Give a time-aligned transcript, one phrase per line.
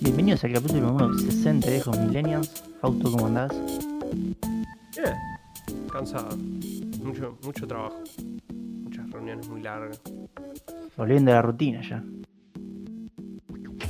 [0.00, 2.64] Bienvenidos al capítulo número 60 de Hijos Millennials.
[2.80, 3.52] Fausto, ¿cómo andás?
[4.96, 5.14] Bien,
[5.92, 6.36] cansado.
[7.02, 8.02] Mucho, mucho trabajo.
[8.52, 10.00] Muchas reuniones muy largas.
[10.96, 12.02] Volviendo a la rutina ya.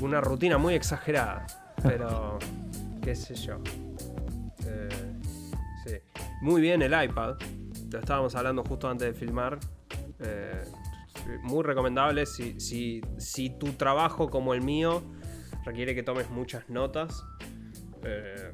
[0.01, 1.47] Una rutina muy exagerada,
[1.83, 2.39] pero
[3.01, 3.59] qué sé yo.
[4.67, 4.89] Eh,
[5.87, 5.97] sí.
[6.43, 7.37] Muy bien el iPad.
[7.91, 9.59] Lo estábamos hablando justo antes de filmar.
[10.21, 10.65] Eh,
[11.43, 15.03] muy recomendable si, si, si tu trabajo como el mío
[15.65, 17.25] requiere que tomes muchas notas.
[18.05, 18.53] eh,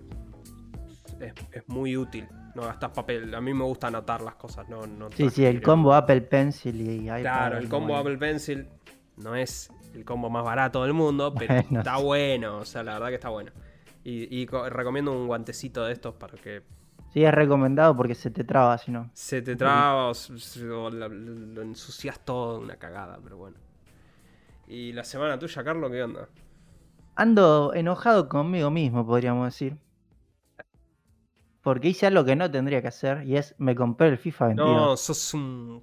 [1.20, 2.26] es, es muy útil.
[2.54, 3.34] No gastas papel.
[3.34, 4.68] A mí me gusta anotar las cosas.
[4.68, 7.20] No, no Sí, sí, el combo Apple Pencil y iPad.
[7.20, 8.00] Claro, el combo bueno.
[8.00, 8.68] Apple Pencil
[9.16, 12.56] no es el combo más barato del mundo, pero Bueno, está bueno.
[12.58, 13.52] O sea, la verdad que está bueno.
[14.02, 16.62] Y, y co- recomiendo un guantecito de estos para que
[17.12, 19.10] Sí, es recomendado porque se te traba, si no.
[19.14, 23.56] se te traba o, la- lo ensucias todo, una cagada, pero bueno.
[24.68, 26.28] ¿Y la semana tuya, Carlos, qué onda?
[27.16, 29.76] Ando enojado conmigo mismo, podríamos decir.
[31.62, 34.76] Porque hice algo que no tendría que hacer y es me compré el FIFA 22.
[34.76, 35.82] No, sos un...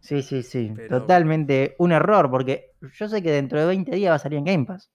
[0.00, 0.72] Sí, sí, sí.
[0.76, 4.38] Pero- Totalmente un error porque yo sé que dentro de 20 días va a salir
[4.38, 4.90] en Game Pass.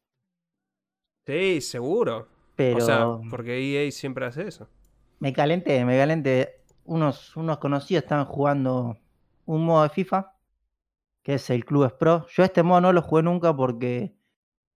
[1.25, 2.27] Sí, seguro.
[2.55, 4.69] Pero O sea, porque EA siempre hace eso.
[5.19, 6.63] Me calenté, me calenté.
[6.85, 8.97] Unos, unos conocidos estaban jugando
[9.45, 10.35] un modo de FIFA
[11.25, 12.27] que es el Clubes Pro.
[12.29, 14.15] Yo este modo no lo jugué nunca porque,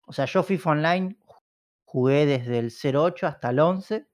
[0.06, 1.19] o sea, yo FIFA Online
[1.84, 4.08] jugué desde el 08 hasta el 11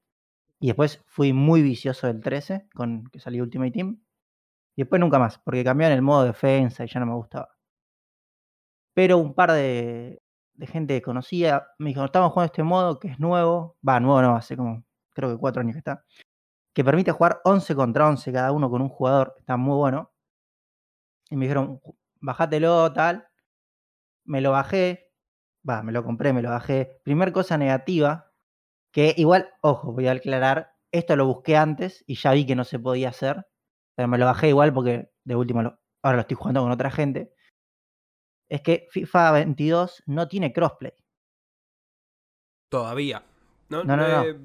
[0.59, 4.03] y después fui muy vicioso del 13 con que salió Ultimate Team.
[4.75, 7.51] Y después nunca más, porque cambiaron el modo defensa y ya no me gustaba.
[8.95, 10.21] Pero un par de,
[10.55, 14.35] de gente conocida me dijo, estamos jugando este modo que es nuevo, va, nuevo no,
[14.35, 14.83] hace como
[15.15, 16.05] creo que cuatro años que está,
[16.75, 20.13] que permite jugar 11 contra 11 cada uno con un jugador, está muy bueno.
[21.31, 23.27] Y me dijeron, "Ju- bajátelo, tal.
[24.27, 25.13] Me lo bajé,
[25.69, 27.01] va, me lo compré, me lo bajé.
[27.05, 28.33] Primer cosa negativa,
[28.93, 32.65] que igual, ojo, voy a aclarar, esto lo busqué antes y ya vi que no
[32.65, 33.47] se podía hacer,
[33.97, 36.91] pero me lo bajé igual porque de último lo- ahora lo estoy jugando con otra
[36.91, 37.33] gente.
[38.49, 40.93] Es que FIFA 22 no tiene crossplay.
[42.71, 43.23] Todavía.
[43.69, 44.23] No, No, no, no.
[44.25, 44.39] eh,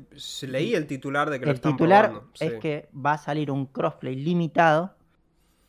[0.47, 2.59] leí el titular de que lo El están titular probando, es sí.
[2.59, 4.95] que va a salir un crossplay limitado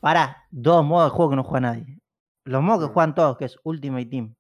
[0.00, 1.98] para dos modos de juego que no juega nadie.
[2.44, 2.94] Los modos que Mm.
[2.94, 4.34] juegan todos, que es Ultimate Team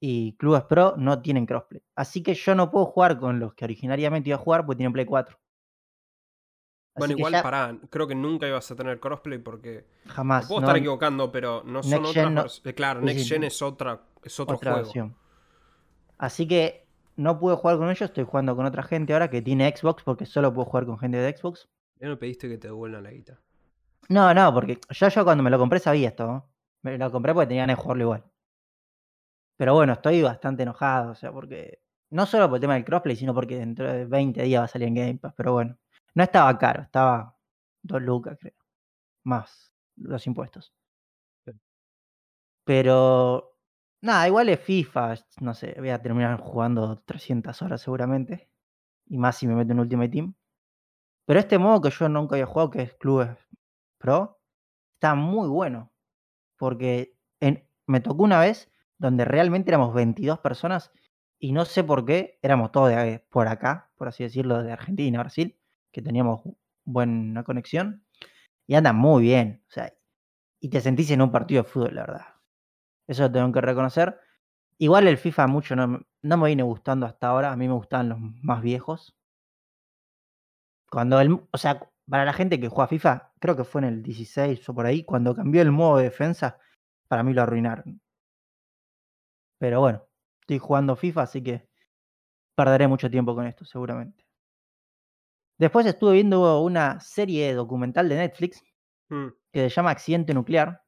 [0.00, 1.82] y Clubes Pro, no tienen crossplay.
[1.96, 4.92] Así que yo no puedo jugar con los que originariamente iba a jugar porque tienen
[4.92, 5.38] Play 4.
[6.96, 10.12] Bueno, Así que igual ya pará, creo que nunca ibas a tener crossplay porque me
[10.12, 10.46] jamás.
[10.46, 13.44] puedo no- estar equivocando, pero no son Next otras Gen no- eh, Claro, Next Gen
[13.44, 14.84] es otra, es otro otra juego.
[14.86, 15.16] versión.
[16.16, 16.85] Así que
[17.16, 20.26] no pude jugar con ellos, estoy jugando con otra gente ahora que tiene Xbox porque
[20.26, 21.68] solo puedo jugar con gente de Xbox.
[21.98, 23.40] Ya no pediste que te devuelvan la guita.
[24.08, 26.26] No, no, porque yo, yo cuando me lo compré sabía esto.
[26.26, 26.48] ¿no?
[26.82, 28.24] Me lo compré porque tenía ganas de jugarlo igual.
[29.56, 31.80] Pero bueno, estoy bastante enojado, o sea, porque.
[32.10, 34.68] No solo por el tema del crossplay, sino porque dentro de 20 días va a
[34.68, 35.34] salir en Game Pass.
[35.36, 35.76] Pero bueno,
[36.14, 37.36] no estaba caro, estaba
[37.82, 38.54] 2 lucas, creo.
[39.24, 40.72] Más los impuestos.
[42.64, 43.55] Pero.
[44.02, 48.50] Nada, igual es FIFA, no sé, voy a terminar jugando 300 horas seguramente.
[49.08, 50.34] Y más si me meto en Ultimate Team.
[51.26, 53.36] Pero este modo que yo nunca había jugado, que es Clubes
[53.98, 54.40] Pro,
[54.94, 55.92] está muy bueno.
[56.56, 57.16] Porque
[57.86, 60.92] me tocó una vez donde realmente éramos 22 personas
[61.38, 65.20] y no sé por qué, éramos todos de por acá, por así decirlo, de Argentina,
[65.20, 65.58] Brasil,
[65.92, 66.42] que teníamos
[66.84, 68.04] buena conexión.
[68.66, 69.62] Y anda muy bien.
[69.68, 69.92] O sea,
[70.60, 72.35] y te sentís en un partido de fútbol, la verdad.
[73.08, 74.18] Eso lo tengo que reconocer.
[74.78, 77.52] Igual el FIFA mucho no, me- no me viene gustando hasta ahora.
[77.52, 79.16] A mí me gustan los más viejos.
[80.90, 84.02] Cuando el, o sea, para la gente que juega FIFA, creo que fue en el
[84.02, 86.58] 16 o por ahí, cuando cambió el modo de defensa,
[87.08, 88.00] para mí lo arruinaron.
[89.58, 90.02] Pero bueno,
[90.40, 91.68] estoy jugando FIFA, así que
[92.56, 94.26] perderé mucho tiempo con esto, seguramente.
[95.58, 98.62] Después estuve viendo una serie documental de Netflix
[99.08, 100.82] Mm, que se llama Accidente Nuclear,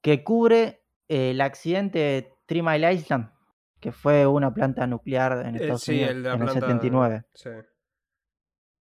[0.00, 3.30] que cubre eh, el accidente de Three Mile Island,
[3.80, 6.46] que fue una planta nuclear en eh, Estados sí, Unidos el de la en el
[6.46, 6.66] planta.
[6.66, 7.24] 79.
[7.34, 7.50] Sí.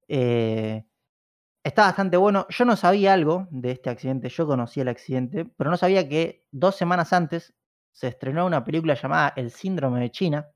[0.09, 0.85] Eh,
[1.63, 2.47] está bastante bueno.
[2.49, 6.47] Yo no sabía algo de este accidente, yo conocía el accidente, pero no sabía que
[6.51, 7.55] dos semanas antes
[7.93, 10.49] se estrenó una película llamada El Síndrome de China,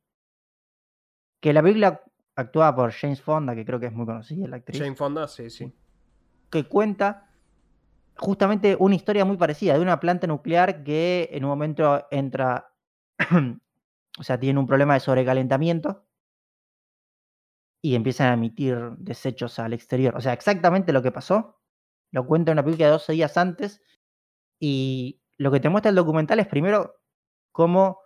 [1.40, 2.02] que la película
[2.36, 5.50] actuada por James Fonda, que creo que es muy conocida la actriz, Jane Fonda, sí,
[5.50, 5.72] sí.
[6.50, 7.31] que cuenta
[8.16, 12.72] justamente una historia muy parecida de una planta nuclear que en un momento entra,
[14.18, 16.06] o sea, tiene un problema de sobrecalentamiento
[17.82, 20.16] y empiezan a emitir desechos al exterior.
[20.16, 21.58] O sea, exactamente lo que pasó.
[22.12, 23.82] Lo cuenta en una película de 12 días antes
[24.60, 27.00] y lo que te muestra el documental es primero
[27.50, 27.98] cómo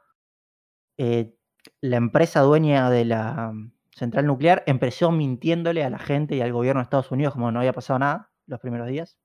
[0.98, 1.36] eh,
[1.80, 6.52] la empresa dueña de la mm, central nuclear empezó mintiéndole a la gente y al
[6.52, 9.18] gobierno de Estados Unidos como no había pasado nada los primeros días.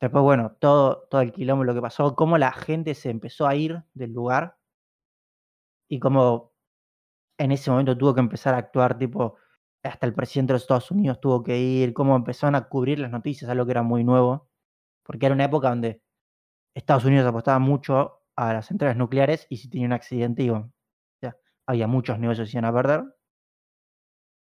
[0.00, 3.56] Después, bueno, todo, todo el quilombo, lo que pasó, cómo la gente se empezó a
[3.56, 4.56] ir del lugar
[5.88, 6.52] y cómo
[7.38, 9.36] en ese momento tuvo que empezar a actuar, tipo,
[9.82, 13.10] hasta el presidente de los Estados Unidos tuvo que ir, cómo empezaron a cubrir las
[13.10, 14.48] noticias, algo que era muy nuevo,
[15.02, 16.02] porque era una época donde
[16.74, 20.68] Estados Unidos apostaba mucho a las centrales nucleares y si tenía un accidente, iba,
[21.66, 23.04] había muchos negocios que iban a perder.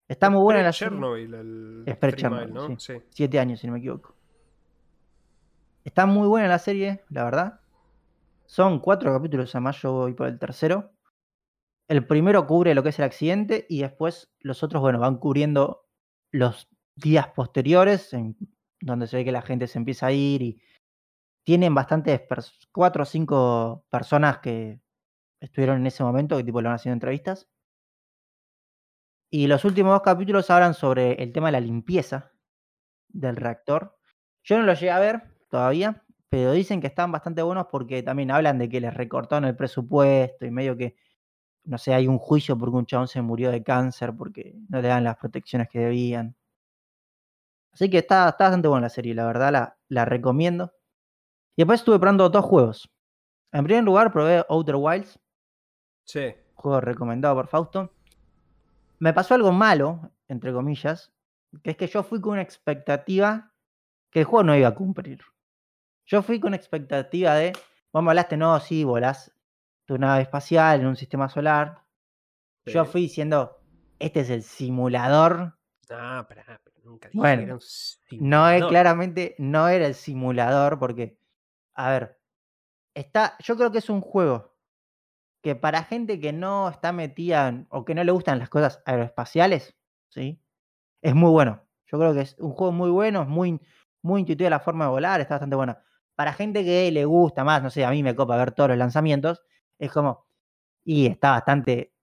[0.08, 0.72] Está muy buena la.
[0.72, 2.68] Chernobyl, el Es ¿no?
[2.68, 2.74] sí.
[2.78, 2.94] Sí.
[3.10, 4.14] Siete años, si no me equivoco.
[5.84, 7.60] Está muy buena la serie, la verdad.
[8.46, 10.92] Son cuatro capítulos, además yo voy por el tercero.
[11.88, 15.88] El primero cubre lo que es el accidente y después los otros, bueno, van cubriendo
[16.30, 18.36] los días posteriores, en
[18.80, 20.62] donde se ve que la gente se empieza a ir y
[21.44, 22.22] tienen bastantes,
[22.70, 24.80] cuatro o cinco personas que
[25.40, 27.48] estuvieron en ese momento, que tipo le van haciendo entrevistas.
[29.30, 32.32] Y los últimos dos capítulos hablan sobre el tema de la limpieza
[33.08, 33.98] del reactor.
[34.44, 38.30] Yo no lo llegué a ver todavía, pero dicen que están bastante buenos porque también
[38.32, 40.96] hablan de que les recortaron el presupuesto y medio que,
[41.64, 44.88] no sé, hay un juicio porque un chabón se murió de cáncer porque no le
[44.88, 46.34] dan las protecciones que debían.
[47.72, 50.72] Así que está, está bastante buena la serie, la verdad la, la recomiendo.
[51.56, 52.90] Y después estuve probando dos juegos.
[53.52, 55.20] En primer lugar probé Outer Wilds,
[56.04, 56.34] Sí.
[56.54, 57.92] juego recomendado por Fausto.
[58.98, 61.12] Me pasó algo malo, entre comillas,
[61.62, 63.52] que es que yo fui con una expectativa
[64.10, 65.20] que el juego no iba a cumplir.
[66.06, 67.52] Yo fui con expectativa de,
[67.92, 69.32] vos me hablaste, no, sí, volás
[69.84, 71.82] tu nave espacial en un sistema solar.
[72.66, 73.58] Yo fui diciendo,
[73.98, 75.58] este es el simulador.
[75.90, 78.68] Ah, pero, pero nunca dije Bueno, que era un No es simulador.
[78.68, 81.18] claramente, no era el simulador, porque,
[81.74, 82.20] a ver,
[82.94, 84.54] está, yo creo que es un juego
[85.42, 88.80] que para gente que no está metida en- o que no le gustan las cosas
[88.86, 89.76] aeroespaciales,
[90.08, 90.40] ¿sí?
[91.02, 91.62] Es muy bueno.
[91.86, 93.60] Yo creo que es un juego muy bueno, es muy,
[94.02, 95.76] muy intuitiva la forma de volar, está bastante bueno.
[96.14, 98.78] Para gente que le gusta más, no sé, a mí me copa ver todos los
[98.78, 99.42] lanzamientos,
[99.78, 100.26] es como,
[100.84, 101.94] y está bastante,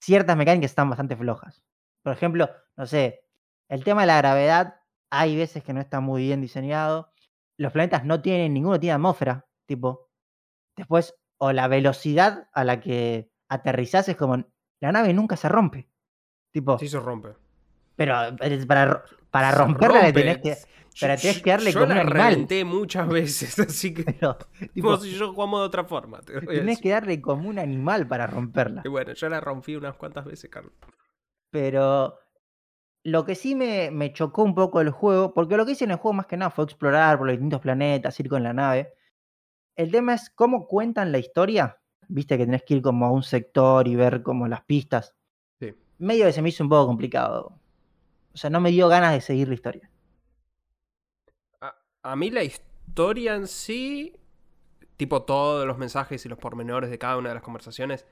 [0.00, 1.62] ciertas mecánicas están bastante flojas.
[2.02, 3.24] Por ejemplo, no sé,
[3.68, 4.80] el tema de la gravedad,
[5.10, 7.12] hay veces que no está muy bien diseñado.
[7.56, 10.08] Los planetas no tienen, ninguno tiene atmósfera, tipo.
[10.76, 14.44] Después, o la velocidad a la que aterrizás es como,
[14.80, 15.88] la nave nunca se rompe.
[16.52, 17.34] Tipo, Sí se rompe.
[17.96, 20.20] pero eh, para, para romperla le rompe.
[20.20, 20.56] tenés que.
[20.94, 22.32] Yo- tenés yo- que darle yo como un la animal.
[22.32, 24.04] reventé muchas veces, así que.
[24.04, 24.36] Pero,
[24.74, 26.20] tipo, Vos y yo jugamos de otra forma.
[26.22, 28.82] Te tenés que darle como un animal para romperla.
[28.84, 30.72] Y bueno, yo la rompí unas cuantas veces, Carlos.
[31.50, 32.18] Pero
[33.04, 35.92] lo que sí me, me chocó un poco el juego, porque lo que hice en
[35.92, 38.92] el juego más que nada fue explorar por los distintos planetas, ir con la nave.
[39.76, 41.78] El tema es cómo cuentan la historia.
[42.08, 45.14] Viste que tenés que ir como a un sector y ver como las pistas.
[45.60, 45.74] Sí.
[45.98, 47.56] Medio que se me hizo un poco complicado.
[48.32, 49.88] O sea, no me dio ganas de seguir la historia.
[52.02, 54.14] A, mí la historia en sí,
[54.96, 58.06] tipo todos los mensajes y los pormenores de cada una de las conversaciones,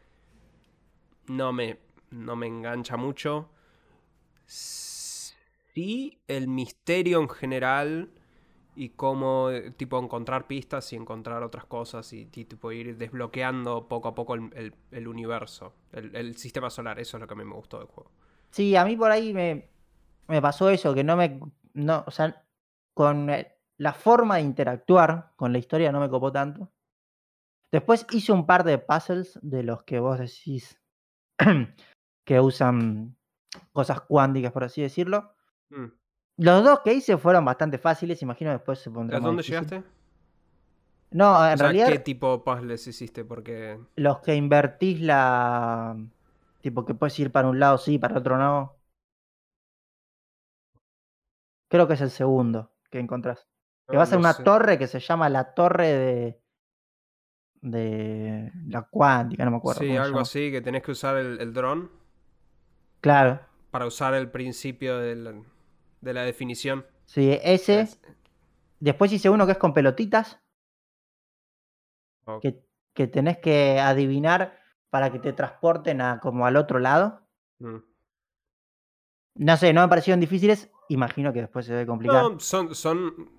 [1.29, 1.79] no me,
[2.11, 3.51] no me engancha mucho.
[4.47, 8.11] Sí, el misterio en general
[8.77, 14.15] y cómo, tipo, encontrar pistas y encontrar otras cosas y, tipo, ir desbloqueando poco a
[14.15, 17.01] poco el, el- universo, el, el sistema solar.
[17.01, 18.11] Eso es lo que a mí me gustó del juego.
[18.51, 19.71] Sí, a mí por ahí me,
[20.29, 21.41] me pasó eso, que no me.
[21.75, 22.47] No, o sea,
[22.95, 23.31] con
[23.79, 26.71] la forma de interactuar con la historia no me copó tanto.
[27.71, 30.81] Después hice un par de puzzles de los que vos decís
[32.25, 33.17] que usan
[33.73, 35.35] cosas cuánticas, por así decirlo.
[35.71, 35.87] Mm.
[36.39, 39.67] Los dos que hice fueron bastante fáciles, imagino después se pondrá ¿A dónde difícil.
[39.67, 39.85] llegaste?
[41.11, 43.25] No, en O sea, realidad ¿qué tipo puzzles hiciste?
[43.25, 43.79] Porque...
[43.97, 45.97] los que invertís la.
[46.61, 48.77] Tipo que puedes ir para un lado sí, para otro no.
[51.71, 53.47] Creo que es el segundo que encontrás.
[53.89, 54.43] Que no, vas a una sé.
[54.43, 56.43] torre que se llama la torre de.
[57.63, 59.81] de la cuántica, no me acuerdo.
[59.81, 61.91] Sí, algo así, que tenés que usar el, el dron
[63.01, 63.41] Claro.
[63.71, 65.43] para usar el principio del-
[66.01, 66.87] de la definición.
[67.07, 67.81] Sí, ese.
[67.81, 68.01] Es-
[68.81, 70.39] Después hice uno que es con pelotitas.
[72.27, 72.43] Ok.
[72.43, 72.65] Que,
[72.95, 74.57] que tenés que adivinar
[74.91, 77.27] para que te transporten a como al otro lado.
[77.59, 77.79] Mm.
[79.35, 80.71] No sé, no me parecieron difíciles.
[80.89, 82.23] Imagino que después se debe complicar.
[82.23, 82.75] No, son...
[82.75, 83.38] son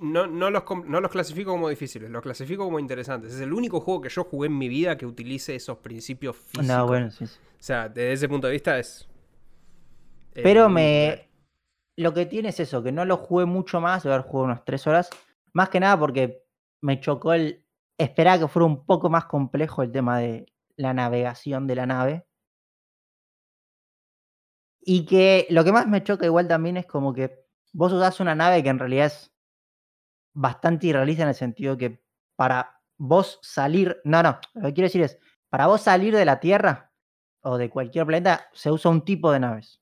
[0.00, 3.34] no, no los, no los clasifico como difíciles, los clasifico como interesantes.
[3.34, 6.66] Es el único juego que yo jugué en mi vida que utilice esos principios físicos.
[6.66, 7.38] No, bueno, sí, sí.
[7.52, 9.08] O sea, desde ese punto de vista es...
[10.34, 11.30] Pero me.
[11.96, 14.64] Lo que tiene es eso, que no lo jugué mucho más, de haber jugado unas
[14.64, 15.10] tres horas.
[15.52, 16.44] Más que nada porque
[16.80, 17.64] me chocó el,
[17.98, 22.26] esperaba que fuera un poco más complejo el tema de la navegación de la nave.
[24.80, 28.36] Y que lo que más me choca igual también es como que vos usás una
[28.36, 29.32] nave que en realidad es
[30.38, 32.00] bastante irrealista en el sentido que
[32.36, 35.18] para vos salir, no, no, lo que quiero decir es,
[35.48, 36.92] para vos salir de la Tierra
[37.42, 39.80] o de cualquier planeta se usa un tipo de naves.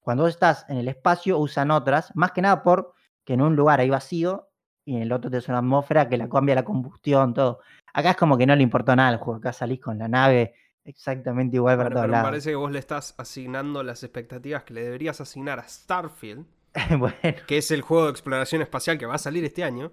[0.00, 2.92] Cuando vos estás en el espacio usan otras, más que nada por
[3.24, 4.50] que en un lugar hay vacío
[4.84, 7.60] y en el otro tenés una atmósfera que la cambia la combustión, todo.
[7.94, 10.54] Acá es como que no le importó nada al juego, acá salís con la nave
[10.84, 12.30] exactamente igual para Bueno, todos pero me lados.
[12.30, 16.46] parece que vos le estás asignando las expectativas que le deberías asignar a Starfield,
[16.98, 17.14] bueno,
[17.46, 19.92] que es el juego de exploración espacial que va a salir este año,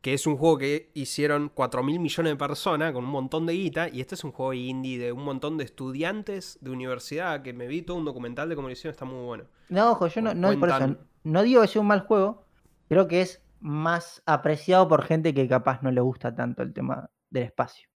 [0.00, 3.54] que es un juego que hicieron 4 mil millones de personas con un montón de
[3.54, 7.52] guita, y este es un juego indie de un montón de estudiantes de universidad, que
[7.52, 9.44] me vi todo un documental de cómo lo hicieron, está muy bueno.
[9.68, 12.44] no, ojo, yo no, no, por eso, no digo que sea un mal juego,
[12.88, 17.10] creo que es más apreciado por gente que capaz no le gusta tanto el tema
[17.30, 17.88] del espacio.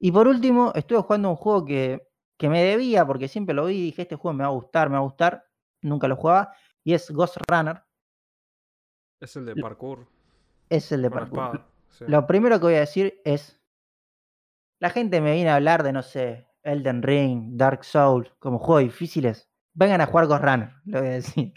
[0.00, 3.76] Y por último, estuve jugando un juego que, que me debía, porque siempre lo vi
[3.76, 5.44] y dije, este juego me va a gustar, me va a gustar,
[5.82, 6.52] nunca lo jugaba,
[6.88, 7.84] y es Ghost Runner,
[9.20, 10.08] Es el de parkour.
[10.70, 11.44] es el de Con parkour.
[11.44, 11.70] espada.
[11.90, 12.04] sí.
[12.08, 13.60] Lo primero que voy a decir es,
[14.80, 18.84] la gente me viene a hablar de, no sé, Elden Ring, Dark Souls, como juegos
[18.84, 19.50] difíciles.
[19.74, 21.52] Vengan a jugar Ghost Runner, lo voy a decir.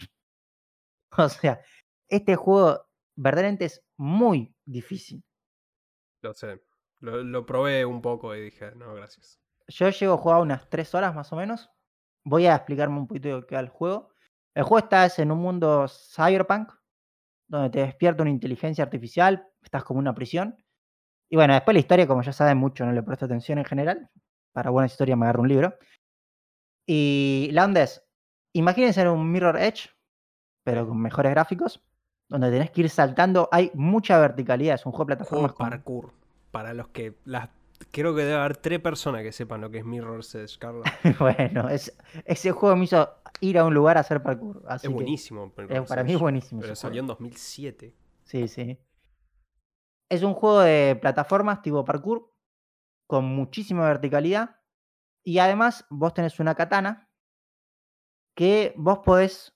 [1.16, 1.62] O sea,
[2.08, 2.86] este juego
[3.16, 5.24] verdaderamente es muy difícil.
[6.22, 6.62] Lo sé.
[7.00, 9.40] Lo, lo probé un poco y dije, no, gracias.
[9.68, 11.70] Yo llego a jugar unas 3 horas más o menos.
[12.24, 14.11] Voy a explicarme un poquito de qué va el juego.
[14.54, 16.70] El juego está es en un mundo cyberpunk,
[17.48, 20.56] donde te despierta una inteligencia artificial, estás como en una prisión.
[21.30, 24.10] Y bueno, después la historia, como ya saben mucho, no le presto atención en general.
[24.52, 25.74] Para buena historia me agarro un libro.
[26.86, 28.04] Y la onda es,
[28.54, 29.90] imagínense en un Mirror Edge,
[30.64, 31.82] pero con mejores gráficos,
[32.28, 33.48] donde tenés que ir saltando.
[33.52, 35.52] Hay mucha verticalidad, es un juego de Juego plataformas.
[35.52, 36.12] con- parkour.
[36.50, 37.14] Para los que.
[37.24, 37.48] Las,
[37.90, 40.84] creo que debe haber tres personas que sepan lo que es Mirror's Edge, Carlos.
[41.18, 43.08] bueno, es, ese juego me hizo
[43.40, 44.62] ir a un lugar a hacer parkour.
[44.68, 45.52] Así es buenísimo.
[45.68, 46.60] es- para mí es buenísimo.
[46.60, 47.18] Pero salió en juego.
[47.20, 47.94] 2007.
[48.24, 48.78] Sí, sí.
[50.08, 52.32] Es un juego de plataformas tipo parkour,
[53.06, 54.56] con muchísima verticalidad.
[55.24, 57.08] Y además vos tenés una katana
[58.34, 59.54] que vos podés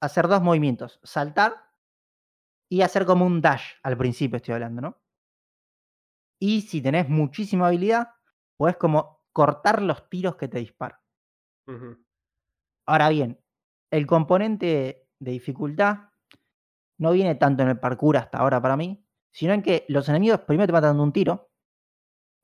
[0.00, 1.00] hacer dos movimientos.
[1.02, 1.54] Saltar
[2.68, 4.98] y hacer como un dash al principio, estoy hablando, ¿no?
[6.38, 8.08] Y si tenés muchísima habilidad,
[8.56, 10.98] podés como cortar los tiros que te disparan.
[12.86, 13.40] Ahora bien,
[13.90, 16.10] el componente de dificultad
[16.98, 20.40] no viene tanto en el parkour hasta ahora para mí, sino en que los enemigos
[20.40, 21.50] primero te matan de un tiro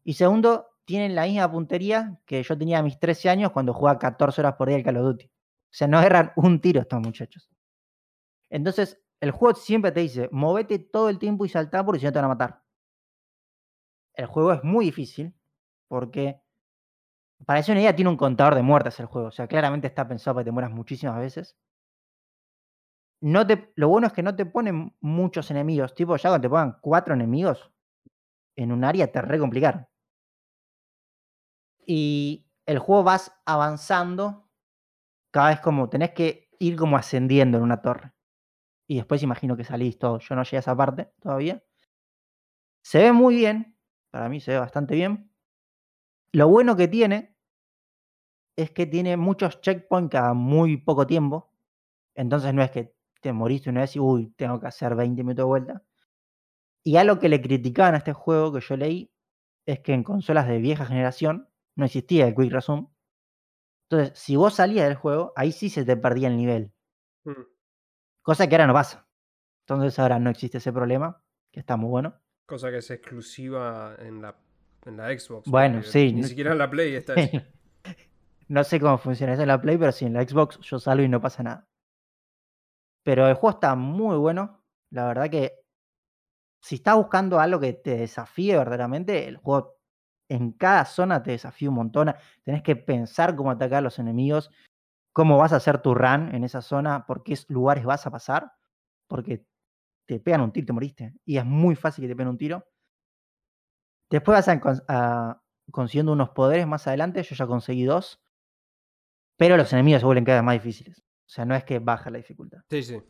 [0.05, 3.99] y segundo tienen la misma puntería que yo tenía a mis 13 años cuando jugaba
[3.99, 5.27] 14 horas por día al Call of Duty.
[5.27, 5.31] O
[5.71, 7.49] sea, no erran un tiro estos muchachos.
[8.51, 12.13] Entonces, el juego siempre te dice, movete todo el tiempo y saltá porque si no
[12.13, 12.62] te van a matar.
[14.15, 15.35] El juego es muy difícil
[15.89, 16.41] porque,
[17.47, 19.29] para hacer una idea, tiene un contador de muertes el juego.
[19.29, 21.57] O sea, claramente está pensado para que te mueras muchísimas veces.
[23.23, 25.95] No te, lo bueno es que no te ponen muchos enemigos.
[25.95, 27.71] Tipo, ya cuando te pongan cuatro enemigos
[28.57, 29.87] en un área te re complicaron.
[31.87, 34.49] Y el juego vas avanzando.
[35.33, 38.13] Cada vez como tenés que ir como ascendiendo en una torre.
[38.89, 40.19] Y después imagino que salís todo.
[40.21, 41.63] Yo no llegué a esa parte todavía.
[42.85, 43.72] Se ve muy bien.
[44.13, 45.31] Para mí se ve bastante bien.
[46.33, 47.35] Lo bueno que tiene
[48.57, 51.51] es que tiene muchos checkpoints cada muy poco tiempo.
[52.15, 55.45] Entonces no es que te moriste una vez y uy, tengo que hacer 20 minutos
[55.45, 55.83] de vuelta.
[56.85, 59.13] Y algo que le criticaban a este juego que yo leí
[59.67, 62.89] es que en consolas de vieja generación no existía el Quick Resume.
[63.91, 66.73] Entonces, si vos salías del juego, ahí sí se te perdía el nivel.
[67.25, 67.33] Mm.
[68.23, 69.09] Cosa que ahora no pasa.
[69.67, 72.22] Entonces ahora no existe ese problema, que está muy bueno.
[72.53, 74.37] Cosa que es exclusiva en la,
[74.85, 75.49] en la Xbox.
[75.49, 77.41] Bueno, sí, Ni no- siquiera en la Play está eso.
[78.49, 81.03] no sé cómo funciona eso en la Play, pero sí, en la Xbox yo salgo
[81.03, 81.67] y no pasa nada.
[83.07, 84.63] Pero el juego está muy bueno.
[84.91, 85.61] La verdad que
[86.61, 89.79] si estás buscando algo que te desafíe verdaderamente, el juego
[90.29, 92.13] en cada zona te desafía un montón.
[92.43, 94.51] Tenés que pensar cómo atacar a los enemigos,
[95.15, 98.53] cómo vas a hacer tu run en esa zona, por qué lugares vas a pasar,
[99.09, 99.47] porque
[100.07, 101.15] te pegan un tiro y te moriste.
[101.25, 102.65] Y es muy fácil que te peguen un tiro.
[104.11, 105.41] Después vas a, cons- a-
[105.71, 107.23] consiguiendo unos poderes más adelante.
[107.23, 108.21] Yo ya conseguí dos.
[109.37, 110.99] Pero los enemigos se vuelven cada vez más difíciles.
[111.01, 112.61] O sea, no es que baja la dificultad.
[112.69, 113.01] Sí, sí.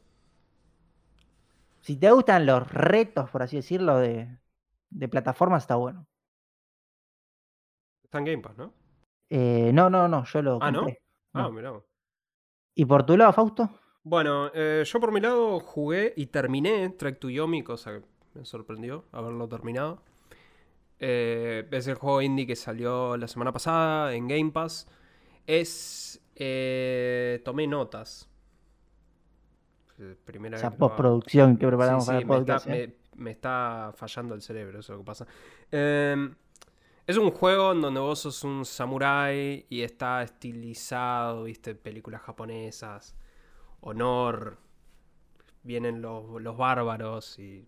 [1.80, 4.38] Si te gustan los retos, por así decirlo, de,
[4.90, 6.06] de plataformas, está bueno.
[8.04, 8.72] Está en Game Pass, ¿no?
[9.30, 10.86] Eh, no, no, no, yo lo Ah, ¿no?
[11.32, 11.52] Ah, No.
[11.52, 11.72] mirá.
[12.74, 13.68] ¿Y por tu lado, Fausto?
[14.04, 18.02] Bueno, eh, yo por mi lado jugué y terminé Trek to Yomi, cosa que
[18.34, 20.02] me sorprendió haberlo terminado.
[20.98, 24.88] Eh, es el juego indie que salió la semana pasada en Game Pass.
[25.46, 26.20] Es.
[26.34, 28.28] eh, tomé notas.
[30.24, 32.66] Primera Esa postproducción que preparamos Sí, para sí, el me, podcast.
[32.66, 32.76] está,
[33.16, 35.26] me- me está fallando el cerebro, eso es lo que pasa.
[35.70, 36.30] Eh,
[37.06, 43.14] es un juego en donde vos sos un samurái y está estilizado, viste, películas japonesas,
[43.82, 44.58] honor,
[45.62, 47.64] vienen los, los bárbaros y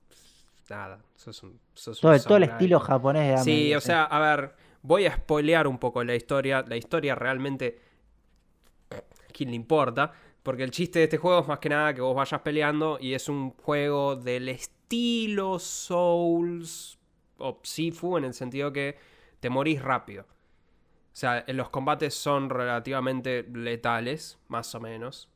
[0.70, 4.04] nada, sos un, sos un Todo, el- todo el estilo japonés de Sí, o sea,
[4.04, 6.64] a ver, voy a spoilear un poco la historia.
[6.66, 7.78] La historia realmente.
[9.32, 10.12] ¿Quién le importa?
[10.42, 13.14] Porque el chiste de este juego es más que nada que vos vayas peleando y
[13.14, 16.98] es un juego del estilo Souls
[17.38, 18.96] o Sifu en el sentido que
[19.40, 20.22] te morís rápido.
[20.24, 25.28] O sea, los combates son relativamente letales, más o menos.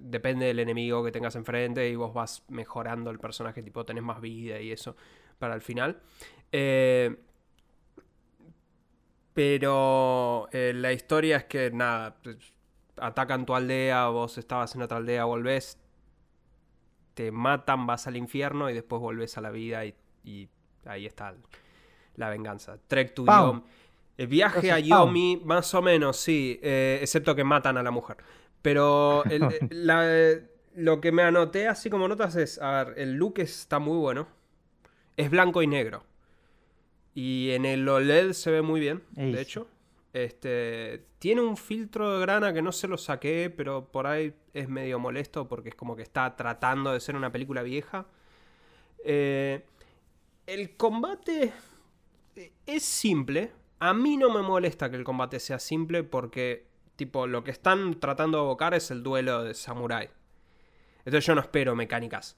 [0.00, 4.20] Depende del enemigo que tengas enfrente y vos vas mejorando el personaje, tipo tenés más
[4.20, 4.96] vida y eso
[5.38, 6.00] para el final.
[6.52, 7.16] Eh,
[9.32, 12.36] pero eh, la historia es que nada, pues,
[12.96, 15.78] atacan tu aldea, vos estabas en otra aldea, volvés,
[17.14, 20.48] te matan, vas al infierno y después volvés a la vida y, y
[20.84, 21.34] ahí está
[22.16, 22.78] la venganza.
[22.86, 23.24] Trek to.
[23.26, 23.62] Yomi.
[24.16, 24.88] El viaje a Entonces.
[24.88, 28.18] Yomi, más o menos, sí, eh, excepto que matan a la mujer.
[28.64, 30.40] Pero el- eh, la-
[30.74, 34.26] lo que me anoté así como notas es, a ver, el look está muy bueno.
[35.16, 36.02] Es blanco y negro.
[37.14, 39.68] Y en el OLED se ve muy bien, Ey, de hecho.
[40.12, 44.68] Este, tiene un filtro de grana que no se lo saqué, pero por ahí es
[44.68, 48.06] medio molesto porque es como que está tratando de ser una película vieja.
[49.04, 49.62] Eh,
[50.46, 51.52] el combate
[52.66, 53.52] es simple.
[53.80, 57.98] A mí no me molesta que el combate sea simple porque, tipo, lo que están
[58.00, 60.08] tratando de evocar es el duelo de samurái.
[60.98, 62.36] Entonces yo no espero mecánicas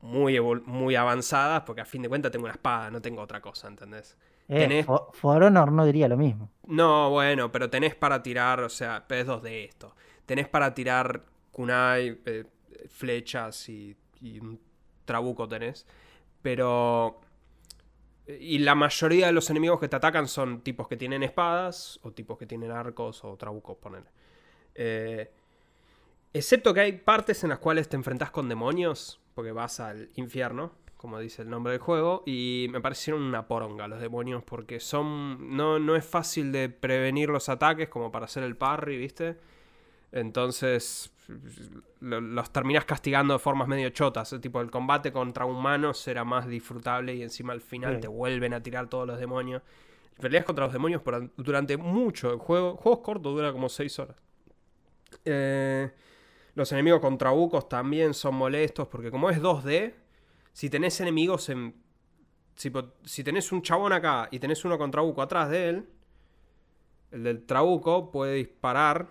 [0.00, 3.68] muy, muy avanzadas porque a fin de cuentas tengo una espada, no tengo otra cosa,
[3.68, 4.16] ¿entendés?
[4.48, 6.50] Eh, tenés- For, Honor no diría lo mismo.
[6.66, 9.94] No, bueno, pero tenés para tirar, o sea, es dos de esto.
[10.26, 12.44] Tenés para tirar kunai, eh,
[12.88, 14.60] flechas y, y un
[15.04, 15.86] trabuco tenés.
[16.42, 17.20] Pero...
[18.26, 22.10] Y la mayoría de los enemigos que te atacan son tipos que tienen espadas o
[22.10, 24.06] tipos que tienen arcos o trabucos, ponele.
[24.74, 25.30] Eh,
[26.32, 30.72] excepto que hay partes en las cuales te enfrentás con demonios, porque vas al infierno,
[30.96, 35.56] como dice el nombre del juego, y me parecieron una poronga los demonios, porque son.
[35.56, 39.36] No, no es fácil de prevenir los ataques como para hacer el parry, ¿viste?
[40.20, 41.12] Entonces.
[41.98, 44.32] lo- los terminás castigando de formas medio chotas.
[44.40, 48.02] Tipo, el combate contra humanos era más disfrutable y encima al final Sí.
[48.02, 49.60] te vuelven a tirar todos los demonios.
[50.20, 52.30] Peleas contra los demonios por- durante mucho.
[52.32, 54.16] El juego, juegos cortos dura como 6 horas.
[55.24, 55.90] Eh,
[56.54, 59.94] los enemigos con trabucos también son molestos porque como es 2D,
[60.52, 61.74] si tenés enemigos en...
[62.54, 62.70] Si,
[63.04, 65.88] si tenés un chabón acá y tenés uno con trabuco atrás de él,
[67.10, 69.08] el del trabuco puede disparar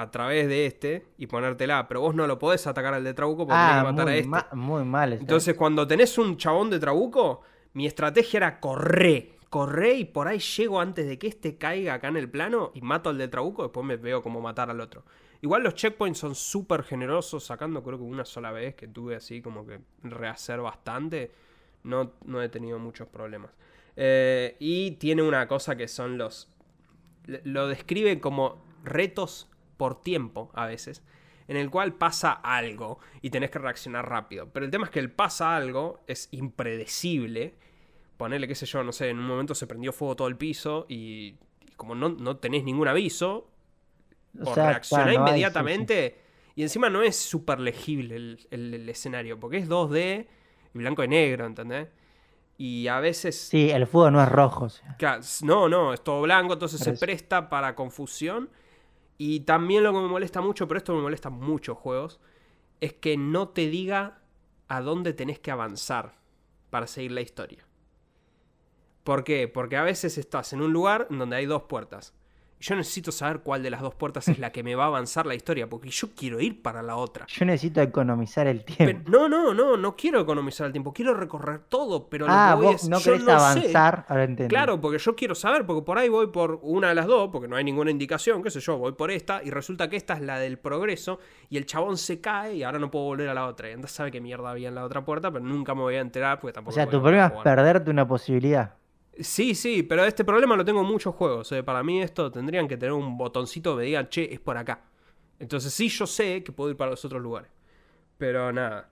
[0.00, 3.46] a través de este y ponértela, pero vos no lo podés atacar al de trabuco
[3.46, 4.28] porque tenés Ah, que matar a muy, este.
[4.28, 5.12] ma- muy mal.
[5.14, 7.42] Entonces, cuando tenés un chabón de trabuco,
[7.74, 9.32] mi estrategia era correr.
[9.50, 12.80] Correr y por ahí llego antes de que este caiga acá en el plano y
[12.82, 15.04] mato al de trabuco, después me veo como matar al otro.
[15.42, 19.40] Igual los checkpoints son súper generosos, sacando creo que una sola vez que tuve así
[19.42, 21.32] como que rehacer bastante.
[21.82, 23.50] No, no he tenido muchos problemas.
[23.96, 26.48] Eh, y tiene una cosa que son los...
[27.44, 29.48] Lo describe como retos
[29.80, 31.02] por tiempo a veces,
[31.48, 34.50] en el cual pasa algo y tenés que reaccionar rápido.
[34.52, 37.54] Pero el tema es que el pasa algo es impredecible.
[38.18, 40.84] Ponerle, qué sé yo, no sé, en un momento se prendió fuego todo el piso
[40.88, 43.50] y, y como no, no tenés ningún aviso,
[44.38, 46.20] O o sea, reaccionar claro, no hay- sí, inmediatamente.
[46.56, 50.26] Y encima no es súper legible el, el- el escenario, porque es 2D
[50.74, 51.88] y blanco y negro, ¿entendés?
[52.58, 53.34] Y a veces...
[53.48, 54.66] Sí, el fuego no es rojo.
[54.66, 54.94] o sea.
[54.98, 58.50] Claro, No, no, es todo blanco, entonces se presta para confusión.
[59.22, 62.20] Y también lo que me molesta mucho, pero esto me molesta en muchos juegos,
[62.80, 64.22] es que no te diga
[64.66, 66.14] a dónde tenés que avanzar
[66.70, 67.66] para seguir la historia.
[69.04, 69.46] ¿Por qué?
[69.46, 72.14] Porque a veces estás en un lugar donde hay dos puertas.
[72.60, 75.24] Yo necesito saber cuál de las dos puertas es la que me va a avanzar
[75.24, 77.24] la historia, porque yo quiero ir para la otra.
[77.26, 79.10] Yo necesito economizar el Pero- tiempo.
[79.10, 82.56] no, no, no, no quiero economizar el tiempo, quiero recorrer todo, pero lo ah, que
[82.56, 83.32] voy vos es, no querés no sé.
[83.32, 84.04] avanzar.
[84.08, 84.28] Ahora.
[84.48, 87.48] Claro, porque yo quiero saber, porque por ahí voy por una de las dos, porque
[87.48, 90.20] no hay ninguna indicación, qué sé yo, voy por esta, y resulta que esta es
[90.20, 91.18] la del progreso,
[91.48, 93.70] y el chabón se cae y ahora no puedo volver a la otra.
[93.70, 96.00] Y andas sabe qué mierda había en la otra puerta, pero nunca me voy a
[96.00, 98.74] enterar porque O tampoco sea, voy tu problema es perderte una posibilidad.
[99.20, 101.52] Sí, sí, pero este problema lo tengo en muchos juegos.
[101.52, 101.62] eh.
[101.62, 104.84] Para mí esto tendrían que tener un botoncito que me diga, che, es por acá.
[105.38, 107.50] Entonces sí, yo sé que puedo ir para los otros lugares.
[108.18, 108.90] Pero nada.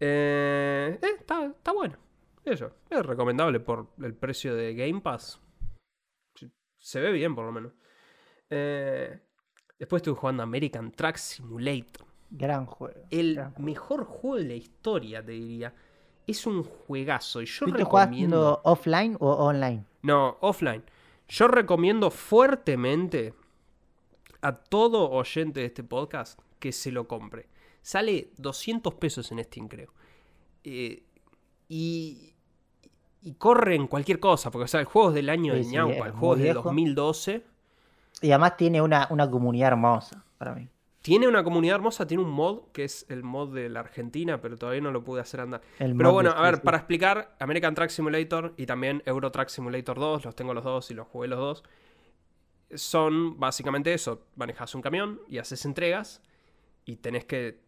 [0.00, 1.96] Eh, eh, está, está bueno.
[2.44, 5.40] Eso, es recomendable por el precio de Game Pass.
[6.78, 7.72] Se ve bien, por lo menos.
[8.50, 9.18] Eh,
[9.78, 12.06] después estuve jugando American Truck Simulator.
[12.30, 13.00] Gran juego.
[13.10, 13.64] El gran juego.
[13.64, 15.74] mejor juego de la historia, te diría.
[16.26, 17.42] Es un juegazo.
[17.42, 18.60] Y yo ¿Tú te recomiendo.
[18.64, 19.84] offline o online?
[20.02, 20.82] No, offline.
[21.28, 23.34] Yo recomiendo fuertemente
[24.40, 27.48] a todo oyente de este podcast que se lo compre.
[27.82, 29.92] Sale 200 pesos en Steam, creo.
[30.64, 31.02] Eh,
[31.68, 32.34] y,
[33.22, 35.66] y corre en cualquier cosa, porque o sea, el juego es del año Sí, de
[35.66, 36.62] ñaupa, el juego es muy de viejo.
[36.62, 37.44] 2012.
[38.22, 40.68] Y además tiene una, una comunidad hermosa para mí.
[41.04, 44.56] Tiene una comunidad hermosa, tiene un mod que es el mod de la Argentina, pero
[44.56, 45.60] todavía no lo pude hacer andar.
[45.78, 49.98] El Pero bueno, a ver, para explicar, American Truck Simulator y también Euro Truck Simulator
[49.98, 51.64] 2, los tengo los dos y los jugué los dos,
[52.74, 56.22] son básicamente eso, manejas un camión y haces entregas
[56.86, 57.60] y tenés que,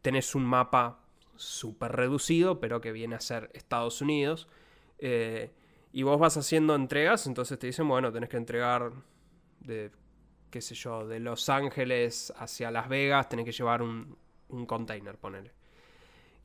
[0.00, 1.00] tenés un mapa
[1.34, 4.46] súper reducido, pero que viene a ser Estados Unidos,
[5.00, 5.50] eh,
[5.92, 8.92] y vos vas haciendo entregas, entonces te dicen, bueno, tenés que entregar
[9.58, 9.90] de,
[10.50, 14.16] qué sé yo, de Los Ángeles hacia Las Vegas, tenés que llevar un,
[14.48, 15.56] un container, ponele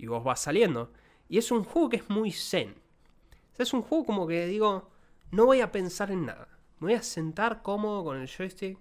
[0.02, 0.92] y vos vas saliendo.
[1.30, 2.72] Y es un juego que es muy zen.
[2.72, 4.90] O sea, es un juego como que digo,
[5.30, 6.48] no voy a pensar en nada.
[6.80, 8.80] Me voy a sentar cómodo con el joystick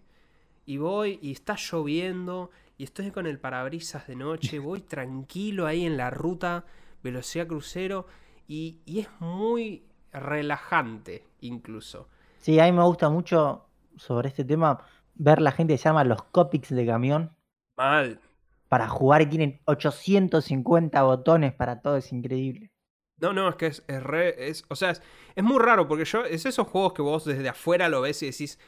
[0.64, 5.84] y voy y está lloviendo y estoy con el parabrisas de noche, voy tranquilo ahí
[5.84, 6.64] en la ruta,
[7.02, 8.06] velocidad crucero
[8.48, 12.08] y, y es muy relajante incluso.
[12.38, 14.82] Sí, a mí me gusta mucho sobre este tema
[15.22, 17.36] ver la gente que se llama los copics de camión
[17.76, 18.20] Mal.
[18.68, 22.70] para jugar y tienen 850 botones para todo, es increíble.
[23.18, 24.48] No, no, es que es, es re.
[24.48, 25.02] Es, o sea, es,
[25.34, 26.24] es muy raro porque yo.
[26.24, 28.58] Es esos juegos que vos desde afuera lo ves y decís.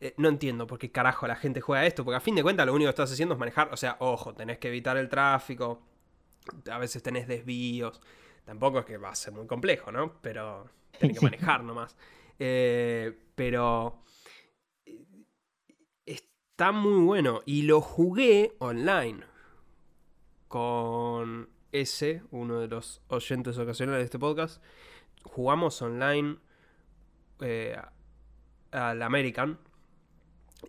[0.00, 2.04] eh, no entiendo por qué carajo la gente juega esto.
[2.04, 3.72] Porque a fin de cuentas lo único que estás haciendo es manejar.
[3.72, 5.82] O sea, ojo, tenés que evitar el tráfico.
[6.70, 8.00] A veces tenés desvíos.
[8.44, 10.14] Tampoco es que va a ser muy complejo, ¿no?
[10.22, 10.66] Pero
[10.98, 11.96] tenés que manejar nomás.
[12.38, 14.02] Eh, pero.
[16.60, 17.40] Está muy bueno.
[17.46, 19.20] Y lo jugué online.
[20.46, 24.62] Con ese, uno de los oyentes ocasionales de este podcast.
[25.22, 26.36] Jugamos online
[27.40, 27.80] eh,
[28.72, 29.58] al American.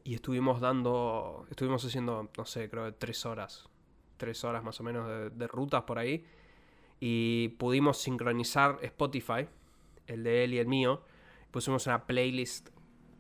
[0.06, 1.45] Y estuvimos dando.
[1.49, 3.67] Estuvimos haciendo, no sé, creo que tres horas.
[4.15, 6.23] Tres horas más o menos de, de rutas por ahí.
[7.01, 9.45] Y pudimos sincronizar Spotify,
[10.08, 11.04] el de él y el mío.
[11.51, 12.69] Pusimos una playlist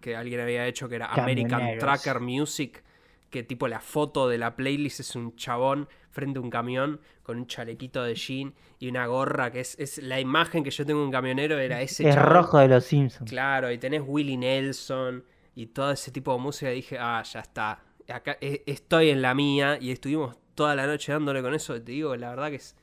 [0.01, 1.77] que alguien había hecho que era American.
[1.79, 2.83] Tracker Music.
[3.29, 7.37] Que tipo la foto de la playlist es un chabón frente a un camión con
[7.37, 10.99] un chalequito de jean y una gorra que es, es la imagen que yo tengo
[10.99, 12.29] de un camionero era ese es chabón.
[12.33, 13.29] rojo de los Simpsons.
[13.29, 15.23] Claro, y tenés Willie Nelson
[15.55, 16.73] y todo ese tipo de música.
[16.73, 17.81] Y dije, ah, ya está.
[18.09, 19.77] Acá e- estoy en la mía.
[19.79, 21.73] Y estuvimos toda la noche dándole con eso.
[21.81, 22.75] Te digo, la verdad que es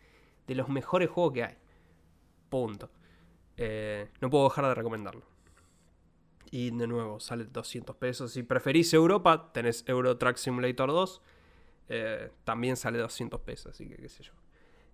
[0.47, 1.55] de los mejores juegos que hay.
[2.49, 2.91] Punto.
[3.59, 5.23] Eh, no puedo dejar de recomendarlo.
[6.51, 8.33] Y de nuevo, sale 200 pesos.
[8.33, 11.23] Si preferís Europa, tenés Euro Truck Simulator 2.
[11.91, 14.33] eh, también sale 200 pesos, así que qué sé yo.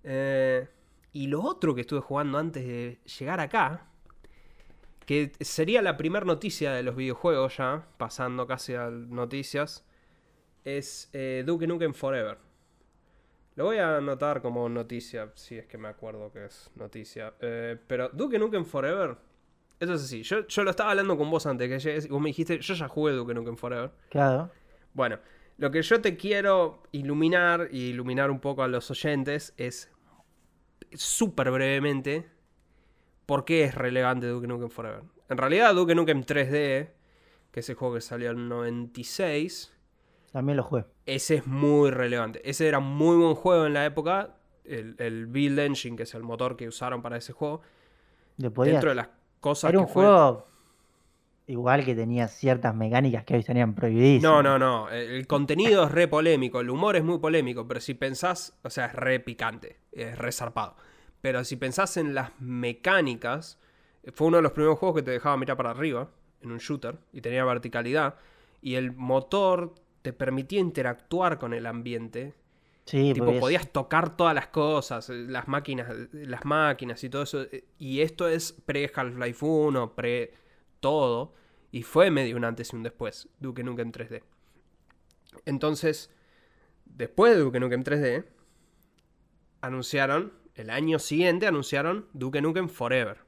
[0.04, 0.68] Eh,
[1.12, 3.88] y lo otro que estuve jugando antes de llegar acá,
[5.06, 9.84] que sería la primera noticia de los videojuegos ya, pasando casi a noticias,
[10.64, 12.38] es eh, Duke Nukem Forever.
[13.56, 17.34] Lo voy a anotar como noticia, si es que me acuerdo que es noticia.
[17.38, 19.16] Pero Duke Nukem Forever,
[19.84, 20.22] eso es así.
[20.22, 22.74] Yo, yo lo estaba hablando con vos antes que llegues y vos me dijiste, yo
[22.74, 23.90] ya jugué Duke Nukem Forever.
[24.10, 24.50] Claro.
[24.92, 25.18] Bueno,
[25.58, 29.90] lo que yo te quiero iluminar y iluminar un poco a los oyentes es
[30.92, 32.28] súper brevemente
[33.26, 35.02] por qué es relevante Duke Nukem Forever.
[35.28, 36.90] En realidad, Duke Nukem 3D,
[37.50, 39.72] que es el juego que salió en 96,
[40.32, 40.84] También lo jugué.
[41.06, 42.40] ese es muy relevante.
[42.48, 44.36] Ese era un muy buen juego en la época.
[44.64, 47.62] El, el Build Engine, que es el motor que usaron para ese juego.
[48.36, 49.08] Dentro de las
[49.44, 50.06] cosas Era que un fue.
[50.06, 50.46] juego
[51.46, 54.22] igual que tenía ciertas mecánicas que hoy estarían prohibidas.
[54.22, 54.88] No, no, no.
[54.90, 58.70] El el contenido es re polémico, el humor es muy polémico, pero si pensás, o
[58.70, 60.76] sea, es re picante, es re zarpado.
[61.20, 63.58] Pero si pensás en las mecánicas,
[64.14, 66.08] fue uno de los primeros juegos que te dejaba mirar para arriba,
[66.42, 68.16] en un shooter, y tenía verticalidad,
[68.62, 72.34] y el motor te permitía interactuar con el ambiente.
[72.86, 77.42] Sí, tipo, podías tocar todas las cosas, eh, las máquinas, las máquinas y todo eso.
[77.42, 80.34] eh, Y esto es pre-Half-Life 1, pre
[80.80, 81.34] todo.
[81.70, 84.22] Y fue medio un antes y un después, Duke Nukem 3D.
[85.44, 86.10] Entonces,
[86.84, 88.24] después de Duke Nukem 3D,
[89.60, 93.18] anunciaron, el año siguiente anunciaron Duke Nukem Forever,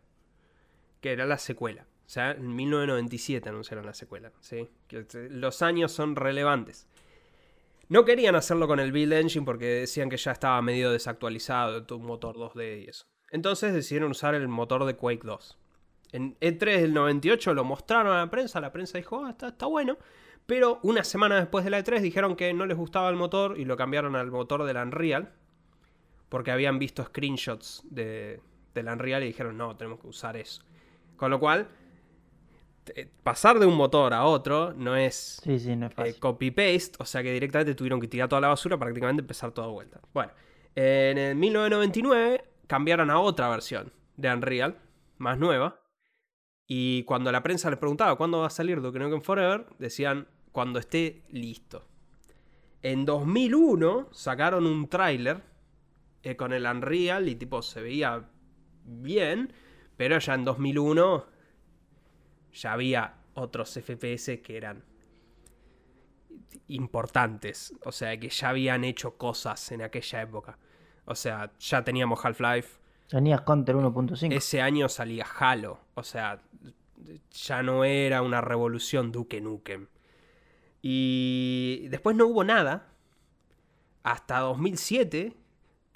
[1.00, 1.86] que era la secuela.
[2.06, 4.30] O sea, en 1997 anunciaron la secuela.
[4.40, 4.68] ¿sí?
[4.90, 6.86] Eh, los años son relevantes.
[7.88, 12.04] No querían hacerlo con el Build Engine porque decían que ya estaba medio desactualizado, un
[12.04, 13.06] motor 2D y eso.
[13.30, 15.58] Entonces decidieron usar el motor de Quake 2.
[16.12, 19.98] En E3 del 98 lo mostraron a la prensa, la prensa dijo, ah, está, bueno.
[20.46, 23.64] Pero una semana después de la E3 dijeron que no les gustaba el motor y
[23.64, 25.32] lo cambiaron al motor del Unreal.
[26.28, 28.40] Porque habían visto screenshots de,
[28.74, 30.62] del Unreal y dijeron, no, tenemos que usar eso.
[31.16, 31.68] Con lo cual,
[33.22, 37.04] pasar de un motor a otro no es, Sí, sí, no es eh, copy-paste, o
[37.04, 40.00] sea que directamente tuvieron que tirar toda la basura, prácticamente empezar todo de vuelta.
[40.12, 40.32] Bueno,
[40.74, 44.78] en el 1999 cambiaron a otra versión de Unreal,
[45.18, 45.80] más nueva,
[46.66, 50.78] y cuando la prensa les preguntaba cuándo va a salir Duke Nukem Forever, decían cuando
[50.78, 51.86] esté listo.
[52.82, 55.42] En 2001 sacaron un tráiler
[56.22, 58.28] eh, con el Unreal y tipo se veía
[58.84, 59.52] bien,
[59.96, 61.35] pero ya en 2001
[62.56, 64.82] ya había otros FPS que eran
[66.68, 70.58] importantes, o sea, que ya habían hecho cosas en aquella época.
[71.04, 74.34] O sea, ya teníamos Half-Life, Tenías Counter 1.5.
[74.34, 76.40] ese año salía Halo, o sea,
[77.30, 79.86] ya no era una revolución Duke Nukem.
[80.82, 82.88] Y después no hubo nada
[84.02, 85.34] hasta 2007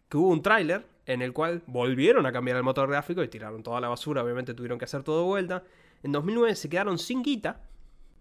[0.08, 3.64] que hubo un tráiler en el cual volvieron a cambiar el motor gráfico y tiraron
[3.64, 5.64] toda la basura, obviamente tuvieron que hacer todo de vuelta.
[6.04, 7.62] En 2009 se quedaron sin guita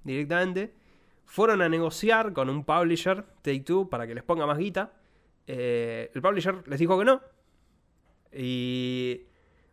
[0.04, 0.74] directamente.
[1.26, 4.92] Fueron a negociar con un publisher, Take Two, para que les ponga más guita.
[5.46, 7.22] Eh, el publisher les dijo que no.
[8.34, 9.22] Y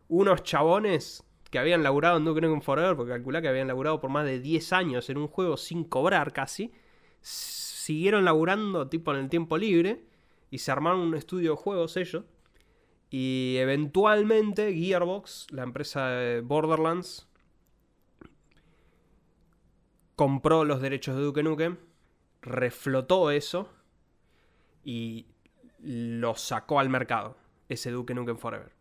[0.09, 4.11] unos chabones que habían laburado en Duke Nukem Forever, porque calculá que habían laburado por
[4.11, 6.71] más de 10 años en un juego sin cobrar casi,
[7.21, 10.03] siguieron laburando tipo en el tiempo libre
[10.51, 12.23] y se armaron un estudio de juegos ellos.
[13.09, 17.27] Y eventualmente Gearbox, la empresa de Borderlands,
[20.15, 21.77] compró los derechos de Duke Nukem,
[22.41, 23.69] reflotó eso
[24.83, 25.27] y
[25.79, 27.37] lo sacó al mercado,
[27.69, 28.71] ese Duke Nukem Forever.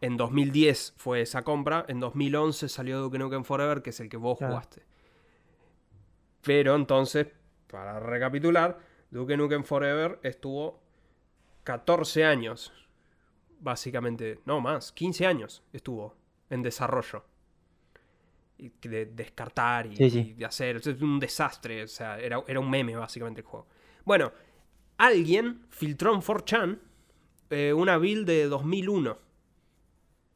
[0.00, 4.16] En 2010 fue esa compra, en 2011 salió Duke Nukem Forever, que es el que
[4.16, 4.54] vos Claro.
[4.54, 4.82] jugaste.
[6.42, 7.28] Pero entonces,
[7.68, 8.78] para recapitular,
[9.10, 10.80] Duke Nukem Forever estuvo
[11.64, 12.72] 14 años,
[13.66, 16.14] básicamente, no más, 15 años estuvo
[16.48, 17.24] en desarrollo.
[18.58, 20.18] Y de descartar y, Sí, sí.
[20.20, 23.66] y de hacer, es un desastre, o sea, era, era un meme básicamente el juego.
[24.04, 24.32] Bueno,
[24.96, 26.78] alguien filtró en 4chan
[27.50, 29.18] eh, una build de 2001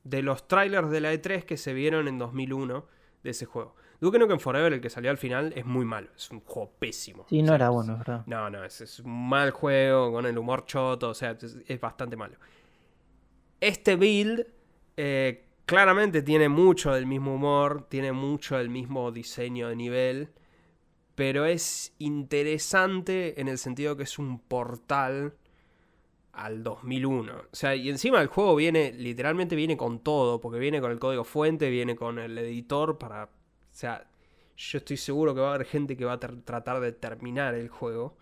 [0.05, 2.85] de los trailers de la E3 que se vieron en 2001
[3.23, 3.77] de ese juego.
[4.01, 6.09] Duke Nukem Forever, el que salió al final, es muy malo.
[6.17, 7.27] Es un juego pésimo.
[7.29, 8.23] Sí, no era bueno, es verdad.
[8.27, 11.81] No, no, es, es un mal juego con el humor choto, o sea, es, es
[11.81, 12.37] bastante malo.
[13.61, 14.47] Este build
[14.97, 20.31] eh, claramente tiene mucho del mismo humor, tiene mucho del mismo diseño de nivel,
[21.15, 25.35] pero es interesante en el sentido que es un portal
[26.33, 27.33] al 2001.
[27.53, 30.99] O sea, y encima el juego viene, literalmente viene con todo, porque viene con el
[30.99, 33.25] código fuente, viene con el editor para...
[33.25, 33.29] O
[33.73, 34.09] sea,
[34.57, 37.55] yo estoy seguro que va a haber gente que va a tr- tratar de terminar
[37.55, 38.17] el juego.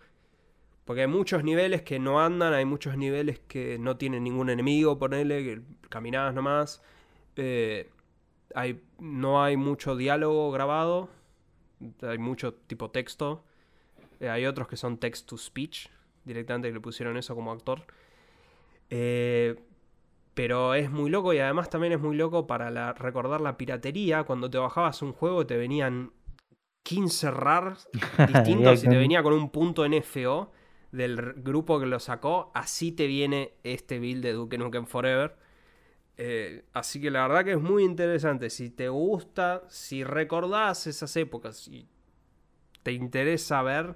[0.89, 4.97] Porque hay muchos niveles que no andan, hay muchos niveles que no tienen ningún enemigo,
[4.97, 6.81] ponele, que caminabas nomás.
[7.35, 7.91] Eh,
[8.55, 11.07] hay, no hay mucho diálogo grabado,
[12.01, 13.43] hay mucho tipo texto.
[14.19, 15.89] Eh, hay otros que son text to speech,
[16.25, 17.83] directamente que le pusieron eso como actor.
[18.89, 19.59] Eh,
[20.33, 24.23] pero es muy loco y además también es muy loco para la- recordar la piratería.
[24.23, 26.13] Cuando te bajabas un juego te venían
[26.81, 27.87] 15 RARs
[28.27, 30.51] distintos y te venía con un punto NFO
[30.91, 32.51] del grupo que lo sacó.
[32.53, 35.35] Así te viene este build de Duke Nukem Forever.
[36.17, 38.49] Eh, así que la verdad que es muy interesante.
[38.49, 41.87] Si te gusta, si recordás esas épocas, si
[42.83, 43.95] te interesa ver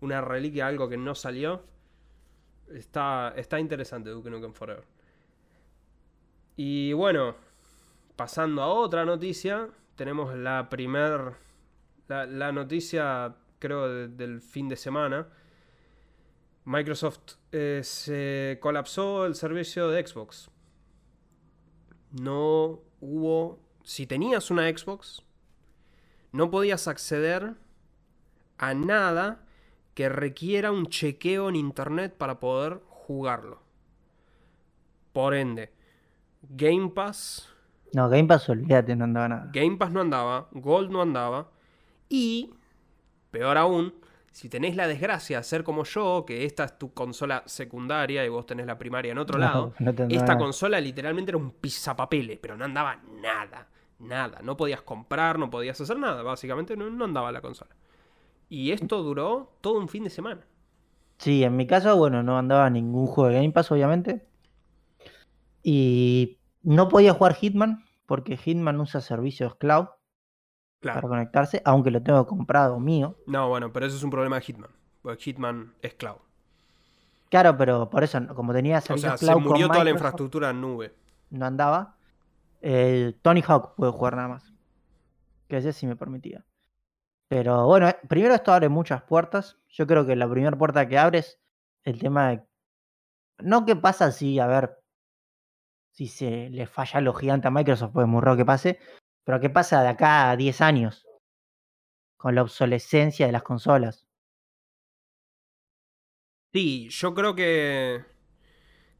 [0.00, 1.62] una reliquia, algo que no salió,
[2.68, 4.84] está, está interesante Duke Nukem Forever.
[6.56, 7.36] Y bueno,
[8.16, 11.34] pasando a otra noticia, tenemos la primer,
[12.08, 15.28] la, noticia creo de- del fin de semana.
[16.68, 20.50] Microsoft eh, se colapsó el servicio de Xbox.
[22.12, 25.22] No hubo, si tenías una Xbox,
[26.30, 27.54] no podías acceder
[28.58, 29.46] a nada
[29.94, 33.62] que requiera un chequeo en internet para poder jugarlo.
[35.14, 35.72] Por ende,
[36.42, 37.48] Game Pass,
[37.94, 39.50] No, Game Pass, olvídate, no andaba nada.
[39.54, 41.50] Game Pass no andaba, Gold no andaba
[42.10, 42.52] y,
[43.30, 43.94] peor aún,
[44.38, 48.28] si tenés la desgracia de ser como yo, que esta es tu consola secundaria y
[48.28, 52.38] vos tenés la primaria en otro No, lado, no esta consola literalmente era un pisapapeles,
[52.40, 53.66] pero no andaba nada,
[53.98, 54.38] nada.
[54.44, 57.74] No podías comprar, no podías hacer nada, básicamente no, no andaba la consola.
[58.48, 60.46] Y esto duró todo un fin de semana.
[61.18, 64.26] Sí, en mi caso, bueno, no andaba ningún juego de Game Pass, obviamente.
[65.62, 69.86] Y no podía jugar Hitman porque Hitman usa servicios cloud
[70.80, 73.16] para conectarse, aunque lo tengo comprado mío.
[73.26, 74.70] No, bueno, pero eso es un problema de Hitman.
[75.02, 76.18] Porque Hitman es cloud.
[77.30, 80.50] Claro, pero por eso, como tenía O sea, se cloud con murió toda la infraestructura
[80.50, 80.94] en nube.
[81.30, 81.96] no andaba.
[82.60, 84.52] El Tony Hawk puedo jugar nada más.
[85.46, 86.44] Que ese sí me permitía.
[87.28, 89.58] Pero bueno, eh, primero esto abre muchas puertas.
[89.68, 91.38] Yo creo que la primera puerta que abre es
[91.84, 92.42] el tema de.
[93.38, 94.78] No qué pasa si, a ver,
[95.92, 98.78] si se le falla lo gigante a Microsoft, pues es muy raro que pase.
[99.28, 101.06] Pero qué pasa de acá a 10 años.
[102.16, 104.06] Con la obsolescencia de las consolas.
[106.50, 108.06] Sí, yo creo que,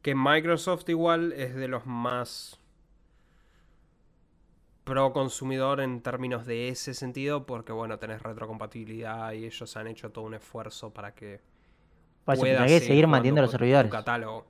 [0.03, 2.61] que Microsoft igual es de los más
[4.85, 10.11] pro consumidor en términos de ese sentido, porque bueno, tenés retrocompatibilidad y ellos han hecho
[10.11, 11.41] todo un esfuerzo para que
[12.27, 13.91] puedas tenés que seguir manteniendo los servidores.
[13.91, 14.47] catálogo.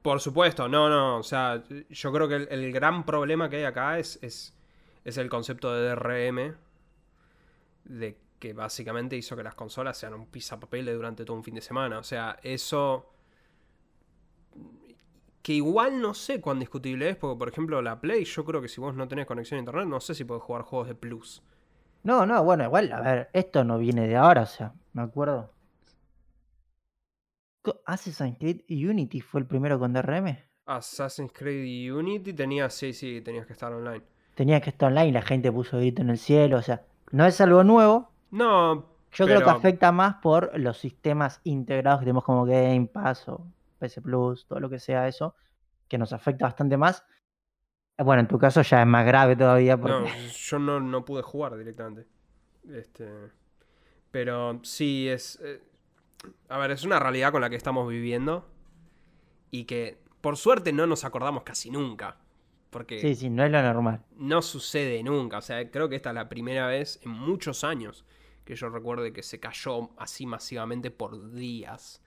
[0.00, 1.60] Por supuesto, no, no, o sea,
[1.90, 4.54] yo creo que el, el gran problema que hay acá es, es,
[5.04, 6.56] es el concepto de DRM,
[7.84, 11.60] de que básicamente hizo que las consolas sean un pisapapeles durante todo un fin de
[11.60, 11.98] semana.
[11.98, 13.08] O sea, eso.
[15.42, 18.68] Que igual no sé cuán discutible es, porque por ejemplo la Play, yo creo que
[18.68, 21.42] si vos no tenés conexión a internet, no sé si podés jugar juegos de Plus.
[22.04, 25.52] No, no, bueno, igual, a ver, esto no viene de ahora, o sea, me acuerdo.
[27.86, 30.36] Assassin's Creed Unity fue el primero con DRM.
[30.66, 34.02] Assassin's Creed Unity tenía, sí, sí, tenías que estar online.
[34.34, 37.40] Tenía que estar online, la gente puso grito en el cielo, o sea, no es
[37.40, 38.10] algo nuevo.
[38.30, 43.28] No, Yo creo que afecta más por los sistemas integrados que tenemos como Game Pass
[43.28, 43.46] o
[43.78, 45.34] PS Plus, todo lo que sea eso,
[45.88, 47.04] que nos afecta bastante más.
[47.98, 51.22] Bueno, en tu caso ya es más grave todavía porque no, yo no, no pude
[51.22, 52.06] jugar directamente.
[52.70, 53.08] Este.
[54.10, 55.38] Pero sí, es.
[55.42, 55.62] eh,
[56.48, 58.48] a ver, es una realidad con la que estamos viviendo.
[59.50, 62.16] Y que, por suerte, no nos acordamos casi nunca.
[62.72, 64.02] Porque sí, sí, no es lo normal.
[64.16, 65.36] no sucede nunca.
[65.36, 68.06] O sea, creo que esta es la primera vez en muchos años
[68.46, 72.00] que yo recuerde que se cayó así masivamente por días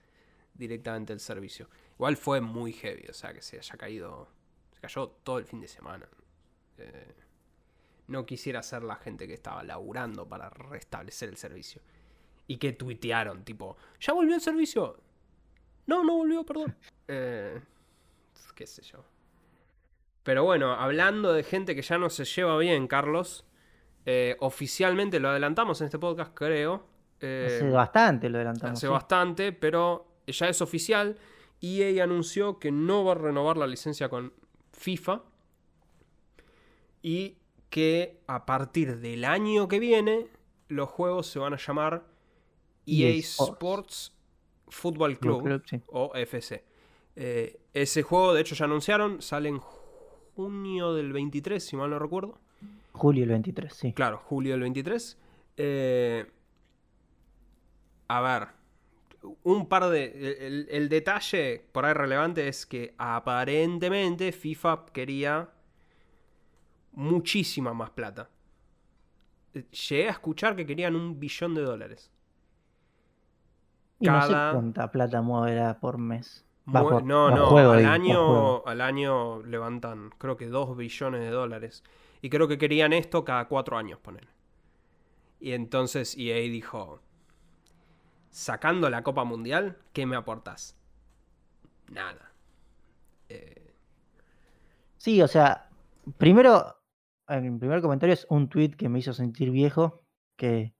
[0.54, 1.70] directamente el servicio.
[1.94, 4.28] Igual fue muy heavy, o sea, que se haya caído.
[4.74, 6.08] Se cayó todo el fin de semana.
[6.78, 7.14] Eh,
[8.08, 11.80] no quisiera ser la gente que estaba laburando para restablecer el servicio.
[12.48, 14.98] Y que tuitearon, tipo, ¿ya volvió el servicio?
[15.86, 16.76] No, no volvió, perdón.
[17.08, 17.60] Eh,
[18.56, 19.04] qué sé yo.
[20.26, 23.44] Pero bueno, hablando de gente que ya no se lleva bien, Carlos,
[24.06, 26.84] eh, oficialmente lo adelantamos en este podcast, creo.
[27.20, 28.76] eh, Hace bastante lo adelantamos.
[28.76, 28.92] hace sí.
[28.92, 31.16] bastante, pero ya es oficial.
[31.62, 34.32] EA anunció que no va a renovar la licencia con
[34.72, 35.22] FIFA
[37.02, 37.38] y
[37.70, 40.26] que a partir del año que viene
[40.66, 42.04] los juegos se van a llamar
[42.84, 43.52] EA, EA Sports.
[43.52, 44.12] Sports
[44.70, 45.80] Football Club, Club, club, sí.
[45.86, 46.64] o FC.
[47.14, 49.58] Eh, ese juego, de hecho, ya anunciaron, sale en
[50.36, 52.38] junio del 23, si mal no recuerdo.
[52.92, 53.92] Julio el 23, sí.
[53.92, 55.18] Claro, julio del 23.
[55.56, 56.26] Eh,
[58.08, 58.48] a ver,
[59.42, 60.46] un par de...
[60.46, 65.50] El, el detalle por ahí relevante es que aparentemente FIFA quería
[66.92, 68.30] muchísima más plata.
[69.88, 72.10] Llegué a escuchar que querían un billón de dólares.
[74.00, 76.45] Y no cada- sé cuánta plata moverá por mes.
[76.66, 81.84] No, no, juego, al, año, al año levantan creo que 2 billones de dólares.
[82.22, 84.28] Y creo que querían esto cada 4 años, poner.
[85.38, 87.00] Y entonces EA dijo,
[88.30, 90.76] sacando la Copa Mundial, ¿qué me aportás?
[91.88, 92.32] Nada.
[93.28, 93.66] Eh,
[95.06, 95.68] Sí, o sea,
[96.18, 96.80] primero,
[97.28, 100.02] en mi primer comentario es un tweet que me hizo sentir viejo,
[100.36, 100.74] que,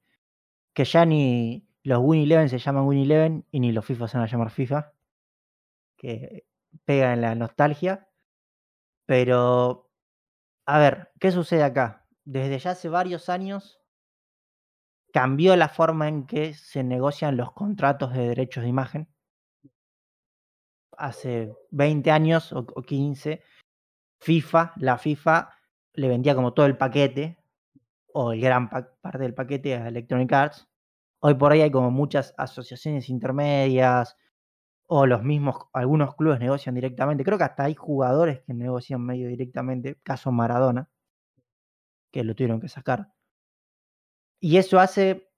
[0.72, 4.18] que ya ni los Win Eleven se llaman Win Eleven y ni los FIFA se
[4.18, 4.92] van a llamar FIFA,
[5.96, 6.46] que
[6.85, 8.09] pega en la nostalgia.
[9.06, 9.90] Pero,
[10.66, 12.06] a ver, ¿qué sucede acá?
[12.24, 13.80] Desde ya hace varios años
[15.12, 19.09] cambió la forma en que se negocian los contratos de derechos de imagen.
[20.98, 23.42] Hace 20 años o, o 15,
[24.21, 25.50] FIFA, la FIFA
[25.94, 27.38] le vendía como todo el paquete,
[28.12, 30.68] o el gran pa- parte del paquete a Electronic Arts.
[31.21, 34.16] Hoy por hoy hay como muchas asociaciones intermedias,
[34.87, 37.24] o los mismos, algunos clubes negocian directamente.
[37.24, 40.88] Creo que hasta hay jugadores que negocian medio directamente, caso Maradona,
[42.12, 43.12] que lo tuvieron que sacar.
[44.40, 45.28] Y eso hace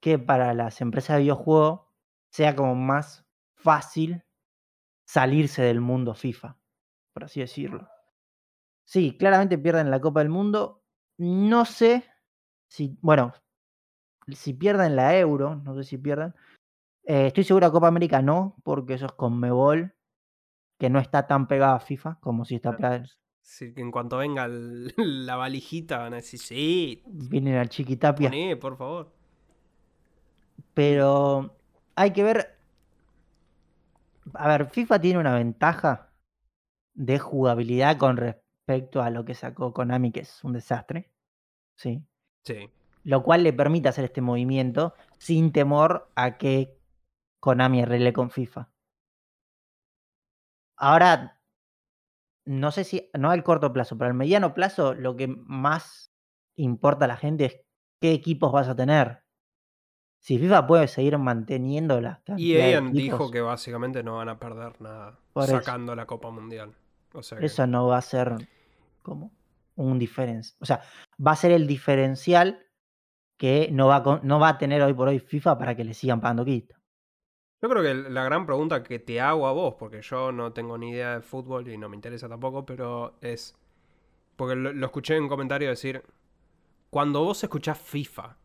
[0.00, 1.82] que para las empresas de videojuegos
[2.30, 4.24] sea como más fácil
[5.06, 6.56] salirse del mundo FIFA,
[7.12, 7.88] por así decirlo.
[8.84, 10.82] Sí, claramente pierden la Copa del Mundo.
[11.18, 12.04] No sé
[12.68, 13.32] si, bueno,
[14.28, 16.34] si pierden la Euro, no sé si pierden.
[17.04, 19.94] Eh, estoy seguro que Copa América no, porque eso es con Mebol.
[20.78, 23.04] que no está tan pegada a FIFA como si está pegada.
[23.42, 24.94] Sí, que en cuanto venga el-
[25.26, 28.30] la valijita van a decir, sí, Vienen al Chiquitapia.
[28.30, 29.12] poné, por favor.
[30.74, 31.54] Pero
[31.96, 32.56] hay que ver.
[34.34, 36.08] A ver, FIFA tiene una ventaja
[36.94, 41.10] de jugabilidad con respecto a lo que sacó Konami, que es un desastre.
[41.74, 42.02] Sí.
[42.44, 42.70] Sí.
[43.04, 46.76] Lo cual le permite hacer este movimiento sin temor a que
[47.40, 48.70] Konami arregle con FIFA.
[50.76, 51.40] Ahora,
[52.46, 56.12] no sé si, no al corto plazo, pero al mediano plazo, lo que más
[56.56, 57.60] importa a la gente es
[58.00, 59.24] qué equipos vas a tener.
[60.20, 64.38] Si FIFA puede seguir manteniendo la cantidad de EA dijo que básicamente no van a
[64.38, 65.56] perder nada Por eso.
[65.58, 66.74] sacando la Copa Mundial.
[67.14, 68.34] O sea que- eso no va a ser
[69.02, 69.32] como
[69.76, 70.56] un diferencial.
[70.60, 70.82] O sea,
[71.26, 72.66] va a ser el diferencial
[73.38, 75.84] que no va, a con- no va a tener hoy por hoy FIFA para que
[75.84, 76.79] le sigan pagando quita.
[77.62, 80.78] Yo creo que la gran pregunta que te hago a vos, porque yo no tengo
[80.78, 83.54] ni idea de fútbol y no me interesa tampoco, pero es.
[84.36, 86.02] Porque lo, lo escuché en un comentario decir.
[86.88, 88.36] Cuando vos escuchás FIFA.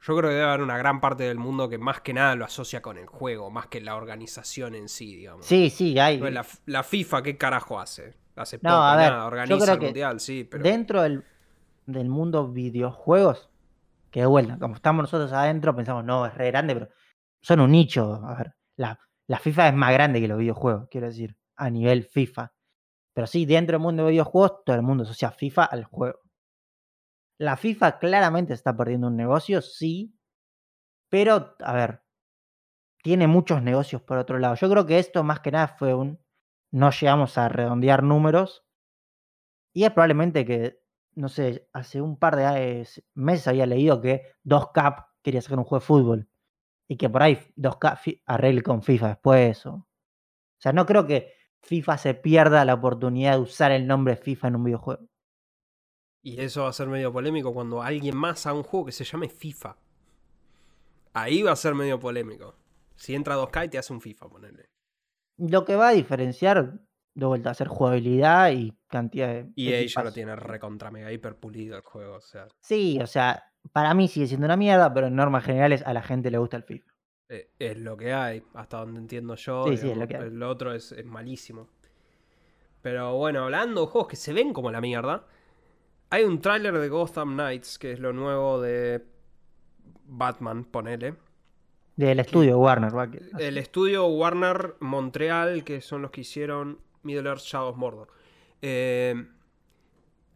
[0.00, 2.44] Yo creo que debe haber una gran parte del mundo que más que nada lo
[2.44, 5.44] asocia con el juego, más que la organización en sí, digamos.
[5.44, 6.18] Sí, sí, hay.
[6.18, 8.14] La, la FIFA, ¿qué carajo hace?
[8.36, 10.62] Hace No, poco, a ver, nada, organiza el mundial, sí, pero.
[10.62, 11.24] Dentro del,
[11.86, 13.47] del mundo videojuegos,
[14.18, 16.88] que de vuelta, como estamos nosotros adentro, pensamos, no, es re grande, pero
[17.40, 18.14] son un nicho.
[18.24, 18.98] A ver, la,
[19.28, 22.52] la FIFA es más grande que los videojuegos, quiero decir, a nivel FIFA.
[23.14, 26.18] Pero sí, dentro del mundo de videojuegos, todo el mundo asocia FIFA al juego.
[27.38, 30.18] La FIFA claramente está perdiendo un negocio, sí,
[31.08, 32.02] pero, a ver,
[33.02, 34.56] tiene muchos negocios por otro lado.
[34.56, 36.20] Yo creo que esto más que nada fue un,
[36.72, 38.66] no llegamos a redondear números,
[39.72, 40.80] y es probablemente que,
[41.18, 45.64] no sé, hace un par de eh, meses había leído que 2Cap quería sacar un
[45.64, 46.28] juego de fútbol.
[46.88, 49.66] Y que por ahí 2K fi- arregle con FIFA después.
[49.66, 49.86] O, o
[50.58, 54.56] sea, no creo que FIFA se pierda la oportunidad de usar el nombre FIFA en
[54.56, 55.06] un videojuego.
[56.22, 59.04] Y eso va a ser medio polémico cuando alguien más haga un juego que se
[59.04, 59.76] llame FIFA.
[61.14, 62.54] Ahí va a ser medio polémico.
[62.96, 64.64] Si entra 2K y te hace un FIFA, ponele.
[65.36, 66.80] Lo que va a diferenciar,
[67.18, 69.50] de vuelta, a ser jugabilidad y cantidad de.
[69.56, 70.14] Y ella lo equipazos.
[70.14, 72.46] tiene recontra mega hiper pulido el juego, o sea.
[72.60, 73.42] Sí, o sea,
[73.72, 76.56] para mí sigue siendo una mierda, pero en normas generales a la gente le gusta
[76.56, 76.92] el FIFA.
[77.28, 79.66] eh, Es lo que hay, hasta donde entiendo yo.
[79.68, 80.22] Sí, sí, es lo que hay.
[80.28, 81.68] El otro es, es malísimo.
[82.82, 85.26] Pero bueno, hablando de juegos que se ven como la mierda,
[86.10, 89.04] hay un tráiler de Gotham Knights, que es lo nuevo de
[90.04, 91.16] Batman, ponele.
[91.96, 93.10] Del estudio Warner, va,
[93.40, 96.78] El estudio Warner Montreal, que son los que hicieron
[97.08, 98.08] Middle Earth Shadow of Mordor.
[98.60, 99.14] Eh,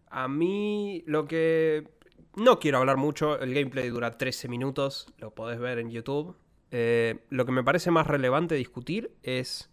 [0.08, 1.86] a mí lo que...
[2.34, 6.34] No quiero hablar mucho, el gameplay dura 13 minutos, lo podés ver en YouTube.
[6.70, 9.70] Eh, lo que me parece más relevante discutir es...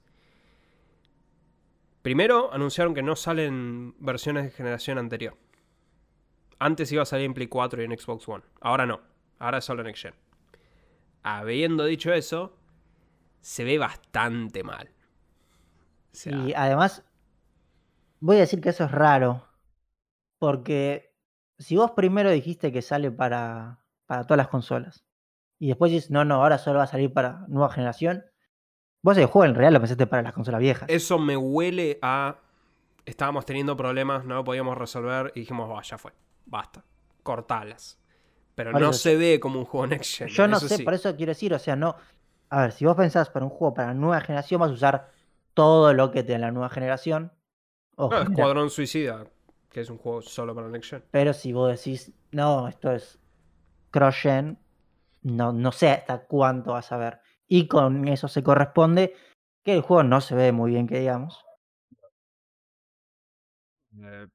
[2.02, 5.38] Primero, anunciaron que no salen versiones de generación anterior.
[6.60, 8.43] Antes iba a salir en Play 4 y en Xbox One.
[8.60, 9.00] Ahora no.
[9.39, 10.14] Ahora es solo Next Gen.
[11.24, 12.58] Habiendo dicho eso,
[13.39, 14.89] se ve bastante mal.
[16.12, 17.03] Sea, Y además,
[18.20, 19.45] voy a decir que eso es raro.
[20.39, 21.14] Porque
[21.57, 25.03] si vos primero dijiste que sale para, para todas las consolas.
[25.60, 28.24] Y después dices, no, no, ahora solo va a salir para nueva generación.
[29.01, 30.89] Vos el juego en realidad lo pensaste para las consolas viejas.
[30.89, 32.38] eso me huele a.
[33.05, 36.14] Estábamos teniendo problemas, no lo podíamos resolver y dijimos, "Bah, ya fue,
[36.45, 36.84] basta,
[37.24, 37.97] cortalas.
[38.55, 40.28] Pero Por no se ve como un juego Next Gen.
[40.28, 40.84] Yo no sé, sí.
[40.84, 41.95] por eso quiero decir, o sea, no.
[42.49, 45.12] A ver, si vos pensás para un juego para nueva generación, vas a usar
[45.60, 47.34] todo lo que te da la nueva generación.
[47.95, 49.26] o genera- Escuadrón Suicida,
[49.70, 51.03] que es un juego solo para Next Gen.
[51.12, 53.20] Pero si vos decís, no, esto es
[53.91, 54.57] cross-gen,
[55.24, 57.20] no, no sé hasta cuánto vas a ver.
[57.45, 59.14] Y con eso se corresponde
[59.66, 61.43] que el juego no se ve muy bien, que digamos.
[64.01, 64.28] Eh,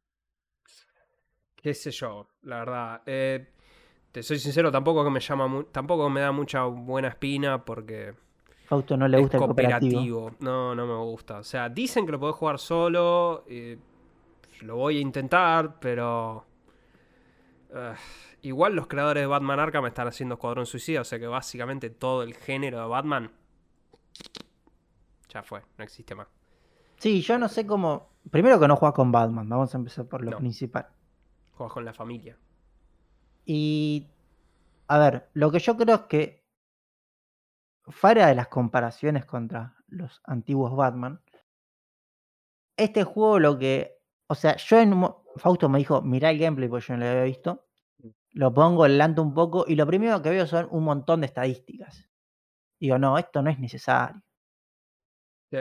[1.57, 3.03] qué sé yo, la verdad.
[3.07, 3.49] Eh,
[4.13, 8.15] te soy sincero, tampoco que me llama tampoco me da mucha buena espina porque
[8.67, 9.93] Fausto no le es gusta el cooperativo.
[10.01, 10.31] cooperativo.
[10.41, 11.39] No, no me gusta.
[11.39, 13.45] O sea, dicen que lo podés jugar solo.
[13.49, 13.79] eh,
[14.63, 16.45] lo voy a intentar, pero.
[17.75, 17.95] eh,
[18.43, 22.23] igual los creadores de Batman Arkham están haciendo Escuadrón Suicida, o sea que básicamente todo
[22.23, 23.31] el género de Batman.
[25.29, 26.29] Ya fue, no existe más.
[26.99, 28.11] Sí, yo no sé cómo.
[28.31, 30.39] Primero que no juegas con Batman, vamos a empezar por lo No.
[30.39, 30.87] principal.
[31.53, 32.37] Juegas con la familia.
[33.45, 34.07] Y.
[34.87, 36.44] A ver, lo que yo creo es que.
[37.87, 41.21] Fuera de las comparaciones contra los antiguos Batman.
[42.77, 43.99] Este juego lo que.
[44.27, 45.05] O sea, yo en.
[45.37, 47.67] Fausto me dijo, mirá el gameplay porque yo no lo había visto.
[48.31, 49.65] Lo pongo, adelanto un poco.
[49.69, 52.09] Y lo primero que veo son un montón de estadísticas.
[52.81, 54.23] Digo, no, esto no es necesario.
[55.51, 55.59] Sí.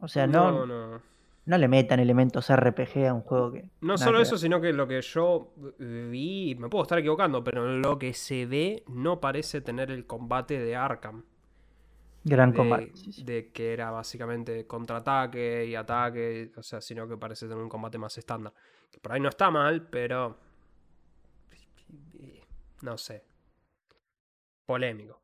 [0.00, 1.02] O sea, no, no, no,
[1.46, 1.58] no.
[1.58, 3.70] le metan elementos RPG a un juego que.
[3.80, 4.40] No solo que eso, ver.
[4.40, 8.46] sino que lo que yo eh, vi, me puedo estar equivocando, pero lo que se
[8.46, 11.24] ve no parece tener el combate de Arkham.
[12.26, 12.92] Gran de, combate.
[13.22, 17.98] de que era básicamente contraataque y ataque, o sea, sino que parece tener un combate
[17.98, 18.54] más estándar.
[18.90, 20.38] Que por ahí no está mal, pero
[22.84, 23.24] no sé.
[24.66, 25.22] Polémico.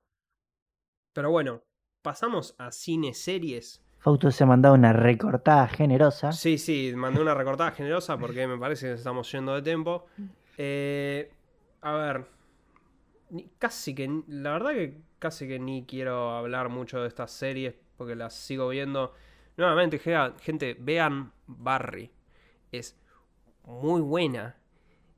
[1.13, 1.63] Pero bueno,
[2.03, 3.85] pasamos a cine series.
[4.01, 6.33] Fausto se ha mandado una recortada generosa.
[6.33, 10.07] Sí, sí, mandé una recortada generosa porque me parece que estamos yendo de tiempo.
[10.57, 11.31] Eh,
[11.83, 12.27] a ver,
[13.59, 18.17] casi que, la verdad que casi que ni quiero hablar mucho de estas series porque
[18.17, 19.13] las sigo viendo.
[19.59, 22.11] Nuevamente, gente, vean Barry.
[22.73, 22.99] Es
[23.65, 24.57] muy buena.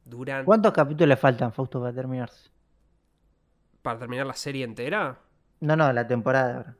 [0.04, 2.50] Duran, ¿Cuántos capítulos le faltan, Fausto, para terminarse?
[3.82, 5.18] para terminar la serie entera.
[5.60, 6.76] No, no, la temporada ahora.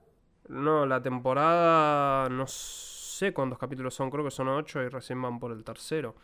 [0.49, 5.39] No, la temporada no sé cuántos capítulos son, creo que son ocho y recién van
[5.39, 6.15] por el tercero.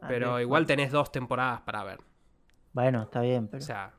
[0.00, 2.00] Ah, Pero igual tenés dos temporadas para ver.
[2.72, 3.62] Bueno, está bien, pero.
[3.62, 3.94] O sea,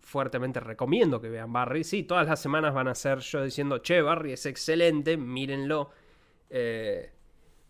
[0.00, 1.84] fuertemente recomiendo que vean Barry.
[1.84, 5.90] Sí, todas las semanas van a ser yo diciendo, che, Barry es excelente, mírenlo.
[6.50, 7.12] Eh,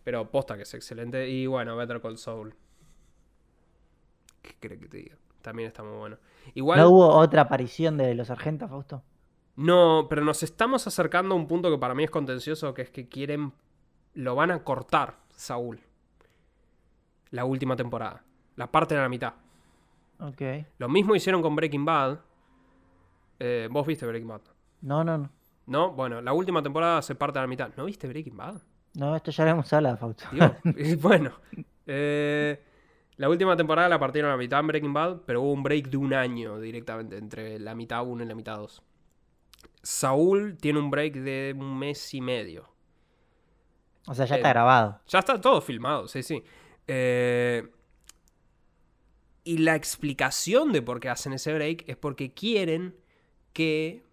[0.04, 1.28] pero posta que es excelente.
[1.28, 2.54] Y bueno, Better Call Saul.
[4.42, 5.16] ¿Qué crees que te diga?
[5.42, 6.18] También está muy bueno.
[6.54, 9.02] Igual, ¿No hubo otra aparición de los sargentos, Fausto?
[9.58, 12.90] No, pero nos estamos acercando a un punto que para mí es contencioso, que es
[12.90, 13.52] que quieren,
[14.14, 15.80] lo van a cortar, Saúl.
[17.30, 18.22] La última temporada.
[18.54, 19.34] La parte de la mitad.
[20.20, 20.40] Ok.
[20.78, 22.20] Lo mismo hicieron con Breaking Bad.
[23.40, 24.42] Eh, Vos viste Breaking Bad.
[24.82, 25.30] No, no, no.
[25.66, 25.90] ¿No?
[25.90, 27.70] Bueno, la última temporada se parte a la mitad.
[27.76, 28.62] ¿No viste Breaking Bad?
[28.94, 30.24] No, esto ya lo hemos hablado, Fausto.
[31.02, 31.32] Bueno.
[31.84, 32.62] eh,
[33.16, 35.88] la última temporada la partieron a la mitad en Breaking Bad, pero hubo un break
[35.88, 38.82] de un año directamente entre la mitad 1 y la mitad 2.
[39.88, 42.68] Saúl tiene un break de un mes y medio.
[44.06, 45.00] O sea, ya está Eh, grabado.
[45.06, 46.42] Ya está todo filmado, sí, sí.
[46.86, 47.66] Eh,
[49.44, 52.96] y la explicación de por qué hacen ese break es porque quieren
[53.54, 54.04] que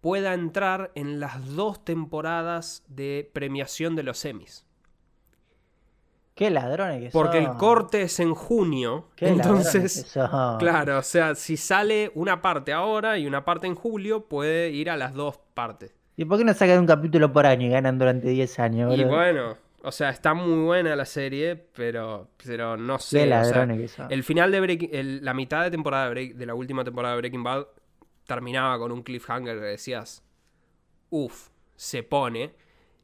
[0.00, 4.64] pueda entrar en las dos temporadas de premiación de los Emmys.
[6.40, 9.08] Qué ladrones que Porque el corte es en junio.
[9.14, 10.58] Qué ladrones que entonces, son.
[10.58, 14.88] claro, o sea, si sale una parte ahora y una parte en julio, puede ir
[14.88, 15.94] a las dos partes.
[16.16, 19.04] ¿Y por qué no sacan un capítulo por año y ganan durante 10 años, Y
[19.04, 19.16] boludo?
[19.16, 23.18] bueno, o sea, está muy buena la serie, pero, pero no sé.
[23.18, 24.10] Qué o sea, ladrones que son.
[24.10, 27.14] el final de Breaking, el- la mitad de temporada de, Break- de la última temporada
[27.16, 27.66] de Breaking Bad
[28.26, 30.22] terminaba con un cliffhanger que decías,
[31.10, 32.54] uff, se pone.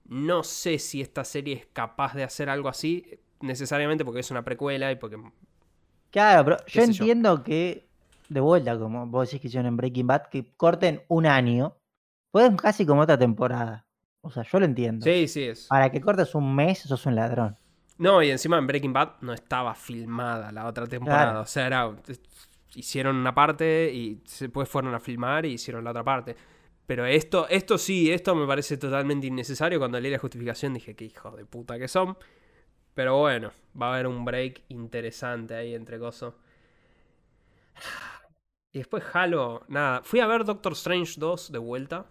[0.09, 4.45] No sé si esta serie es capaz de hacer algo así, necesariamente porque es una
[4.45, 5.19] precuela y porque...
[6.11, 7.89] Claro, pero yo entiendo que,
[8.29, 11.77] de vuelta, como vos decís que hicieron en Breaking Bad, que corten un año.
[12.31, 13.87] Pueden casi como otra temporada.
[14.21, 15.05] O sea, yo lo entiendo.
[15.05, 15.67] Sí, sí es.
[15.69, 17.57] Para que cortes un mes, sos un ladrón.
[17.99, 21.25] No, y encima en Breaking Bad no estaba filmada la otra temporada.
[21.25, 21.41] Claro.
[21.43, 21.97] O sea, era.
[22.75, 26.37] Hicieron una parte y después fueron a filmar y hicieron la otra parte.
[26.87, 29.79] Pero esto, esto sí, esto me parece totalmente innecesario.
[29.79, 32.19] Cuando leí la justificación dije que hijos de puta que son.
[32.97, 36.33] Pero bueno, va a haber un break interesante ahí entre cosas.
[38.73, 40.01] Y después Halo, nada.
[40.03, 42.07] Fui a ver Doctor Strange 2 de vuelta.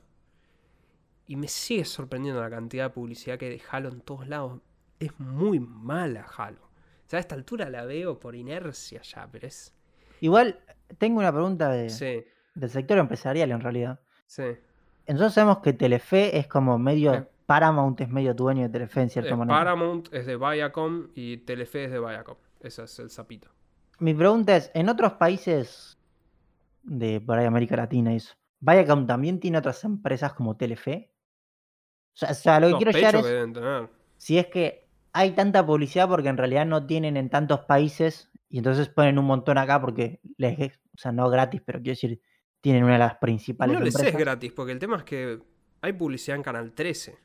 [1.28, 4.62] Y me sigue sorprendiendo la cantidad de publicidad que hay de Halo en todos lados.
[5.00, 6.62] Es muy mala Halo.
[6.62, 9.74] O sea, a esta altura la veo por inercia ya, pero es.
[10.22, 10.60] Igual,
[11.00, 12.24] tengo una pregunta de- Sí,
[12.54, 14.00] del sector empresarial en realidad.
[14.28, 14.44] sí.
[15.08, 17.28] Nosotros sabemos que Telefe es como medio.
[17.46, 19.58] Paramount es medio dueño de Telefe en Eh, cierta manera.
[19.60, 22.38] Paramount es de Viacom y Telefe es de Viacom.
[22.60, 23.50] Ese es el sapito.
[24.00, 25.98] Mi pregunta es: ¿en otros países
[26.84, 31.12] de por ahí América Latina y eso, Viacom también tiene otras empresas como Telefe?
[32.14, 36.08] O sea, o sea, lo que quiero llegar es si es que hay tanta publicidad
[36.10, 40.20] porque en realidad no tienen en tantos países y entonces ponen un montón acá porque
[40.38, 42.22] les es- o sea, no gratis, pero quiero decir,
[42.62, 45.39] tienen una de las principales No les es gratis, porque el tema es que
[45.82, 47.18] hay publicidad en Canal 13.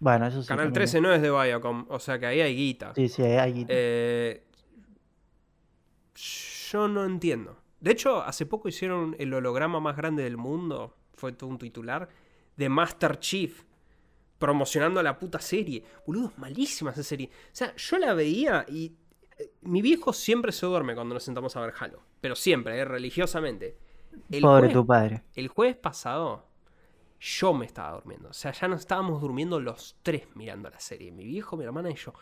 [0.00, 0.48] Bueno, eso sí.
[0.48, 2.94] Canal también 13 no es de Viacom, o sea que ahí hay guita.
[2.94, 3.72] Sí, sí, hay guita.
[3.74, 4.42] Eh,
[6.70, 7.58] yo no entiendo.
[7.80, 12.08] De hecho, hace poco hicieron el holograma más grande del mundo, fue todo un titular,
[12.56, 13.62] de Master Chief,
[14.38, 15.84] promocionando la puta serie.
[16.06, 17.28] Boludo, es malísima esa serie.
[17.28, 18.96] O sea, yo la veía y
[19.38, 22.02] eh, mi viejo siempre se duerme cuando nos sentamos a ver Halo.
[22.20, 23.76] Pero siempre, eh, religiosamente.
[24.30, 25.22] El Pobre tu padre.
[25.34, 26.49] el jueves pasado,
[27.20, 28.30] yo me estaba durmiendo.
[28.30, 31.12] O sea, ya nos estábamos durmiendo los tres mirando la serie.
[31.12, 32.14] Mi viejo, mi hermana y yo.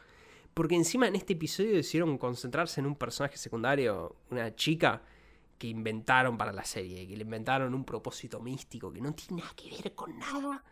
[0.52, 5.02] Porque encima en este episodio decidieron concentrarse en un personaje secundario, una chica
[5.56, 9.54] que inventaron para la serie, que le inventaron un propósito místico que no tiene nada
[9.54, 10.64] que ver con nada.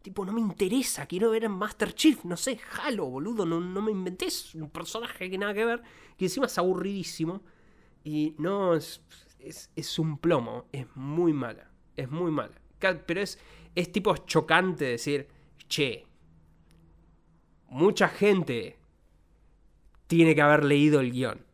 [0.00, 3.82] Tipo, no me interesa, quiero ver a Master Chief, no sé, Halo, boludo, no, no
[3.82, 5.82] me inventés un personaje que nada que ver,
[6.16, 7.42] que encima es aburridísimo.
[8.04, 9.00] Y no, es,
[9.38, 12.60] es, es un plomo, es muy mala, es muy mala.
[13.06, 13.38] Pero es,
[13.74, 15.28] es tipo chocante decir,
[15.68, 16.06] che,
[17.68, 18.78] mucha gente
[20.06, 21.46] tiene que haber leído el guion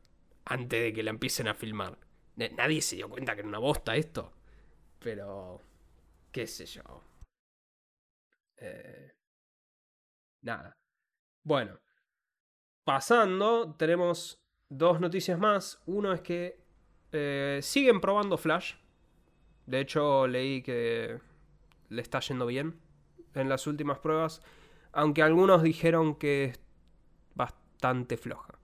[0.45, 1.99] antes de que la empiecen a filmar.
[2.37, 4.33] Nadie se dio cuenta que era una bosta esto.
[4.99, 5.62] Pero,
[6.33, 7.05] qué sé yo.
[8.57, 9.12] Eh,
[10.43, 10.77] nada.
[11.45, 11.79] Bueno,
[12.85, 15.81] pasando, tenemos dos noticias más.
[15.87, 16.64] Uno es que
[17.12, 18.75] eh, siguen probando Flash.
[19.66, 21.21] De hecho, leí que
[21.89, 22.80] le está yendo bien
[23.34, 24.43] en las últimas pruebas.
[24.93, 26.61] Aunque algunos dijeron que es
[27.34, 28.59] bastante floja.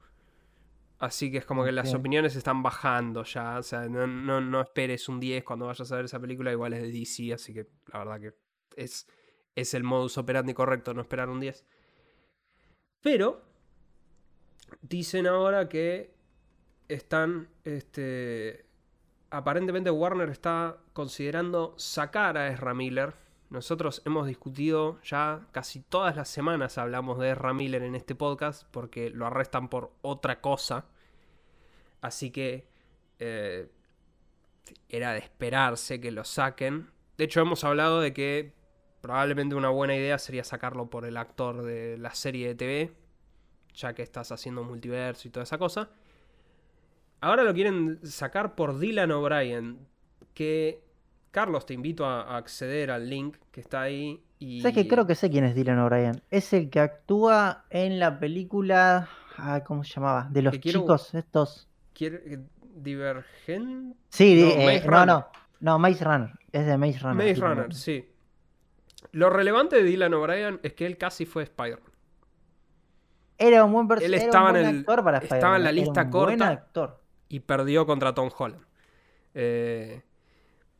[0.98, 3.58] Así que es como que las opiniones están bajando ya.
[3.58, 6.50] O sea, no, no, no, esperes un 10 cuando vayas a ver esa película.
[6.50, 8.34] Igual es de DC, así que la verdad que
[8.76, 9.06] es
[9.54, 11.64] es el modus operandi correcto, no esperar un 10.
[13.00, 13.42] Pero
[14.82, 16.14] dicen ahora que
[16.88, 18.63] están, este,
[19.36, 23.14] aparentemente Warner está considerando sacar a Ezra Miller.
[23.50, 28.64] Nosotros hemos discutido ya casi todas las semanas hablamos de Ezra Miller en este podcast
[28.70, 30.86] porque lo arrestan por otra cosa.
[32.00, 32.66] Así que
[33.18, 33.70] eh,
[34.88, 36.90] era de esperarse que lo saquen.
[37.16, 38.64] De hecho hemos hablado de que
[39.04, 42.92] Probablemente una buena idea sería sacarlo por el actor de la serie de TV,
[43.74, 45.90] ya que estás haciendo multiverso y toda esa cosa.
[47.24, 49.78] Ahora lo quieren sacar por Dylan O'Brien,
[50.34, 50.84] que
[51.30, 54.22] Carlos te invito a acceder al link que está ahí.
[54.38, 54.60] Y...
[54.60, 56.20] ¿Sabes que creo que sé quién es Dylan O'Brien?
[56.30, 59.08] Es el que actúa en la película.
[59.64, 60.28] ¿Cómo se llamaba?
[60.30, 61.66] De los chicos estos.
[61.98, 62.40] Eh,
[62.74, 63.96] ¿Divergent?
[64.10, 65.26] Sí, no, eh, no, no,
[65.60, 65.78] no.
[65.78, 66.30] Maze Runner.
[66.52, 67.26] Es de Maze Runner.
[67.26, 68.06] Maze Runner, sí.
[69.12, 71.90] Lo relevante de Dylan O'Brien es que él casi fue Spider-Man.
[73.38, 74.14] Era un buen personaje.
[74.14, 74.86] Él estaba, en, el,
[75.22, 76.68] estaba en la lista corta
[77.28, 78.64] y perdió contra Tom Holland.
[79.34, 80.02] Eh,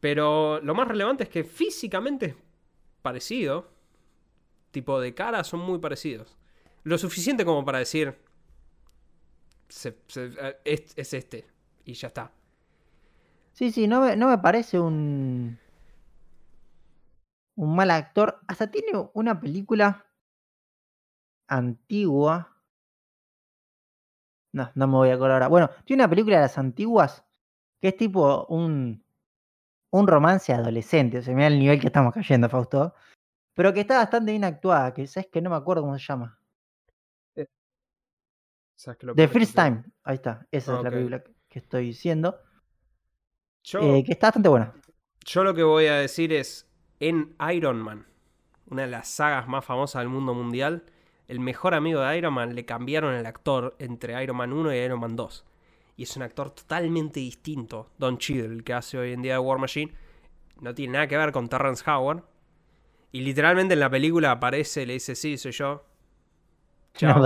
[0.01, 2.37] pero lo más relevante es que físicamente es
[3.03, 3.71] parecido.
[4.71, 6.37] Tipo de cara son muy parecidos.
[6.83, 8.17] Lo suficiente como para decir.
[9.85, 11.47] Eh, es, este.
[11.85, 12.33] Y ya está.
[13.53, 15.59] Sí, sí, no no me parece un
[17.57, 18.41] un mal actor.
[18.47, 20.07] Hasta tiene una película
[21.49, 22.54] antigua.
[24.55, 25.49] No, no me voy a acordar ahora.
[25.49, 27.25] Bueno, tiene una película de las antiguas
[27.81, 29.05] que es tipo un,
[29.91, 31.19] un romance adolescente.
[31.19, 32.95] O sea, mira el nivel que estamos cayendo, Fausto.
[33.53, 36.39] Pero que está bastante bien actuada, que sabes que no me acuerdo cómo se llama.
[37.35, 37.49] Eh,
[39.17, 39.85] The First Time.
[40.05, 40.47] Ahí está.
[40.53, 42.39] Esa es la película que estoy diciendo.
[43.81, 44.73] Eh, que está bastante buena.
[45.25, 48.07] Yo lo que voy a decir es en Iron Man,
[48.67, 50.85] una de las sagas más famosas del mundo mundial,
[51.29, 54.79] el mejor amigo de Iron Man le cambiaron el actor entre Iron Man 1 y
[54.79, 55.45] Iron Man 2.
[55.97, 59.39] Y es un actor totalmente distinto, Don Cheadle, el que hace hoy en día de
[59.39, 59.93] War Machine.
[60.61, 62.23] No tiene nada que ver con Terrence Howard.
[63.13, 65.85] Y literalmente en la película aparece, le dice, sí, soy yo.
[67.01, 67.19] No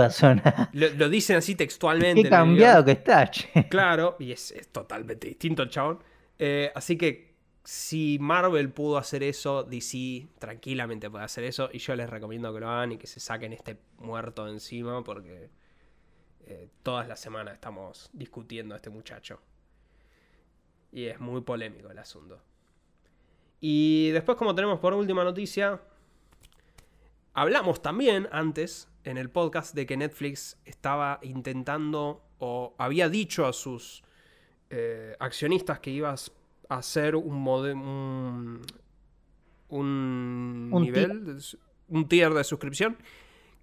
[0.73, 2.23] lo, lo, dicen así textualmente.
[2.23, 3.29] Qué cambiado que está,
[3.69, 5.99] Claro, y es, totalmente distinto el chabón.
[6.39, 7.28] Eh, así que
[7.63, 11.69] si Marvel pudo hacer eso, DC tranquilamente puede hacer eso.
[11.71, 15.49] Y yo les recomiendo que lo hagan y que se saquen este muerto encima porque
[16.45, 19.39] eh, todas las semanas estamos discutiendo a este muchacho.
[20.91, 22.41] Y es muy polémico el asunto.
[23.61, 25.81] Y después, como tenemos por última noticia,
[27.33, 33.53] hablamos también antes en el podcast de que Netflix estaba intentando o había dicho a
[33.53, 34.03] sus
[34.69, 36.31] eh, accionistas que ibas
[36.69, 38.61] hacer un, un,
[39.69, 41.37] un, nivel,
[41.89, 42.97] un tier de suscripción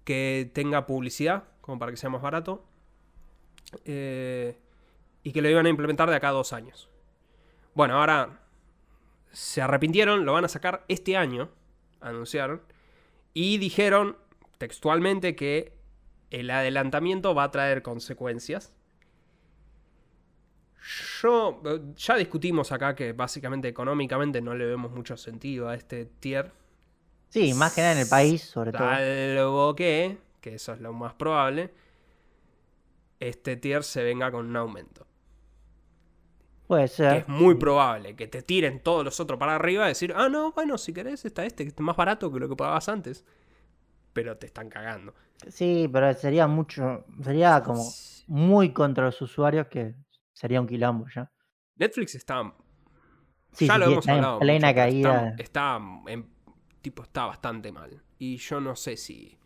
[0.03, 2.63] que tenga publicidad, como para que sea más barato,
[3.85, 4.57] eh,
[5.23, 6.89] y que lo iban a implementar de acá a dos años.
[7.73, 8.39] Bueno, ahora
[9.31, 11.49] se arrepintieron, lo van a sacar este año,
[12.01, 12.61] anunciaron,
[13.33, 14.17] y dijeron
[14.57, 15.73] textualmente que
[16.29, 18.73] el adelantamiento va a traer consecuencias
[21.21, 26.05] yo, eh, ya discutimos acá que básicamente económicamente no le vemos mucho sentido a este
[26.05, 26.51] tier.
[27.29, 28.87] Sí, más que nada en el país, sobre todo.
[28.87, 31.73] Salvo que, que eso es lo más probable,
[33.19, 35.05] este tier se venga con un aumento.
[36.67, 37.11] Puede ser.
[37.11, 40.29] Que es muy probable que te tiren todos los otros para arriba y decir, ah,
[40.29, 43.25] no, bueno, si querés está este, que es más barato que lo que pagabas antes.
[44.13, 45.13] Pero te están cagando.
[45.47, 47.83] Sí, pero sería mucho, sería como
[48.27, 49.95] muy contra los usuarios que
[50.37, 51.31] sería un quilombo ya.
[51.77, 52.53] Netflix está.
[53.59, 54.39] ya lo hemos hablado.
[54.39, 55.33] plena caída.
[55.37, 56.29] Está, en,
[56.81, 58.03] tipo, está bastante mal.
[58.19, 59.37] y yo no sé si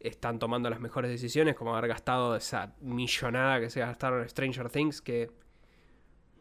[0.00, 4.70] están tomando las mejores decisiones, como haber gastado esa millonada que se gastaron en Stranger
[4.70, 5.30] Things, que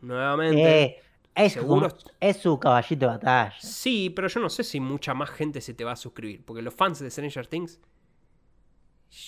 [0.02, 0.84] nuevamente...
[0.84, 0.98] Eh,
[1.36, 1.88] es, seguro-
[2.20, 3.56] es su caballito de batalla.
[3.60, 6.62] Sí, pero yo no sé si mucha más gente se te va a suscribir, porque
[6.62, 7.80] los fans de Stranger Things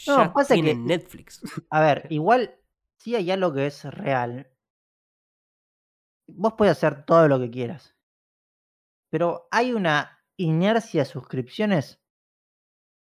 [0.08, 1.41] No, ya pasa que- tienen Netflix.
[1.70, 2.56] A ver, igual,
[3.06, 4.51] si hay algo que es real,
[6.28, 7.95] vos puedes hacer todo lo que quieras.
[9.12, 12.01] Pero hay una inercia de suscripciones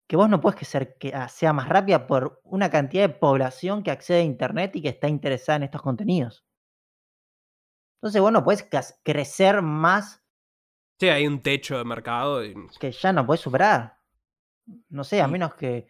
[0.08, 3.14] que vos no puedes que ser que ah, sea más rápida por una cantidad de
[3.14, 6.46] población que accede a internet y que está interesada en estos contenidos.
[7.98, 8.66] Entonces vos no puedes
[9.04, 10.24] crecer más
[10.98, 13.98] Sí, hay un techo de mercado y que ya no puedes superar.
[14.88, 15.88] No sé, a menos que.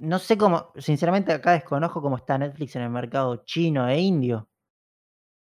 [0.00, 0.72] No sé cómo.
[0.76, 4.48] Sinceramente, acá desconozco cómo está Netflix en el mercado chino e indio.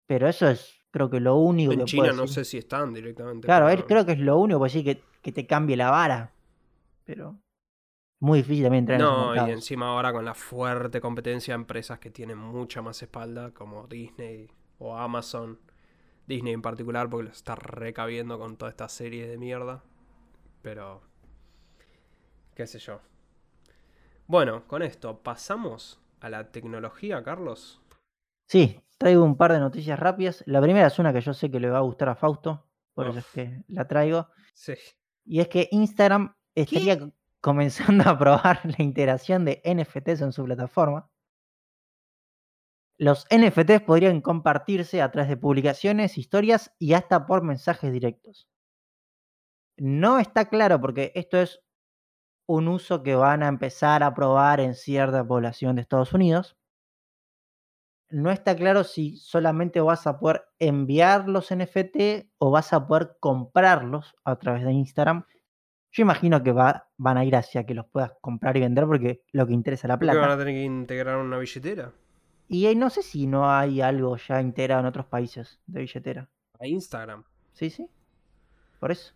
[0.05, 2.93] Pero eso es, creo que lo único en que China puedo no sé si están
[2.93, 3.45] directamente.
[3.45, 5.89] Claro, pero- él creo que es lo único puedo decir que, que te cambie la
[5.89, 6.33] vara.
[7.05, 7.39] Pero.
[8.19, 11.61] Muy difícil también entrar en esos No, y encima ahora con la fuerte competencia de
[11.61, 15.59] empresas que tienen mucha más espalda, como Disney o Amazon.
[16.27, 19.81] Disney en particular, porque los está recabiendo con toda esta serie de mierda.
[20.61, 21.01] Pero.
[22.53, 22.99] qué sé yo.
[24.31, 27.81] Bueno, con esto, pasamos a la tecnología, Carlos.
[28.47, 30.41] Sí, traigo un par de noticias rápidas.
[30.47, 32.65] La primera es una que yo sé que le va a gustar a Fausto.
[32.93, 34.29] Por eso es que la traigo.
[34.53, 34.75] Sí.
[35.25, 37.11] Y es que Instagram estaría co-
[37.41, 41.09] comenzando a probar la integración de NFTs en su plataforma.
[42.97, 48.47] Los NFTs podrían compartirse a través de publicaciones, historias y hasta por mensajes directos.
[49.75, 51.61] No está claro porque esto es
[52.53, 56.57] un uso que van a empezar a probar en cierta población de Estados Unidos.
[58.09, 63.15] No está claro si solamente vas a poder enviar los NFT o vas a poder
[63.19, 65.25] comprarlos a través de Instagram.
[65.93, 69.23] Yo imagino que va- van a ir hacia que los puedas comprar y vender porque
[69.31, 70.33] lo que interesa es la ¿Por qué van plata.
[70.33, 71.93] a tener que integrar una billetera?
[72.49, 76.29] Y no sé si no hay algo ya integrado en otros países de billetera.
[76.59, 77.23] A Instagram.
[77.53, 77.89] Sí, sí.
[78.79, 79.13] Por eso.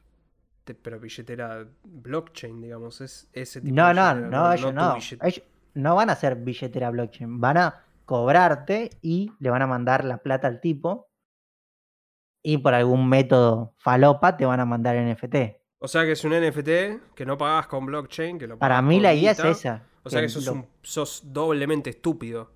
[0.66, 4.96] Te- Pero billetera blockchain, digamos, es ese tipo No, de no, billetera, no, ellos no.
[5.22, 5.44] Ellos
[5.76, 7.40] no van a hacer billetera blockchain.
[7.40, 11.08] Van a cobrarte y le van a mandar la plata al tipo.
[12.44, 15.36] Y por algún método falopa te van a mandar NFT.
[15.80, 19.00] O sea que es un NFT que no pagás con blockchain, que lo Para mí
[19.00, 19.84] la idea es esa.
[20.04, 22.52] O sea que que sos, lo- un- sos doblemente estúpido.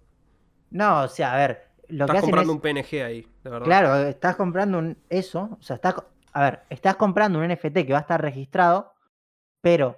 [0.71, 2.55] No, o sea, a ver, lo que Estás comprando es...
[2.55, 3.65] un PNG ahí, de verdad.
[3.65, 5.95] Claro, estás comprando un eso, o sea, estás,
[6.39, 8.93] a ver, estás comprando un NFT que va a estar registrado,
[9.61, 9.97] pero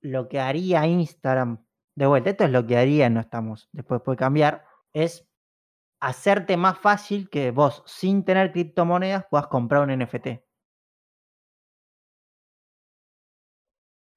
[0.00, 1.66] lo que haría Instagram,
[1.96, 4.64] de vuelta, esto es lo que haría, no estamos, después puede cambiar,
[4.94, 5.28] es
[6.00, 10.28] hacerte más fácil que vos, sin tener criptomonedas, puedas comprar un NFT.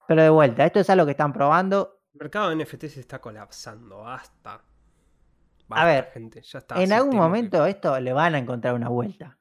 [0.08, 2.02] Pero de vuelta, esto es algo que están probando.
[2.14, 4.64] El mercado de NFT se está colapsando, basta.
[5.70, 6.82] A ver, gente, ya está.
[6.82, 9.38] en algún que- momento esto le van a encontrar una vuelta.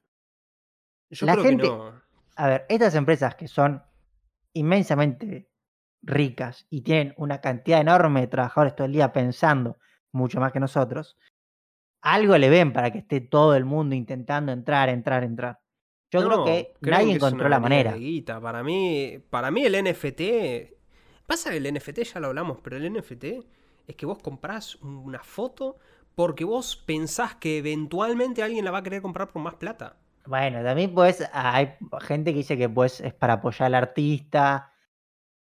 [1.11, 1.92] Yo la creo gente- que no.
[2.36, 3.82] A ver, estas empresas que son
[4.52, 5.48] inmensamente
[6.02, 9.78] ricas y tienen una cantidad enorme de trabajadores todo el día pensando
[10.12, 11.16] mucho más que nosotros,
[12.00, 15.61] algo le ven para que esté todo el mundo intentando entrar, entrar, entrar.
[16.11, 17.92] Yo creo que nadie que encontró la manera.
[17.92, 18.40] guita.
[18.40, 20.76] Para mí, para mí el NFT.
[21.26, 23.24] Pasa que el NFT ya lo hablamos, pero el NFT
[23.86, 25.78] es que vos comprás una foto
[26.16, 29.98] porque vos pensás que eventualmente alguien la va a querer comprar por más plata.
[30.26, 34.72] Bueno, también pues hay gente que dice que pues es para apoyar al artista.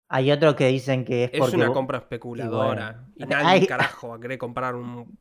[0.08, 3.06] Hay otros que dicen que es Es porque una compra especuladora.
[3.16, 3.30] Y, bueno.
[3.42, 5.18] nadie Hay- carajo va a querer comprar un.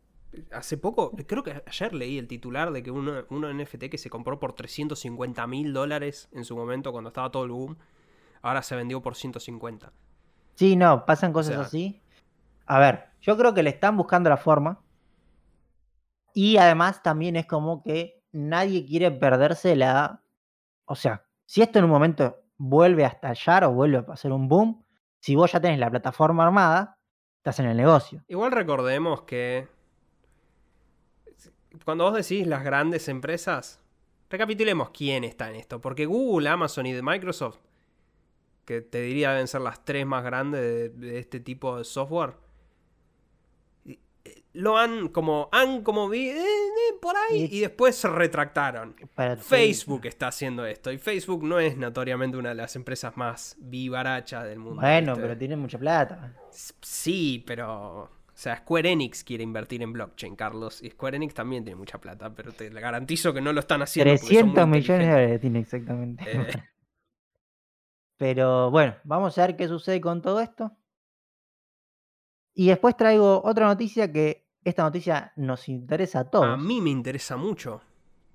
[0.51, 4.09] Hace poco, creo que ayer leí el titular de que uno, uno NFT que se
[4.09, 7.77] compró por 350 mil dólares en su momento cuando estaba todo el boom,
[8.41, 9.93] ahora se vendió por 150.
[10.55, 12.01] Sí, no, pasan cosas sea- así.
[12.65, 14.81] A ver, yo creo que le están buscando la forma.
[16.33, 20.21] Y además también es como que nadie quiere perderse la...
[20.85, 24.47] O sea, si esto en un momento vuelve a estallar o vuelve a hacer un
[24.47, 24.83] boom,
[25.19, 26.99] si vos ya tenés la plataforma armada,
[27.37, 28.23] estás en el negocio.
[28.27, 29.67] Igual recordemos que
[31.83, 33.79] cuando vos decís las grandes empresas,
[34.29, 35.81] recapitulemos quién está en esto.
[35.81, 37.59] Porque Google, Amazon y Microsoft,
[38.65, 42.33] que te diría deben ser las tres más grandes de, este tipo de software,
[44.55, 48.95] lo han como, han como vi, eh, eh, por ahí Y- después se retractaron.
[49.13, 53.55] Para- Facebook está haciendo esto y Facebook no es notoriamente una de las empresas más
[53.59, 54.81] vivarachas del mundo.
[54.81, 55.21] Bueno, ¿viste?
[55.27, 56.33] pero tiene mucha plata.
[56.81, 58.09] Sí, pero.
[58.35, 60.83] O sea, Square Enix quiere invertir en blockchain, Carlos.
[60.83, 64.11] Y Square Enix también tiene mucha plata, pero te garantizo que no lo están haciendo.
[64.13, 66.23] porque son muy 300 millones de dólares tiene exactamente.
[66.31, 66.47] Eh,
[68.17, 70.71] Pero bueno, vamos a ver qué sucede con todo esto.
[72.53, 76.45] Y después traigo otra noticia que esta noticia nos interesa a todos.
[76.47, 77.81] A mí me interesa mucho.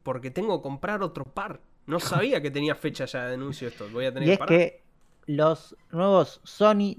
[0.02, 1.60] Porque tengo que comprar otro par.
[1.86, 3.86] No sabía que tenía fecha ya de anuncio esto.
[3.92, 4.58] Voy a tener y que es parar.
[4.58, 4.82] que
[5.26, 6.94] los nuevos Sony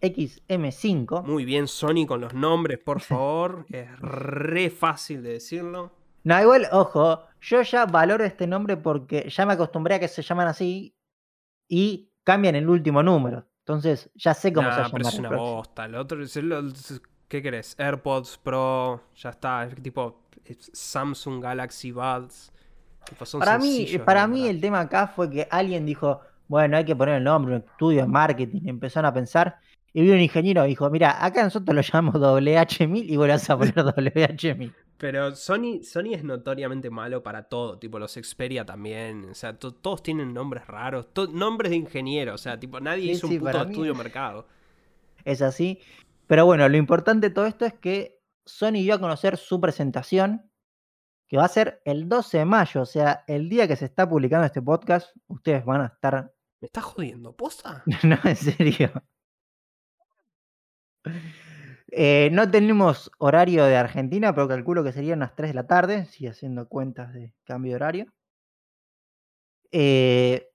[0.00, 3.64] WH-1000X-M5 Muy bien, Sony, con los nombres, por favor.
[3.70, 5.92] es re fácil de decirlo.
[6.24, 10.20] No, igual, ojo, yo ya valoro este nombre porque ya me acostumbré a que se
[10.22, 10.94] llaman así
[11.68, 13.46] y cambian el último número.
[13.60, 15.84] Entonces ya sé cómo se Nah, va a pero es una bosta.
[15.86, 16.74] El otro es el- el-
[17.30, 17.76] ¿Qué querés?
[17.78, 19.64] AirPods Pro, ya está.
[19.64, 20.20] Es tipo
[20.72, 22.52] Samsung Galaxy Buds.
[23.08, 26.84] Tipo, son Para mí, para mí el tema acá fue que alguien dijo, bueno, hay
[26.84, 29.60] que poner el nombre, un estudio de marketing, empezaron a pensar.
[29.92, 33.56] Y vino un ingeniero y dijo, mira, acá nosotros lo llamamos WH1000 y vas a
[33.56, 34.74] poner WH1000.
[34.98, 37.78] Pero Sony, Sony es notoriamente malo para todo.
[37.78, 39.28] Tipo, los Xperia también.
[39.30, 41.06] O sea, to- todos tienen nombres raros.
[41.32, 42.34] nombres de ingeniero.
[42.34, 44.46] O sea, tipo, nadie Sí, hizo sí, un puto estudio mercado.
[45.24, 45.80] Es así.
[46.30, 50.48] Pero bueno, lo importante de todo esto es que Sony dio a conocer su presentación,
[51.26, 54.08] que va a ser el 12 de mayo, o sea, el día que se está
[54.08, 56.32] publicando este podcast, ustedes van a estar...
[56.60, 57.34] ¿Me estás jodiendo?
[57.34, 57.82] ¿Posta?
[58.04, 58.92] no, en serio.
[61.90, 66.04] Eh, no tenemos horario de Argentina, pero calculo que serían las 3 de la tarde,
[66.04, 68.06] si haciendo cuentas de cambio de horario.
[69.72, 70.48] Eh,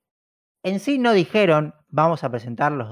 [0.63, 2.89] en sí no dijeron, vamos a presentar los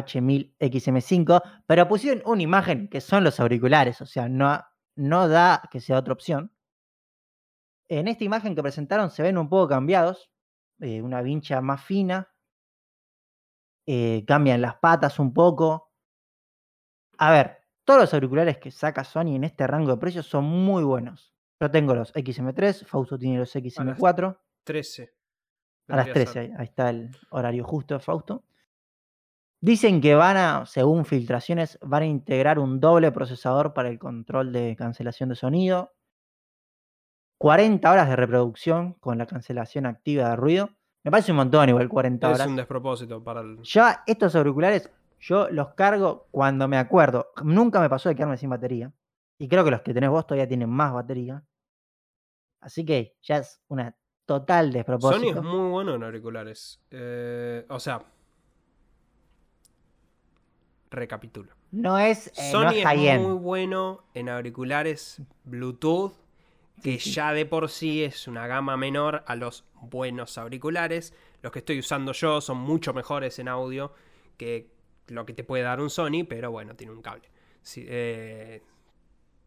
[0.00, 4.60] WH1000XM5, pero pusieron una imagen que son los auriculares, o sea, no,
[4.96, 6.52] no da que sea otra opción.
[7.88, 10.30] En esta imagen que presentaron se ven un poco cambiados,
[10.80, 12.32] eh, una vincha más fina,
[13.86, 15.92] eh, cambian las patas un poco.
[17.18, 20.84] A ver, todos los auriculares que saca Sony en este rango de precios son muy
[20.84, 21.34] buenos.
[21.60, 24.38] Yo tengo los XM3, Fausto tiene los XM4.
[24.64, 25.14] 13.
[25.88, 28.44] A las vendría 13, ahí, ahí está el horario justo de Fausto.
[29.64, 34.52] Dicen que van a, según filtraciones, van a integrar un doble procesador para el control
[34.52, 35.92] de cancelación de sonido.
[37.38, 40.70] 40 horas de reproducción con la cancelación activa de ruido.
[41.04, 42.48] Me parece un montón igual 40 Es horas.
[42.48, 43.62] un despropósito para el.
[43.62, 44.90] Ya estos auriculares
[45.20, 47.30] yo los cargo cuando me acuerdo.
[47.44, 48.92] Nunca me pasó de quedarme sin batería.
[49.38, 51.40] Y creo que los que tenés vos todavía tienen más batería.
[52.60, 53.96] Así que ya es una
[54.26, 55.38] total Sony despropósito.
[55.38, 56.80] es muy bueno en auriculares.
[56.90, 58.02] Eh, o sea.
[60.92, 61.52] Recapitulo.
[61.72, 66.12] No es, eh, no Sony es muy bueno en auriculares Bluetooth,
[66.82, 67.12] que Sí, sí.
[67.12, 71.14] ya de por sí es una gama menor a los buenos auriculares.
[71.42, 73.92] Los que estoy usando yo son mucho mejores en audio
[74.36, 74.70] que
[75.08, 77.28] lo que te puede dar un Sony, pero bueno, tiene un cable.
[77.62, 78.62] Sí, eh,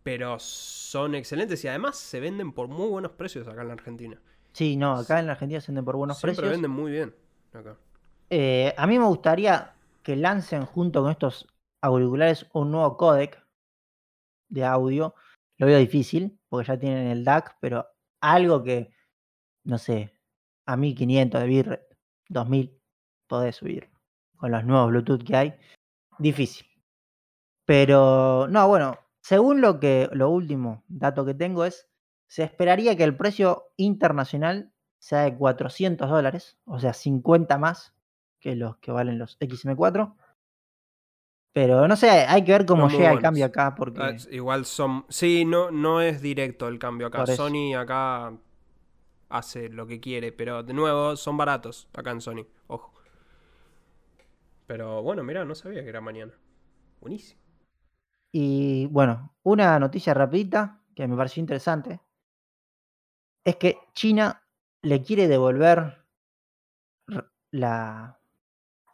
[0.03, 4.21] pero son excelentes y además se venden por muy buenos precios acá en la Argentina.
[4.53, 6.51] Sí, no, acá en la Argentina se venden por buenos Siempre precios.
[6.53, 7.13] venden muy bien.
[7.53, 7.75] acá.
[8.29, 9.73] Eh, a mí me gustaría
[10.05, 11.47] que lancen junto con estos
[11.81, 13.43] auriculares un nuevo codec
[14.49, 15.15] de audio.
[15.57, 17.87] Lo veo difícil, porque ya tienen el DAC, pero
[18.21, 18.91] algo que,
[19.63, 20.13] no sé,
[20.67, 21.97] a 1500 de bitrate,
[22.29, 22.79] 2000,
[23.27, 23.89] podés subir
[24.37, 25.55] con los nuevos Bluetooth que hay.
[26.19, 26.67] Difícil.
[27.65, 31.89] Pero, no, bueno, según lo que, lo último dato que tengo es,
[32.27, 37.94] se esperaría que el precio internacional sea de 400 dólares, o sea, 50 más
[38.45, 40.13] que los que valen los XM4.
[41.51, 45.03] Pero no sé, hay que ver cómo llega el cambio acá, porque Ah, igual son.
[45.09, 47.25] Sí, no, no es directo el cambio acá.
[47.25, 48.37] Sony acá
[49.29, 52.45] hace lo que quiere, pero de nuevo son baratos acá en Sony.
[52.67, 52.93] Ojo.
[54.67, 56.33] Pero bueno, mira, no sabía que era mañana.
[57.01, 57.41] Buenísimo.
[58.31, 61.99] Y bueno, una noticia rapidita que me pareció interesante
[63.43, 64.43] es que China
[64.83, 66.05] le quiere devolver
[67.49, 68.19] la,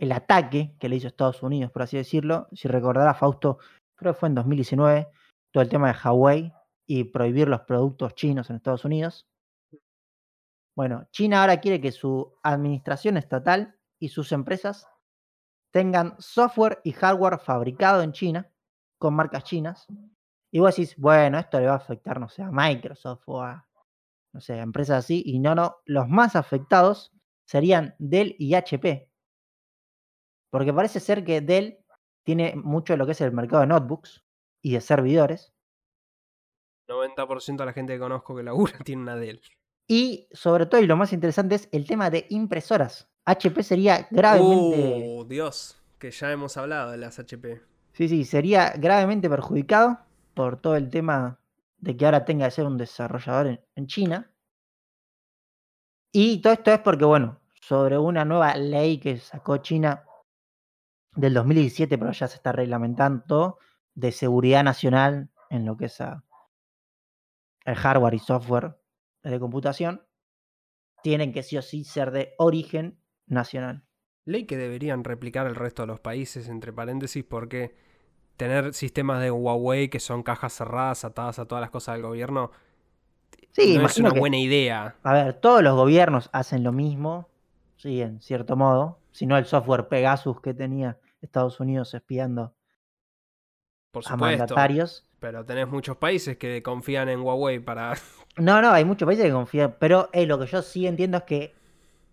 [0.02, 2.47] el ataque que le hizo Estados Unidos, por así decirlo.
[2.54, 3.60] Si recordará Fausto,
[3.95, 5.08] creo que fue en 2019,
[5.52, 6.52] todo el tema de Huawei
[6.88, 9.28] y prohibir los productos chinos en Estados Unidos.
[10.76, 14.88] Bueno, China ahora quiere que su administración estatal y sus empresas
[15.72, 18.52] tengan software y hardware fabricado en China
[18.97, 19.86] con marcas chinas.
[20.49, 23.68] Y vos decís, bueno, esto le va a afectar, no sé, a Microsoft o a,
[24.34, 25.22] no sé, a empresas así.
[25.24, 27.14] Y no, no, los más afectados
[27.45, 29.11] serían Dell y HP.
[30.52, 31.80] Porque parece ser que Dell
[32.24, 34.24] tiene mucho de lo que es el mercado de notebooks
[34.62, 35.54] y de servidores.
[36.88, 39.41] 90% de la gente que conozco que labura tiene una Dell.
[39.88, 43.10] Y sobre todo, y lo más interesante es el tema de impresoras.
[43.26, 45.06] HP sería gravemente...
[45.08, 47.62] Uh, Dios, que ya hemos hablado de las HP.
[47.93, 49.99] Sí, sí, sería gravemente perjudicado
[50.34, 51.39] por todo el tema
[51.78, 54.32] de que ahora tenga que ser un desarrollador en, en China.
[56.12, 60.04] Y todo esto es porque, bueno, sobre una nueva ley que sacó China
[61.16, 63.57] del 2017, pero ya se está reglamentando,
[63.93, 66.24] de seguridad nacional en lo que es a-
[67.66, 68.78] el hardware y software
[69.24, 70.01] de computación,
[71.03, 73.84] tienen que sí o sí ser de origen nacional.
[74.26, 77.76] Ley que deberían replicar el resto de los países, entre paréntesis, porque
[78.38, 82.51] tener sistemas de Huawei que son cajas cerradas atadas a todas las cosas del gobierno
[83.51, 84.95] Sí, no es una que, buena idea.
[85.03, 87.28] a ver, todos los gobiernos hacen lo mismo,
[87.76, 92.55] sí, en cierto modo, si no el software Pegasus que tenía Estados Unidos espiando
[93.91, 95.05] Por a mandatarios.
[95.20, 97.93] Pero tenés muchos países que confían en Huawei para.
[98.38, 101.24] No, no, hay muchos países que confían, pero eh, lo que yo sí entiendo es
[101.24, 101.53] que,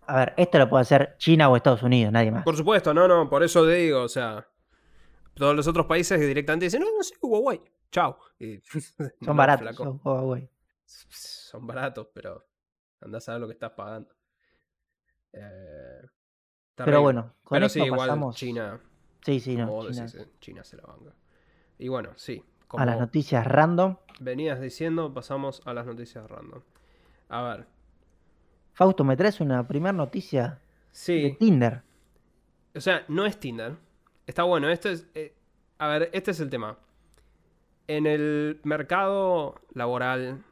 [0.04, 2.42] a ver, esto lo puede hacer China o Estados Unidos, nadie más.
[2.42, 4.44] Por supuesto, no, no, por eso te digo, o sea.
[5.34, 8.18] Todos los otros países directamente dicen, no, no sé, Huawei, chao.
[8.40, 8.58] Y-
[8.98, 10.50] Son no, baratos, son Huawei.
[10.84, 12.44] Son baratos, pero
[13.00, 14.12] andás a ver lo que estás pagando.
[15.32, 16.02] Eh,
[16.84, 18.80] Pero bueno, con Pero esto sí, igual pasamos China,
[19.24, 21.12] sí, sí, no, vos China, decís, eh, China se la banca.
[21.78, 23.96] Y bueno, sí, a las noticias random.
[24.20, 26.62] venías diciendo, pasamos a las noticias random.
[27.28, 27.66] A ver,
[28.72, 30.60] Fausto, ¿me traes una primera noticia
[31.12, 31.82] de sí, Tinder?
[32.74, 33.76] o sea, no es Tinder.
[34.26, 35.06] Está bueno, esto es...
[35.14, 35.34] eh,
[35.78, 36.78] a ver, este es el tema.
[37.86, 40.44] En el mercado laboral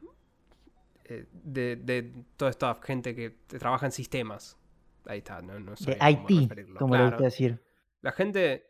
[1.05, 4.57] eh, de, de toda esta gente que trabaja en sistemas,
[5.07, 6.79] ahí está, no, no De IT, referirlo.
[6.79, 7.61] como le gusta decir.
[8.01, 8.65] La gente.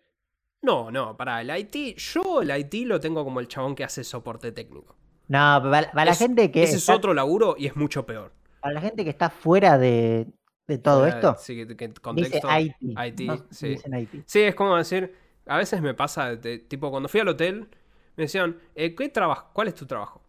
[0.61, 1.97] No, no, para el IT.
[1.97, 4.95] Yo el IT lo tengo como el chabón que hace soporte técnico.
[5.27, 8.33] No, para, la gente que Ese es otro laburo y es mucho peor.
[8.61, 10.27] para la gente que está fuera de,
[10.67, 12.47] de todo de- esto, sí, que- que dice contexto.
[12.59, 12.75] IT.
[12.81, 13.67] IT, no sí.
[13.69, 14.23] dicen IT.
[14.25, 15.13] Sí, es como decir.
[15.45, 17.69] A veces me pasa, de- tipo, cuando fui al hotel,
[18.17, 19.49] me decían, eh, ¿qué trabajo?
[19.53, 20.21] ¿Cuál es tu trabajo?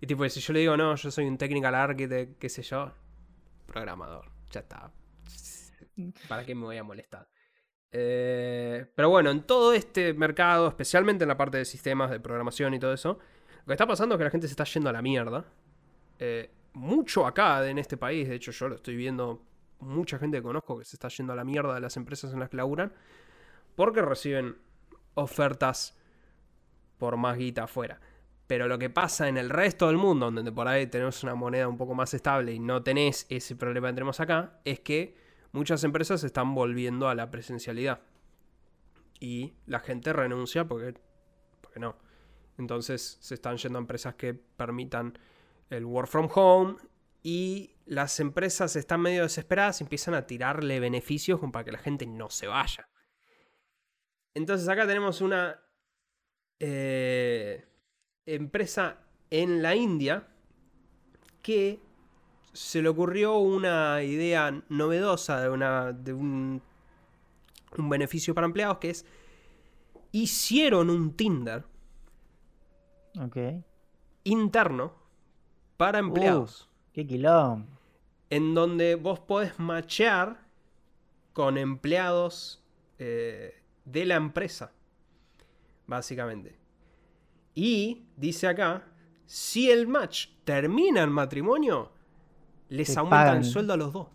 [0.00, 2.92] Y tipo, si yo le digo, no, yo soy un technical architect, qué sé yo,
[3.66, 4.92] programador, ya está.
[6.28, 7.28] ¿Para qué me voy a molestar?
[7.90, 12.72] Eh, pero bueno, en todo este mercado, especialmente en la parte de sistemas, de programación
[12.74, 13.18] y todo eso,
[13.60, 15.44] lo que está pasando es que la gente se está yendo a la mierda.
[16.18, 19.44] Eh, mucho acá en este país, de hecho yo lo estoy viendo,
[19.80, 22.40] mucha gente que conozco que se está yendo a la mierda de las empresas en
[22.40, 22.92] las que laburan,
[23.74, 24.56] porque reciben
[25.14, 25.98] ofertas
[26.98, 28.00] por más guita afuera.
[28.52, 31.66] Pero lo que pasa en el resto del mundo, donde por ahí tenemos una moneda
[31.66, 35.16] un poco más estable y no tenés ese problema que tenemos acá, es que
[35.52, 38.02] muchas empresas están volviendo a la presencialidad.
[39.18, 41.00] Y la gente renuncia porque,
[41.62, 41.96] porque no.
[42.58, 45.18] Entonces se están yendo a empresas que permitan
[45.70, 46.76] el work from home
[47.22, 52.04] y las empresas están medio desesperadas y empiezan a tirarle beneficios para que la gente
[52.04, 52.86] no se vaya.
[54.34, 55.58] Entonces acá tenemos una
[56.60, 57.71] eh,
[58.26, 58.98] empresa
[59.30, 60.28] en la India
[61.42, 61.80] que
[62.52, 66.62] se le ocurrió una idea novedosa de, una, de un,
[67.78, 69.06] un beneficio para empleados que es
[70.12, 71.64] hicieron un Tinder
[73.18, 73.36] Ok.
[74.24, 74.92] interno
[75.76, 76.68] para empleados.
[76.92, 77.66] Qué quilombo.
[78.30, 80.40] en donde vos podés machear
[81.32, 82.62] con empleados
[82.98, 84.72] eh, de la empresa,
[85.86, 86.56] básicamente.
[87.54, 88.84] Y dice acá,
[89.26, 91.92] si el match termina en matrimonio,
[92.70, 93.36] les Te aumentan pagan.
[93.38, 94.08] el sueldo a los dos.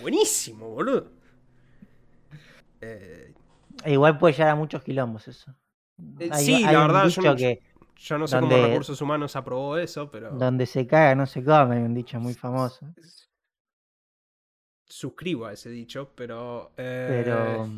[0.00, 1.10] Buenísimo, boludo.
[2.80, 3.34] Eh,
[3.86, 5.54] Igual puede llegar a muchos quilombos eso.
[6.18, 7.62] Eh, Hay- sí, hay la verdad, yo no- que
[7.96, 10.30] yo no sé cómo Recursos Humanos aprobó eso, pero...
[10.32, 12.86] donde se caga no se come, hay un dicho muy famoso.
[14.84, 16.72] Suscribo a ese dicho, pero...
[16.76, 17.68] eh, Pero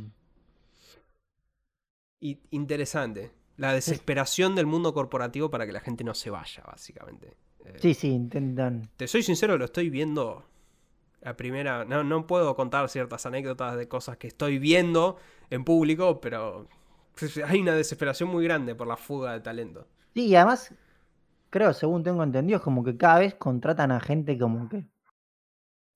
[2.21, 3.33] Y interesante.
[3.57, 7.37] La desesperación del mundo corporativo para que la gente no se vaya, básicamente.
[7.65, 8.91] Eh, sí, sí, intentan.
[8.97, 10.45] Te soy sincero, lo estoy viendo.
[11.21, 11.85] La primera.
[11.85, 15.17] No, no puedo contar ciertas anécdotas de cosas que estoy viendo
[15.51, 16.69] en público, pero
[17.47, 19.87] hay una desesperación muy grande por la fuga de talento.
[20.15, 20.75] Sí, y además,
[21.51, 24.85] creo, según tengo entendido, es como que cada vez contratan a gente como que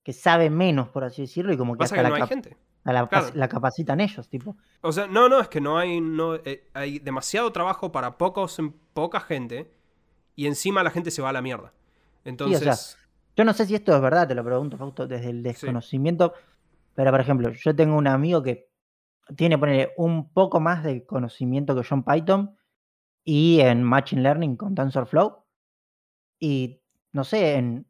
[0.01, 2.21] que sabe menos, por así decirlo, y como que Pasa hasta que la, no hay
[2.21, 2.57] cap- gente.
[2.83, 3.29] A la, claro.
[3.33, 4.55] la capacitan ellos, tipo.
[4.81, 6.01] O sea, no, no, es que no hay.
[6.01, 8.57] No, eh, hay demasiado trabajo para pocos,
[8.93, 9.71] poca gente.
[10.35, 11.73] Y encima la gente se va a la mierda.
[12.23, 12.97] Entonces.
[13.35, 16.33] Yo no sé si esto es verdad, te lo pregunto, Fausto, desde el desconocimiento.
[16.93, 18.69] Pero, por ejemplo, yo tengo un amigo que
[19.37, 22.57] tiene, ponerle un poco más de conocimiento que yo en Python
[23.23, 25.45] y en Machine Learning con TensorFlow.
[26.39, 26.81] Y,
[27.13, 27.87] no sé, en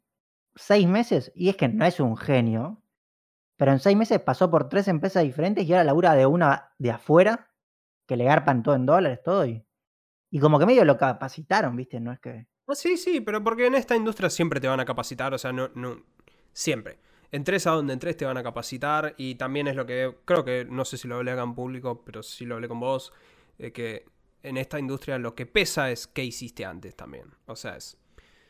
[0.56, 2.84] seis meses, y es que no es un genio,
[3.60, 6.92] pero en seis meses pasó por tres empresas diferentes y ahora labura de una de
[6.92, 7.52] afuera,
[8.08, 9.62] que le garpan todo en dólares, todo, y,
[10.32, 12.00] y como que medio lo capacitaron, ¿viste?
[12.00, 12.48] No es que...
[12.68, 15.52] Ah, sí, sí, pero porque en esta industria siempre te van a capacitar, o sea,
[15.52, 16.06] no, no,
[16.54, 17.00] siempre.
[17.32, 20.64] entres a donde entres te van a capacitar y también es lo que creo que,
[20.64, 23.12] no sé si lo hablé acá en público, pero sí lo hablé con vos,
[23.58, 24.06] que
[24.42, 27.36] en esta industria lo que pesa es qué hiciste antes también.
[27.46, 27.98] O sea, es,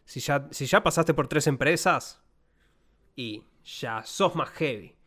[0.06, 2.22] si ya, si ya pasaste por tres empresas
[3.16, 4.99] y ya sos más heavy.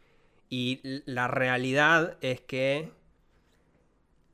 [0.55, 2.93] Y la realidad es que,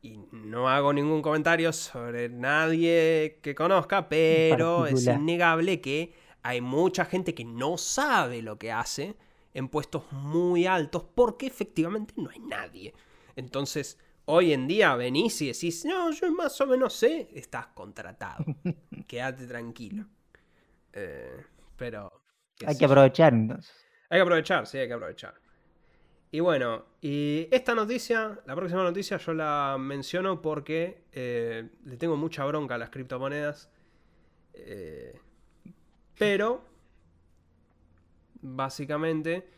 [0.03, 6.12] y no hago ningún comentario sobre nadie que conozca, pero es innegable que
[6.43, 9.14] hay mucha gente que no sabe lo que hace
[9.55, 12.95] en puestos muy altos porque efectivamente no hay nadie.
[13.37, 18.45] Entonces, hoy en día venís y decís, no, yo más o menos sé, estás contratado.
[19.07, 20.05] Quédate tranquilo.
[20.93, 21.45] Eh,
[21.77, 22.11] pero...
[22.66, 23.73] Hay que aprovechar entonces.
[24.11, 25.48] Hay que aprovechar, sí, hay que aprovechar.
[26.31, 32.16] Y bueno, y esta noticia, la próxima noticia yo la menciono porque eh, le tengo
[32.16, 33.70] mucha bronca a las criptomonedas.
[34.53, 35.18] Eh,
[36.18, 36.64] pero,
[38.43, 39.49] básicamente,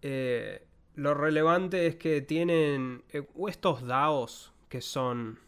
[0.00, 3.04] eh, lo relevante es que tienen
[3.48, 5.38] estos DAOs que son...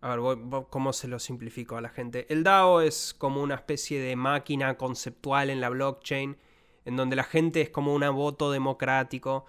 [0.00, 0.38] A ver,
[0.70, 2.32] ¿cómo se lo simplifico a la gente?
[2.32, 6.36] El DAO es como una especie de máquina conceptual en la blockchain
[6.88, 9.44] en donde la gente es como un voto democrático.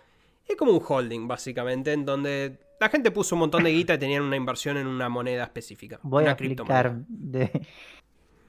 [0.45, 3.97] Es como un holding, básicamente, en donde la gente puso un montón de guita y
[3.97, 6.01] tenían una inversión en una moneda específica.
[6.03, 6.97] Voy a explicar.
[7.07, 7.65] De...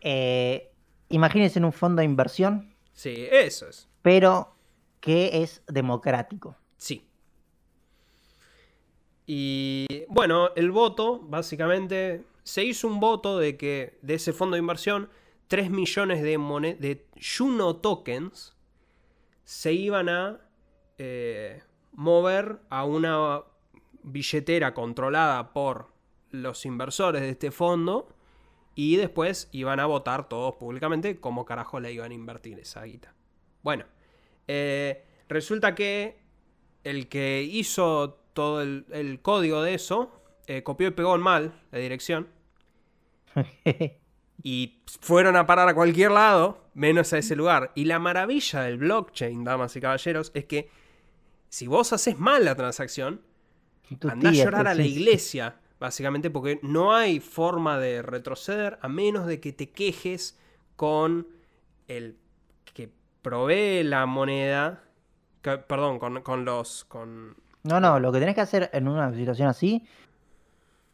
[0.01, 0.72] Eh,
[1.11, 2.74] imagínense en un fondo de inversión.
[2.93, 3.88] Sí, eso es.
[4.03, 4.57] Pero
[4.99, 6.57] que es democrático.
[6.76, 7.07] Sí.
[9.26, 14.61] Y bueno, el voto, básicamente, se hizo un voto de que de ese fondo de
[14.61, 15.11] inversión,
[15.47, 16.38] 3 millones de,
[16.80, 18.57] de Juno tokens
[19.51, 20.39] se iban a
[20.97, 23.43] eh, mover a una
[24.05, 25.89] billetera controlada por
[26.31, 28.15] los inversores de este fondo
[28.77, 33.13] y después iban a votar todos públicamente cómo carajo le iban a invertir esa guita.
[33.65, 33.87] Bueno,
[34.47, 36.21] eh, resulta que
[36.85, 41.81] el que hizo todo el, código de eso eh, copió y pegó en mal la
[41.81, 42.29] dirección.
[44.43, 47.72] y fueron a parar a cualquier lado, menos a ese lugar.
[47.74, 50.70] Y la maravilla del blockchain, damas y caballeros, es que
[51.49, 53.20] si vos haces mal la transacción,
[54.09, 59.26] andás a llorar a la iglesia, básicamente, porque no hay forma de retroceder a menos
[59.26, 60.38] de que te quejes
[60.76, 61.26] con
[61.88, 62.16] el
[62.72, 62.91] que
[63.22, 64.84] provee la moneda.
[65.43, 66.84] perdón, con, con los.
[66.84, 67.36] Con...
[67.64, 69.86] No, no, lo que tenés que hacer en una situación así,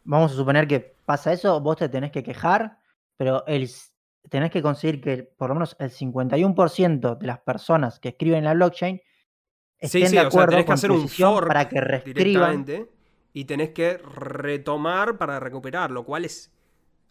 [0.04, 2.78] vamos a suponer que pasa eso, vos te tenés que quejar
[3.16, 3.70] pero el,
[4.28, 8.44] tenés que conseguir que por lo menos el 51% de las personas que escriben en
[8.44, 9.00] la blockchain
[9.78, 12.66] estén de acuerdo tenés que hacer un for para que reescriban.
[13.32, 16.50] Y tenés que retomar para recuperar, lo cual es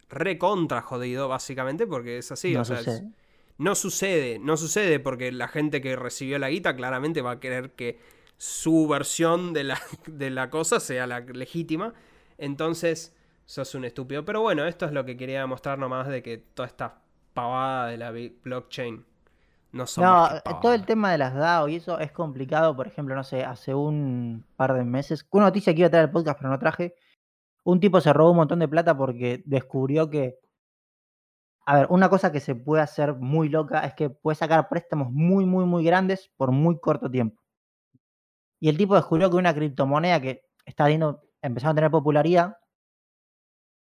[0.08, 2.52] recontra jodido, básicamente, porque es así.
[2.52, 3.12] No sucede.
[3.58, 7.70] no sucede, no sucede porque la gente que recibió la guita claramente va a querer
[7.72, 8.00] que
[8.38, 11.94] su versión de la, de la cosa sea la legítima.
[12.38, 13.15] Entonces,
[13.46, 14.24] sos un estúpido.
[14.24, 16.98] Pero bueno, esto es lo que quería mostrar nomás de que toda esta
[17.32, 19.04] pavada de la blockchain
[19.72, 20.04] no son.
[20.04, 20.28] No,
[20.60, 22.76] todo el tema de las DAO y eso es complicado.
[22.76, 26.06] Por ejemplo, no sé, hace un par de meses, una noticia que iba a traer
[26.06, 26.94] el podcast, pero no traje.
[27.64, 30.38] Un tipo se robó un montón de plata porque descubrió que.
[31.68, 35.10] A ver, una cosa que se puede hacer muy loca es que puede sacar préstamos
[35.10, 37.42] muy, muy, muy grandes por muy corto tiempo.
[38.60, 42.56] Y el tipo descubrió que una criptomoneda que está empezando a tener popularidad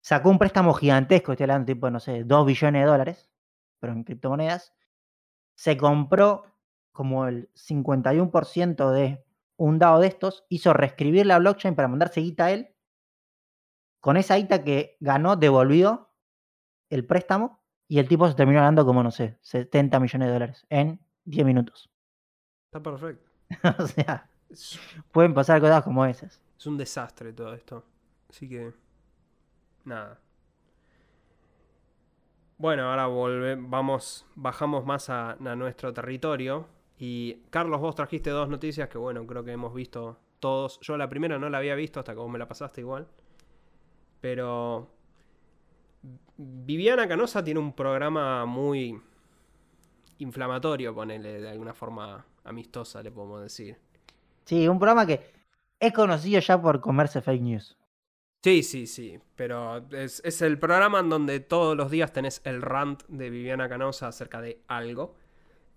[0.01, 3.31] sacó un préstamo gigantesco, estoy hablando tipo, no sé, 2 billones de dólares,
[3.79, 4.75] pero en criptomonedas,
[5.55, 6.45] se compró
[6.93, 9.25] como el 51% de
[9.57, 12.75] un DAO de estos, hizo reescribir la blockchain para mandarse guita a él.
[14.01, 16.11] Con esa guita que ganó, devolvió
[16.89, 20.67] el préstamo y el tipo se terminó ganando como, no sé, 70 millones de dólares
[20.71, 21.91] en 10 minutos.
[22.67, 23.31] Está perfecto.
[23.79, 24.31] o sea,
[25.13, 26.41] pueden pasar cosas como esas.
[26.59, 27.85] Es un desastre todo esto.
[28.29, 28.73] Así que
[29.85, 30.21] nada.
[32.59, 33.07] Bueno, ahora
[33.57, 36.67] vamos, bajamos más a, nuestro territorio.
[36.99, 40.79] Y Carlos, vos trajiste dos noticias que bueno, creo que hemos visto todos.
[40.83, 43.09] Yo la primera no la había visto hasta que vos me la pasaste igual.
[44.21, 44.91] Pero
[46.37, 49.01] Viviana Canosa tiene un programa muy
[50.19, 53.79] inflamatorio, ponele, de alguna forma amistosa, le podemos decir.
[54.45, 55.33] Sí, un programa que
[55.79, 57.80] es conocido ya por comerse fake news.
[58.43, 63.03] Sí, sí, sí, pero es, el programa en donde todos los días tenés el rant
[63.09, 65.15] de Viviana Canosa acerca de algo.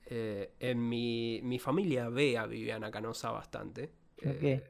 [0.06, 3.92] Eh, en mi, mi, familia ve a Viviana Canosa bastante.
[4.22, 4.64] Eh,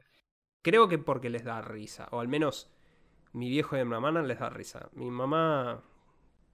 [0.60, 2.68] creo que porque les da risa, o al menos
[3.32, 4.88] mi viejo y mi mamá les da risa.
[4.94, 5.80] Mi mamá,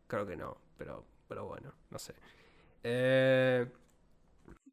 [0.09, 2.15] creo que no, pero, pero bueno, no sé.
[2.83, 3.67] Eh,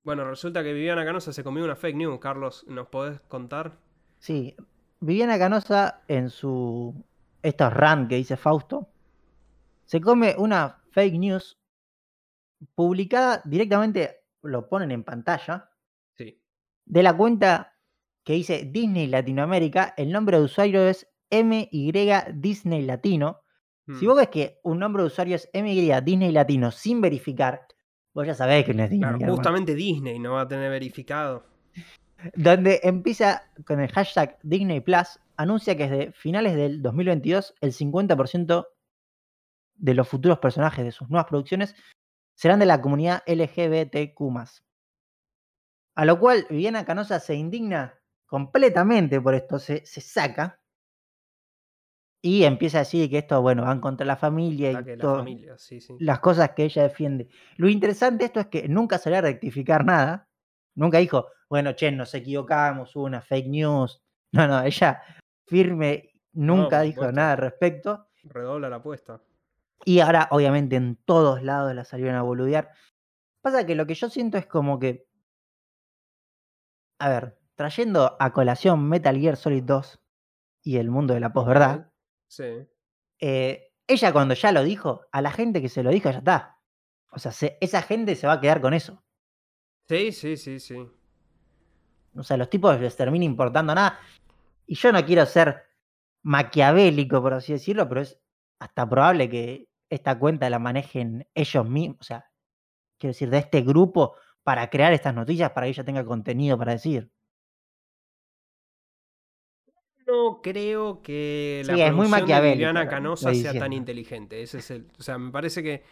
[0.04, 2.20] Bueno, resulta que Viviana Canosa se comió una fake news.
[2.20, 3.78] Carlos, ¿nos podés contar?
[4.20, 4.56] Sí,
[5.00, 6.94] Viviana Canosa en su
[7.44, 8.90] estos rant que dice Fausto,
[9.86, 11.58] se come una fake news
[12.76, 15.70] publicada directamente, lo ponen en pantalla,
[16.16, 16.42] Sí.
[16.86, 17.76] de la cuenta
[18.24, 21.92] que dice Disney Latinoamérica, el nombre de usuario es MY
[22.34, 23.42] Disney Latino.
[24.00, 24.08] Si Mm.
[24.10, 27.68] vos ves que un nombre de usuario es MY Disney Latino sin verificar,
[28.14, 29.18] vos ya sabés que no es Disney.
[29.18, 31.46] Claro, justamente Disney no va a tener verificado.
[32.36, 38.68] Donde empieza con el hashtag Disney Plus, anuncia que desde finales del 2022 el 50%
[39.76, 41.76] de los futuros personajes de sus nuevas producciones
[42.36, 44.22] serán de la comunidad LGBTQ.
[45.96, 50.60] A lo cual Viviana Canosa se indigna completamente por esto, se, se saca
[52.22, 55.18] y empieza a decir que esto, bueno, va contra la familia y de la todo,
[55.18, 55.96] familia, sí, sí.
[56.00, 57.30] las cosas que ella defiende.
[57.56, 60.27] Lo interesante de esto es que nunca salió a rectificar nada.
[60.78, 64.02] Nunca dijo, bueno, che, nos equivocamos, hubo una fake news.
[64.32, 65.02] No, no, ella
[65.46, 68.08] firme, nunca dijo nada al respecto.
[68.24, 69.22] Redobla la apuesta.
[69.86, 72.72] Y ahora, obviamente, en todos lados la salieron a boludear.
[73.42, 75.08] Pasa que lo que yo siento es como que.
[77.00, 80.00] A ver, trayendo a colación Metal Gear Solid 2
[80.64, 81.92] y el mundo de la posverdad,
[82.28, 82.68] Sí.
[83.22, 86.60] eh, ella cuando ya lo dijo, a la gente que se lo dijo ya está.
[87.12, 89.04] O sea, se- esa gente se va a quedar con eso.
[89.88, 90.88] Sí, sí, sí, sí.
[92.16, 94.00] O sea, los tipos les termina importando nada.
[94.66, 95.64] Y yo no quiero ser
[96.24, 98.20] maquiavélico, por así decirlo, pero es
[98.60, 101.98] hasta probable que esta cuenta la manejen ellos mismos.
[102.02, 102.30] O sea,
[102.98, 106.74] quiero decir, de este grupo para crear estas noticias para que ella tenga contenido para
[106.74, 107.10] decir.
[110.06, 114.42] No creo que la Sí, es muy producción de Canosa sea tan inteligente.
[114.42, 115.84] Ese es el, o sea, me parece que,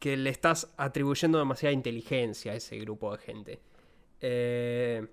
[0.00, 3.60] que le estás atribuyendo demasiada inteligencia a ese grupo de gente.
[4.20, 5.06] Eh,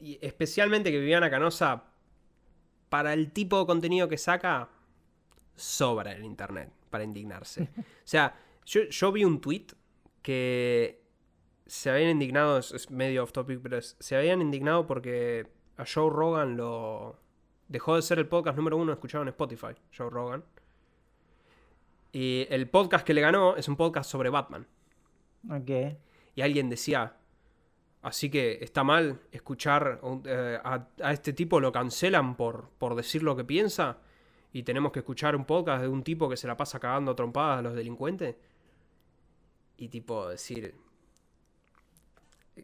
[0.00, 1.84] y especialmente que Viviana Canosa,
[2.88, 4.68] para el tipo de contenido que saca,
[5.56, 7.68] sobra el internet para indignarse.
[7.78, 8.34] O sea,
[8.66, 9.66] yo, yo vi un tweet
[10.22, 11.02] que
[11.66, 15.46] se habían indignado, es, medio off topic, pero es- se habían indignado porque
[15.76, 17.18] a Joe Rogan lo
[17.68, 20.44] dejó de ser el podcast número uno escuchado en Spotify, Joe Rogan.
[22.14, 24.68] Y el podcast que le ganó es un podcast sobre Batman.
[25.50, 25.98] Ok.
[26.36, 27.16] Y alguien decía,
[28.02, 33.24] así que está mal escuchar eh, a, a este tipo, lo cancelan por, por decir
[33.24, 33.98] lo que piensa.
[34.52, 37.16] Y tenemos que escuchar un podcast de un tipo que se la pasa cagando a
[37.16, 38.36] trompadas a los delincuentes.
[39.76, 40.72] Y tipo decir,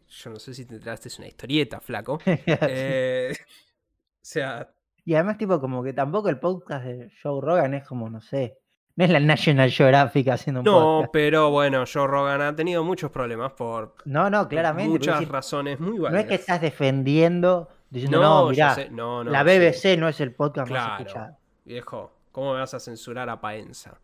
[0.07, 2.19] yo no sé si te enteraste, es una historieta, flaco.
[2.47, 4.73] Eh, o sea,
[5.03, 8.60] Y además, tipo, como que tampoco el podcast de Joe Rogan es como, no sé,
[9.01, 11.13] no es la National Geographic haciendo un no, podcast.
[11.13, 14.89] pero bueno, Joe Rogan ha tenido muchos problemas por No, no, claramente.
[14.91, 16.25] muchas decir, razones muy no es válidas.
[16.27, 19.45] que estás defendiendo, diciendo, No, no, ya mirá, sé, no, no, la sí.
[19.59, 21.01] BBC no es el podcast más Claro.
[21.03, 21.37] escuchado.
[21.65, 23.99] Viejo, ¿cómo me vas a censurar a Paenza?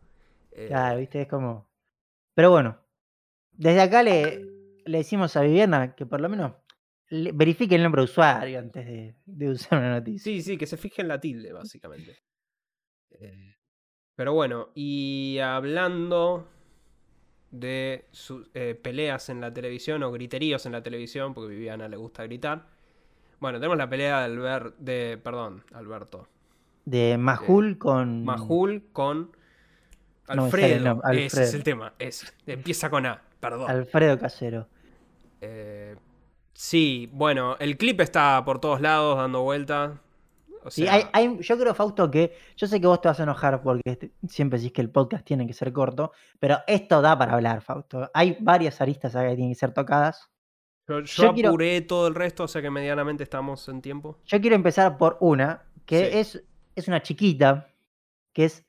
[0.52, 1.68] Eh, Claro, viste, es como.
[2.34, 2.78] Pero bueno,
[3.52, 4.44] desde acá le,
[4.84, 6.52] le decimos a Viviana que por lo menos
[7.10, 10.22] verifique el nombre de usuario antes de, de usar una noticia.
[10.24, 12.18] Sí, sí, que se fije en la tilde, básicamente.
[13.10, 13.47] Eh,
[14.18, 16.48] pero bueno, y hablando
[17.52, 21.86] de su- eh, peleas en la televisión o griteríos en la televisión, porque a Viviana
[21.86, 22.66] le gusta gritar.
[23.38, 26.26] Bueno, tenemos la pelea de Albert, de, perdón, Alberto.
[26.84, 28.24] De Majul con.
[28.24, 29.30] Majul con
[30.34, 31.00] No Alfredo.
[31.12, 32.26] Ese es el tema, ese.
[32.44, 33.70] Empieza con A, perdón.
[33.70, 34.66] Alfredo Casero.
[35.40, 35.94] Eh,
[36.54, 39.92] sí, bueno, el clip está por todos lados dando vueltas.
[40.64, 43.22] O Sí, hay, hay- yo creo, Fausto, que yo sé que vos te vas a
[43.22, 47.16] enojar porque este- siempre decís que el podcast tiene que ser corto, pero esto da
[47.18, 48.10] para hablar, Fausto.
[48.14, 50.30] Hay varias aristas acá que tienen que ser tocadas.
[50.88, 54.18] yo, yo yo quiero- apuré todo el resto, o sea que medianamente estamos en tiempo.
[54.24, 56.18] Yo quiero empezar por una, que Sí.
[56.18, 56.44] es,
[56.76, 57.68] es una chiquita,
[58.32, 58.64] que es,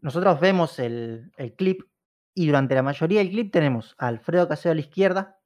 [0.00, 1.82] nosotros vemos el, el clip
[2.34, 5.38] y durante la mayoría del clip tenemos a Alfredo Casero a la izquierda,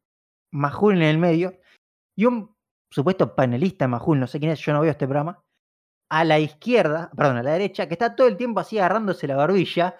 [0.52, 1.58] Majul en el medio
[2.16, 2.55] y un
[2.96, 5.40] supuesto panelista Majul, no sé quién es, yo no veo este programa,
[6.10, 9.36] a la izquierda, perdón, a la derecha, que está todo el tiempo así agarrándose la
[9.36, 9.96] barbilla,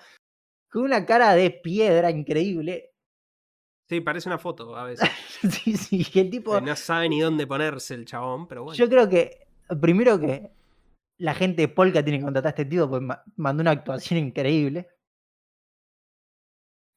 [0.70, 2.93] con una cara de piedra increíble.
[3.89, 5.09] Sí, parece una foto a veces.
[5.51, 6.56] sí, sí, el tipo...
[6.56, 8.77] Eh, no sabe ni dónde ponerse el chabón, pero bueno.
[8.77, 9.47] Yo creo que,
[9.81, 10.51] primero que
[11.18, 14.18] la gente de Polka tiene que contratar a este tipo porque ma- mandó una actuación
[14.18, 14.89] increíble.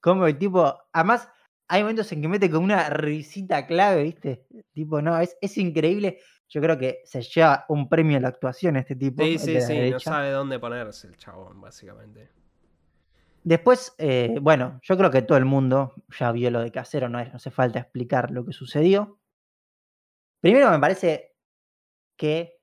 [0.02, 1.30] Como el tipo, además,
[1.70, 4.46] hay momentos en que mete como una risita clave, ¿viste?
[4.74, 6.20] Tipo, no, es, es increíble.
[6.50, 9.24] Yo creo que se lleva un premio a la actuación este tipo.
[9.24, 12.32] Sí, sí, de sí, no sabe dónde ponerse el chabón, básicamente.
[13.44, 17.20] Después, eh, bueno, yo creo que todo el mundo ya vio lo de Casero, no,
[17.20, 19.20] es- no hace falta explicar lo que sucedió.
[20.42, 21.36] Primero me parece
[22.18, 22.60] que,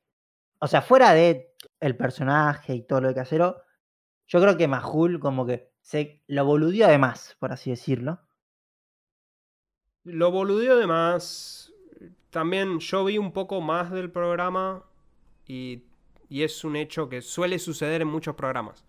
[0.59, 3.63] o sea, fuera de el personaje y todo lo de Casero,
[4.27, 8.21] yo creo que Majul como que se lo boludeó de más, por así decirlo.
[10.07, 11.73] Lo boludeó de más.
[12.31, 14.85] También yo vi un poco más del programa
[15.47, 15.83] y,
[16.29, 18.85] y es un hecho que suele suceder en muchos programas.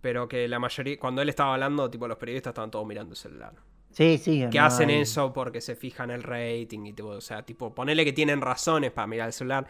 [0.00, 3.16] Pero que la mayoría, cuando él estaba hablando, tipo los periodistas estaban todos mirando el
[3.16, 3.54] celular.
[3.90, 4.46] Sí, sí.
[4.50, 8.04] Que no hacen eso porque se fijan el rating y tipo, o sea, tipo, ponele
[8.04, 9.66] que tienen razones para mirar el celular,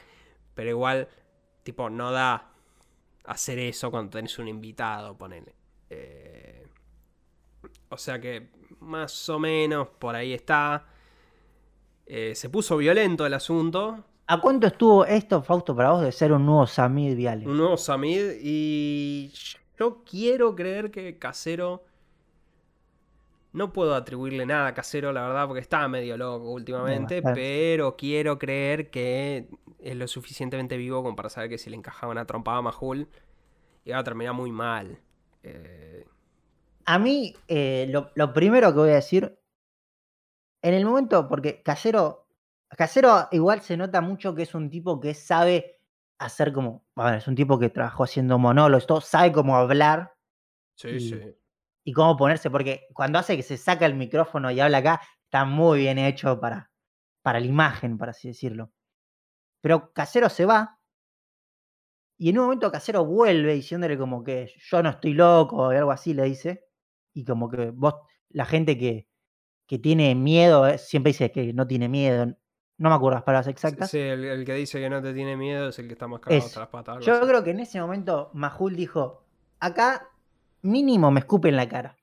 [0.55, 1.09] pero igual,
[1.63, 2.53] tipo, no da
[3.25, 5.55] hacer eso cuando tenés un invitado, ponele.
[5.89, 6.67] Eh,
[7.89, 8.51] o sea que
[8.81, 10.87] más o menos por ahí está.
[12.07, 14.05] Eh, se puso violento el asunto.
[14.27, 17.47] ¿A cuánto estuvo esto, Fausto, para vos de ser un nuevo Samid Viale?
[17.47, 19.33] Un nuevo Samid y
[19.79, 21.85] yo quiero creer que Casero...
[23.53, 28.39] No puedo atribuirle nada a Casero, la verdad, porque estaba medio loco últimamente, pero quiero
[28.39, 29.49] creer que
[29.81, 33.09] es lo suficientemente vivo como para saber que si le encajaba una trompada a Majul,
[33.85, 35.01] iba a terminar muy mal.
[35.43, 36.07] Eh,
[36.93, 39.39] A mí, eh, lo, lo primero que voy a decir,
[40.61, 42.27] en el momento, porque Casero,
[42.69, 45.81] Casero igual se nota mucho que es un tipo que sabe
[46.19, 50.15] hacer como, bueno, es un tipo que trabajó haciendo monólogos, todo, sabe cómo hablar
[50.75, 51.21] sí, Y- sí.
[51.85, 55.45] y cómo ponerse, porque cuando hace que se saca el micrófono y habla acá, está
[55.45, 56.73] muy bien hecho para,
[57.23, 58.73] para la imagen, por así decirlo.
[59.63, 60.81] Pero Casero se va,
[62.19, 65.93] y en un momento Casero vuelve diciéndole como que yo no estoy loco, o algo
[65.93, 66.70] así le dice,
[67.13, 67.95] y como que vos,
[68.31, 69.09] la gente que,
[69.67, 72.27] que tiene miedo, eh, siempre dice que no tiene miedo,
[72.79, 73.91] no me acuerdo las palabras exactas.
[73.91, 76.21] Sí, el, el que dice que no te tiene miedo es el que está más
[76.27, 77.05] hasta las patas.
[77.05, 77.27] Yo así.
[77.29, 79.25] creo que en ese momento Majul dijo,
[79.59, 80.09] acá
[80.63, 81.97] mínimo me escupe en la cara.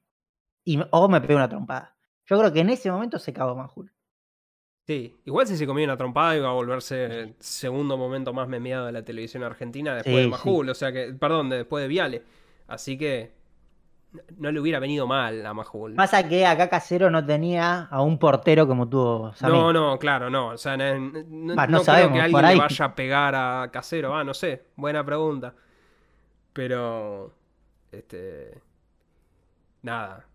[0.63, 1.95] Y, o me pega una trompada.
[2.25, 3.91] Yo creo que en ese momento se cagó Majul.
[4.85, 8.85] Sí, igual si se comía una trompada iba a volverse el segundo momento más memeado
[8.85, 10.29] de la televisión argentina después Sí, de sí.
[10.29, 12.23] Majul, o sea que, perdón, de- después de Viale.
[12.67, 13.31] Así que
[14.37, 15.95] no- le hubiera venido mal a Majul.
[15.95, 19.55] Pasa que acá Casero no tenía a un portero como tuvo Samir.
[19.55, 20.49] No, no, claro, no.
[20.49, 22.55] O sea, no, no- no creo sabemos, que alguien ahí.
[22.55, 24.15] le vaya a pegar a Casero.
[24.15, 25.53] Ah, no sé, buena pregunta.
[26.53, 27.33] Pero,
[27.91, 28.61] este,
[29.81, 30.25] nada.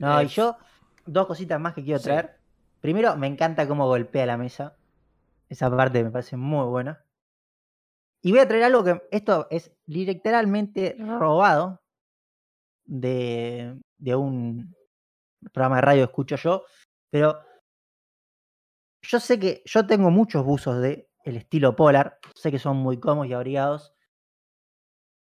[0.00, 0.56] No, y yo,
[1.06, 2.04] dos cositas más que quiero Sí.
[2.06, 2.38] traer.
[2.80, 4.74] Primero, me encanta cómo golpea la mesa.
[5.48, 7.04] Esa parte me parece muy buena.
[8.22, 11.81] Y voy a traer algo que esto es literalmente robado
[12.92, 14.74] de, de un
[15.52, 16.64] programa de radio escucho yo.
[17.10, 17.40] Pero
[19.02, 22.18] yo sé que yo tengo muchos buzos de el estilo polar.
[22.34, 23.94] Sé que son muy cómodos y abrigados.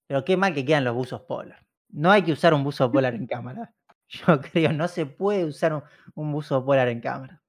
[0.08, 1.66] Pero qué mal que quedan los buzos polar.
[1.90, 3.74] No hay que usar un buzo polar en cámara.
[4.10, 5.84] Yo creo, no se puede usar un,
[6.16, 7.41] un buzo polar en cámara.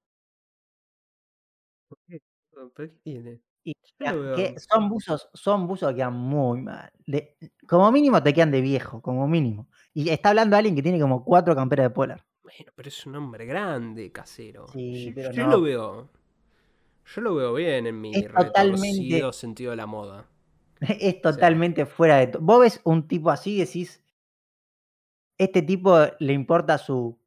[2.51, 3.41] ¿Pero qué tiene?
[3.63, 4.55] Y Yo que veo.
[4.59, 6.91] son buzos, son buzos que quedan muy mal.
[7.07, 7.37] De-
[7.69, 9.69] como mínimo te quedan de viejo, como mínimo.
[9.93, 12.25] Y está hablando alguien que tiene como cuatro camperas de polar.
[12.43, 14.67] Bueno, pero es un hombre grande, casero.
[14.69, 15.51] Sí, yo pero yo no.
[15.53, 16.09] lo veo.
[17.15, 20.27] Yo lo veo bien en mi Es totalmente- retorcido sentido de la moda.
[21.01, 22.43] Es totalmente fuera de todo.
[22.43, 24.03] Vos ves un tipo así y decís,
[25.39, 27.19] este tipo le importa su,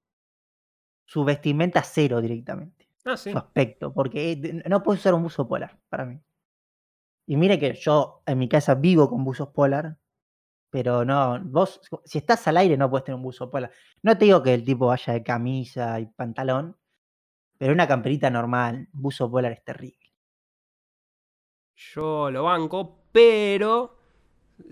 [1.05, 2.82] su vestimenta cero directamente.
[3.05, 3.31] Ah, sí.
[3.31, 6.21] Su aspecto, porque eh, no puedes usar un buzo polar para mí.
[7.25, 9.97] Y mire que yo en mi casa vivo con buzos polar,
[10.69, 13.71] pero no, vos, si estás al aire no puedes tener un buzo polar.
[14.01, 16.77] No te digo que el tipo vaya de camisa y pantalón,
[17.57, 20.11] pero una camperita normal, buzo polar es terrible.
[21.75, 23.97] Yo lo banco, pero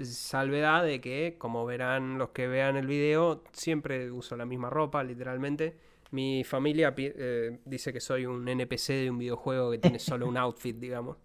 [0.03, 5.03] salvedad de que, como verán los que vean el video, siempre uso la misma ropa,
[5.03, 5.79] literalmente.
[6.11, 10.37] Mi familia eh, dice que soy un NPC de un videojuego que tiene solo un
[10.37, 11.17] outfit, digamos.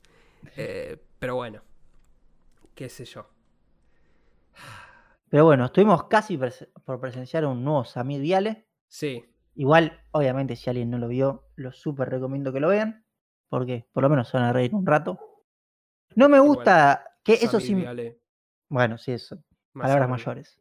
[0.57, 1.63] Eh, pero bueno,
[2.75, 3.29] qué sé yo.
[5.29, 6.39] Pero bueno, estuvimos casi
[6.85, 8.69] por presenciar un nuevo Samir Viale.
[8.87, 9.25] Sí,
[9.57, 13.07] Igual, obviamente, si alguien no lo vio, lo súper recomiendo que lo vean,
[13.49, 15.19] porque por lo menos se van a reír un rato.
[16.15, 17.75] No me gusta que eso sí.
[17.75, 18.21] Viale,
[18.69, 19.43] Bueno, sí, eso.
[19.73, 20.61] más Palabras mayores.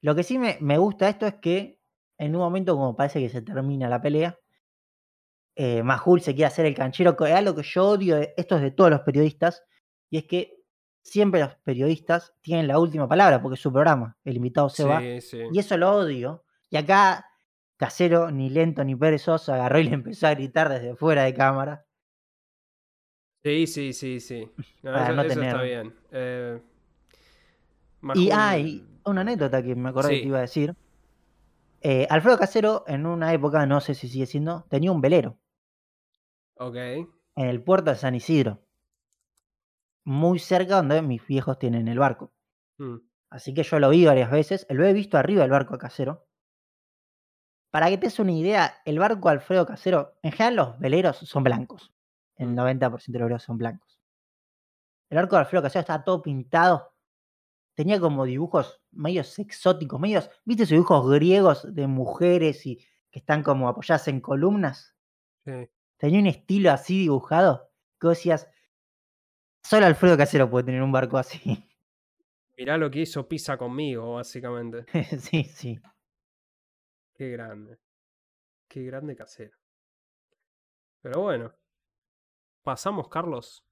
[0.00, 1.82] Lo que sí me, me gusta esto es que
[2.18, 4.38] en un momento, como parece que se termina la pelea,
[5.56, 8.56] eh, Majul se quiere hacer el canchero, que es algo que yo odio, de- esto
[8.56, 9.62] es de todos los periodistas,
[10.10, 10.56] y es que
[11.02, 15.00] siempre los periodistas tienen la última palabra, porque es su programa, el invitado se va,
[15.00, 16.44] Sí, y eso lo odio.
[16.70, 17.26] Y acá,
[17.76, 21.84] Casero, ni lento ni perezoso, agarró y le empezó a gritar desde fuera de cámara.
[23.44, 24.48] Sí, sí, sí, sí.
[24.82, 25.94] No, Para eso, no eso está tener- bien.
[26.10, 26.60] Eh,
[28.02, 30.14] Y, Majul- ah, una anécdota que me acordé Sí.
[30.16, 30.74] que te iba a decir.
[31.86, 35.38] Eh, Alfredo Casero, en una época, no sé si sigue siendo, tenía un velero
[36.56, 36.76] Ok.
[36.76, 38.62] en el puerto de San Isidro.
[40.04, 42.32] Muy cerca donde mis viejos tienen el barco.
[42.78, 42.96] Mm,
[43.30, 44.66] Así que yo lo vi varias veces.
[44.70, 46.26] Lo he visto arriba del barco de Casero.
[47.70, 51.42] Para que te des una idea, el barco Alfredo Casero, en general los veleros son
[51.44, 51.92] blancos.
[52.36, 52.54] El Mm.
[52.54, 54.00] 90% de los veleros son blancos.
[55.10, 56.93] El barco de Alfredo Casero estaba todo pintado.
[57.74, 62.76] Tenía como dibujos medios exóticos, medios, ¿viste esos dibujos griegos de mujeres y
[63.10, 64.94] que están como apoyadas en columnas?
[65.44, 65.68] sí.
[65.96, 67.70] Tenía un estilo así dibujado
[68.00, 68.48] que vos decías,
[69.62, 71.64] solo Alfredo Casero puede tener un barco así.
[72.56, 74.84] Mirá lo que hizo Pisa conmigo, básicamente.
[75.18, 75.80] sí, sí.
[77.14, 77.78] Qué grande.
[78.68, 79.56] Qué grande casero.
[81.02, 81.52] Pero bueno.
[82.62, 83.64] Pasamos, Carlos,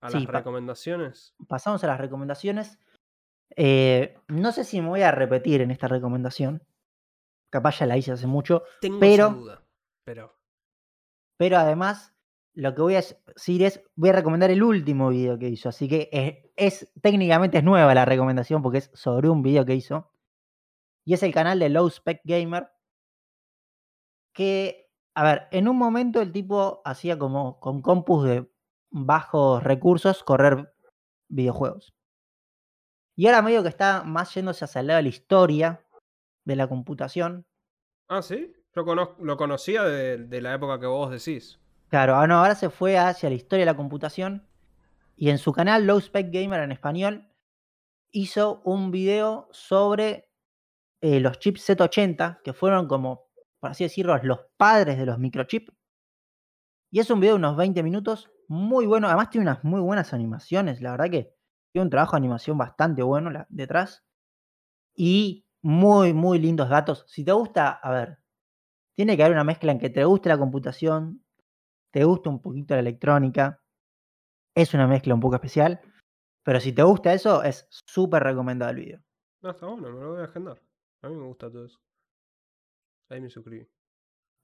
[0.00, 1.34] a Sí, las pa- recomendaciones.
[1.46, 2.78] Pasamos a las recomendaciones.
[3.56, 6.62] Eh, no sé si me voy a repetir en esta recomendación.
[7.50, 8.62] Capaz ya la hice hace mucho.
[8.80, 9.62] Tengo Pero- duda.
[10.04, 10.34] Pero.
[11.38, 12.14] Pero además,
[12.54, 13.02] lo que voy a
[13.34, 15.68] decir es, voy a recomendar el último video que hizo.
[15.68, 16.50] Así que es,
[16.82, 20.10] es- técnicamente es nueva la recomendación porque es sobre un video que hizo.
[21.04, 22.68] Y es el canal de Low Spec Gamer.
[24.34, 28.50] Que, a ver, en un momento el tipo hacía como con compus de
[28.90, 30.72] bajos recursos correr
[31.28, 31.94] videojuegos.
[33.18, 35.84] Y ahora medio que está más yéndose hacia el lado de la historia
[36.44, 37.44] de la computación.
[38.06, 38.52] Ah, sí.
[38.76, 41.58] Yo lo conocía de, de la época que vos decís.
[41.88, 44.46] Claro, ah, no, ahora se fue hacia la historia de la computación
[45.16, 47.28] y en su canal Low Spec Gamer en español
[48.12, 50.30] hizo un video sobre
[51.00, 53.26] eh, los chips Z80, que fueron como,
[53.58, 55.72] por así decirlo, los padres de los microchips.
[56.92, 60.14] Y es un video de unos 20 minutos, muy bueno, además tiene unas muy buenas
[60.14, 61.37] animaciones, la verdad que
[61.74, 64.04] un trabajo de animación bastante bueno la- detrás.
[64.94, 67.04] Y muy, muy lindos datos.
[67.08, 68.18] Si te gusta, a ver,
[68.96, 71.24] tiene que haber una mezcla en que te guste la computación,
[71.92, 73.60] te gusta un poquito la electrónica.
[74.54, 75.80] Es una mezcla un poco especial.
[76.44, 79.00] Pero si te gusta eso, es súper recomendado el video.
[79.42, 80.60] No, está bueno, me lo voy a agendar.
[81.02, 81.78] A mí me gusta todo eso.
[83.10, 83.66] Ahí me suscribí.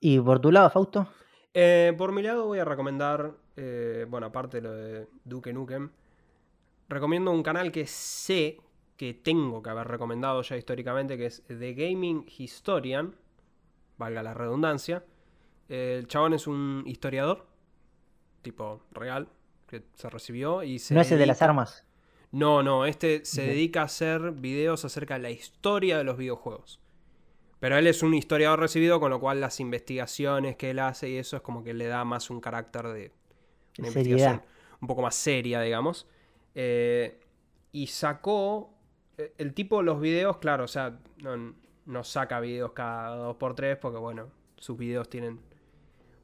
[0.00, 1.08] Y por tu lado, Fausto,
[1.54, 5.90] Eh, por mi lado voy a recomendar, eh, bueno, aparte de lo de Duke Nukem,
[6.88, 8.58] recomiendo un canal que sé
[8.96, 13.16] que tengo que haber recomendado ya históricamente, que es The Gaming Historian,
[13.98, 15.04] valga la redundancia.
[15.68, 17.46] El chabón es un historiador,
[18.42, 19.28] tipo real,
[19.66, 20.94] que se recibió y se...
[20.94, 21.86] no es el de las armas.
[22.30, 26.80] No, no, este se dedica a hacer videos acerca de la historia de los videojuegos.
[27.60, 31.16] Pero él es un historiador recibido, con lo cual las investigaciones que él hace y
[31.16, 33.12] eso es como que le da más un carácter de
[33.78, 34.42] una investigación
[34.80, 36.06] un poco más seria, digamos.
[36.54, 37.20] Eh,
[37.72, 38.72] y sacó
[39.18, 40.98] eh, el tipo los videos, claro, o sea,
[41.86, 45.40] no, saca videos cada dos por tres porque, bueno, sus videos tienen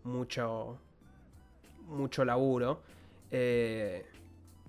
[0.05, 0.79] mucho,
[1.87, 2.83] mucho laburo.
[3.31, 4.07] Eh,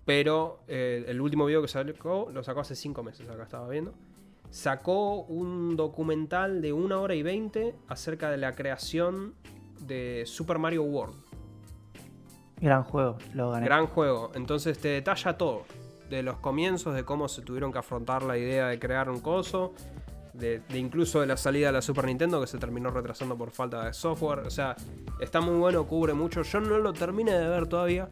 [0.04, 3.94] pero el último video que sacó lo sacó hace cinco meses, acá estaba viendo.
[4.50, 9.36] Sacó un documental de una hora y veinte acerca de la creación
[9.80, 11.31] de Super Mario World.
[12.62, 13.66] Gran juego, lo gané.
[13.66, 14.32] Gran juego.
[14.36, 15.64] Entonces te detalla todo.
[16.10, 19.74] De los comienzos, de cómo se tuvieron que afrontar la idea de crear un coso.
[20.34, 23.52] De, de incluso de la salida de la Super Nintendo que se terminó retrasando por
[23.52, 24.40] falta de software.
[24.40, 24.76] O sea,
[25.20, 26.42] está muy bueno, cubre mucho.
[26.44, 28.08] Yo no lo terminé de ver todavía.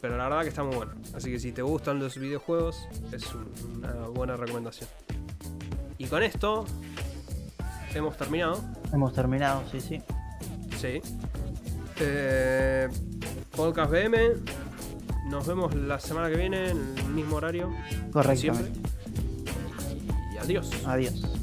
[0.00, 0.92] Pero la verdad que está muy bueno.
[1.14, 4.88] Así que si te gustan los videojuegos, es un- una buena recomendación.
[5.96, 6.64] Y con esto
[7.94, 8.60] hemos terminado.
[8.92, 10.00] Hemos terminado, sí, sí.
[10.76, 11.00] Sí.
[12.00, 12.88] Eh,
[13.58, 14.16] Podcast BM.
[15.26, 17.74] Nos vemos la semana que viene en el mismo horario.
[18.12, 18.70] Correctamente.
[20.32, 20.70] Y adiós.
[20.86, 21.37] Adiós.